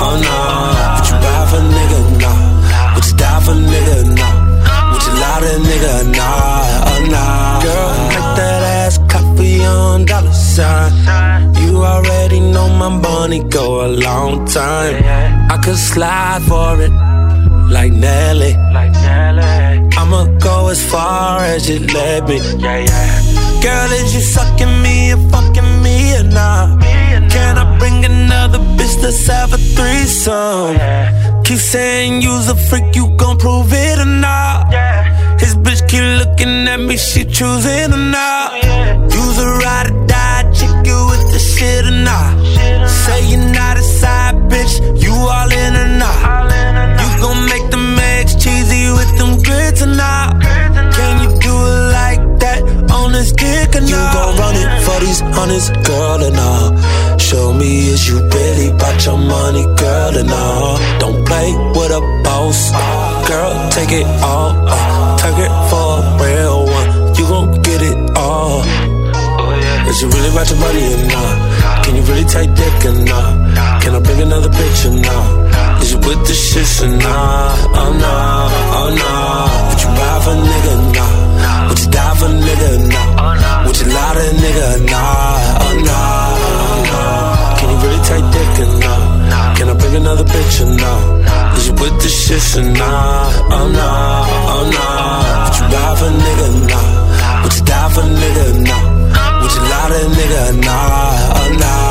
oh 0.04 0.14
no. 0.26 0.36
Would 0.94 1.06
you 1.10 1.16
ride 1.24 1.46
for 1.50 1.56
a 1.56 1.68
nigga 1.74 1.98
or 2.04 2.12
not? 2.24 2.38
Would 2.94 3.06
you 3.08 3.16
die 3.16 3.40
for 3.44 3.52
a 3.52 3.54
nigga 3.54 3.94
or 4.02 4.08
not? 4.20 4.36
Would 4.92 5.02
you 5.06 5.12
lie 5.22 5.40
to 5.42 5.48
a 5.56 5.58
nigga 5.68 5.92
or 6.00 6.06
not? 6.18 6.88
Oh 6.90 6.98
nah. 7.12 7.62
Girl, 7.64 7.92
make 8.12 8.30
that 8.38 8.62
ass 8.78 8.98
coffee 9.12 9.64
on 9.64 10.04
dollar 10.04 10.32
sign. 10.32 10.92
You 11.62 11.84
already 11.84 12.40
know 12.40 12.68
my 12.68 12.88
money 12.88 13.40
go 13.44 13.86
a 13.86 13.88
long 13.88 14.44
time. 14.46 15.02
I 15.50 15.56
could 15.64 15.76
slide 15.76 16.42
for 16.42 16.80
it 16.80 16.92
like 17.70 17.92
Nelly. 17.92 18.54
I'ma 19.98 20.24
go 20.38 20.68
as 20.68 20.80
far 20.90 21.40
as 21.40 21.68
you 21.68 21.78
let 21.80 22.28
me. 22.28 22.38
Girl, 23.62 23.90
is 24.00 24.14
you 24.14 24.20
sucking 24.20 24.82
me 24.82 25.12
or 25.12 25.18
fucking 25.30 25.82
me 25.82 26.16
or 26.16 26.22
not? 26.22 26.80
Can 26.80 26.94
I 26.94 26.97
bring 27.78 28.04
another 28.04 28.58
bitch? 28.76 29.02
Let's 29.02 29.26
have 29.26 29.52
a 29.52 29.58
threesome. 29.58 30.76
Keep 31.44 31.58
saying 31.58 32.22
you's 32.22 32.48
a 32.48 32.56
freak, 32.56 32.94
you 32.94 33.08
gon' 33.16 33.38
prove 33.38 33.72
it 33.72 33.98
or 33.98 34.04
not? 34.04 34.70
Yeah. 34.70 35.38
His 35.38 35.54
bitch 35.56 35.88
keep 35.88 36.02
looking 36.20 36.68
at 36.68 36.80
me, 36.80 36.96
she 36.96 37.24
choosing 37.24 37.92
or 37.92 38.04
not? 38.16 38.52
You's 39.14 39.38
a 39.38 39.48
ride 39.62 39.90
or 39.90 40.06
die 40.06 40.44
chick, 40.52 40.74
you 40.84 40.98
with 41.10 41.24
the 41.32 41.38
shit 41.38 41.84
or 41.86 41.98
not? 42.10 42.36
Say 42.88 43.30
you're 43.30 43.52
not 43.52 43.78
a 43.78 43.82
side 43.82 44.34
bitch, 44.50 44.74
you 45.02 45.12
all 45.12 45.50
in 45.50 45.74
or 45.82 45.90
not? 45.98 46.50
You 47.00 47.08
gon' 47.22 47.46
make 47.46 47.70
them 47.70 47.98
eggs 47.98 48.34
cheesy 48.42 48.90
with 48.92 49.12
them 49.18 49.40
grits 49.42 49.82
or 49.82 49.86
not? 49.86 50.42
Can 50.42 51.12
you 51.22 51.30
do 51.40 51.54
it 51.72 51.92
like 51.98 52.22
that 52.40 52.60
on 52.92 53.12
this 53.12 53.32
dick 53.32 53.74
or 53.74 53.80
not? 53.80 53.88
You 53.88 54.00
gon' 54.16 54.36
run 54.36 54.54
it 54.56 54.70
for 54.84 55.00
these 55.00 55.20
hundreds, 55.20 55.70
girl, 55.88 56.22
and 56.28 56.36
all 56.36 57.07
show 57.28 57.52
me 57.52 57.92
is 57.92 58.08
you 58.08 58.16
really 58.16 58.68
about 58.72 59.04
your 59.04 59.18
money, 59.18 59.64
girl, 59.76 60.12
and 60.16 60.30
all. 60.32 60.78
Don't 60.98 61.20
play 61.28 61.48
with 61.76 61.92
a 61.92 62.02
boss, 62.24 62.72
girl, 63.28 63.52
take 63.70 63.92
it 63.92 64.08
all, 64.24 64.56
uh, 64.64 65.18
take 65.20 65.36
it 65.36 65.52
for 65.68 65.88
a 66.00 66.12
real 66.24 66.64
one. 66.64 66.88
You 67.16 67.24
gon' 67.28 67.48
get 67.60 67.80
it 67.82 67.98
all. 68.16 68.64
Is 69.90 70.00
you 70.00 70.08
really 70.08 70.30
about 70.32 70.48
your 70.48 70.60
money 70.64 70.84
or 70.96 71.04
not? 71.12 71.84
Can 71.84 71.96
you 71.96 72.02
really 72.08 72.24
take 72.24 72.48
dick 72.56 72.78
or 72.88 72.96
not? 73.12 73.82
Can 73.82 73.92
I 73.94 74.00
bring 74.00 74.20
another 74.22 74.48
bitch 74.48 74.80
or 74.88 74.96
not? 74.96 75.82
Is 75.82 75.92
you 75.92 75.98
with 75.98 76.22
the 76.28 76.32
shits 76.32 76.80
or 76.80 76.92
not? 76.96 77.58
Oh 77.76 77.92
no, 78.04 78.14
oh 78.80 78.88
no. 79.00 79.12
Would 79.68 79.80
you 79.84 79.90
buy 80.00 80.16
for 80.24 80.32
a 80.32 80.44
nigga 80.48 80.72
or 80.76 80.92
not? 80.96 81.68
Would 81.68 81.80
you 81.82 81.90
die 81.90 82.14
for 82.20 82.24
a 82.24 82.40
nigga 82.46 82.70
or 83.20 83.34
not? 83.36 83.66
Would 83.66 83.78
you 83.80 83.86
lie 83.92 84.14
to 84.16 84.24
a 84.24 84.40
nigga 84.42 84.66
or 84.76 84.84
not? 84.92 85.62
Oh 85.64 85.74
no 85.84 86.17
really 87.82 88.00
tight 88.08 88.26
dick 88.34 88.52
or 88.64 88.70
no? 88.82 88.94
Can 89.56 89.68
I 89.70 89.74
bring 89.74 89.96
another 89.96 90.24
bitch 90.24 90.60
or 90.62 90.70
no? 90.82 90.92
Is 91.56 91.66
you 91.68 91.72
with 91.74 91.96
the 92.02 92.10
shits 92.22 92.56
or 92.58 92.62
not? 92.62 93.32
Oh, 93.54 93.68
nah? 93.76 94.26
Oh 94.52 94.54
nah. 94.54 94.54
oh 94.54 94.64
no. 94.74 94.86
Would 95.44 95.56
you 95.58 95.66
die 95.74 95.94
for 95.98 96.06
a 96.06 96.20
nigga 96.24 96.46
Nah. 96.70 97.42
Would 97.42 97.54
you 97.56 97.64
die 97.64 97.88
for 97.94 98.00
a 98.00 98.04
nigga 98.20 98.44
Nah. 98.68 99.42
Would 99.42 99.52
you 99.56 99.62
lie 99.70 99.88
to 99.92 99.98
a 99.98 100.08
nigga 100.18 100.42
nah? 100.66 101.38
Oh 101.38 101.56
nah. 101.60 101.87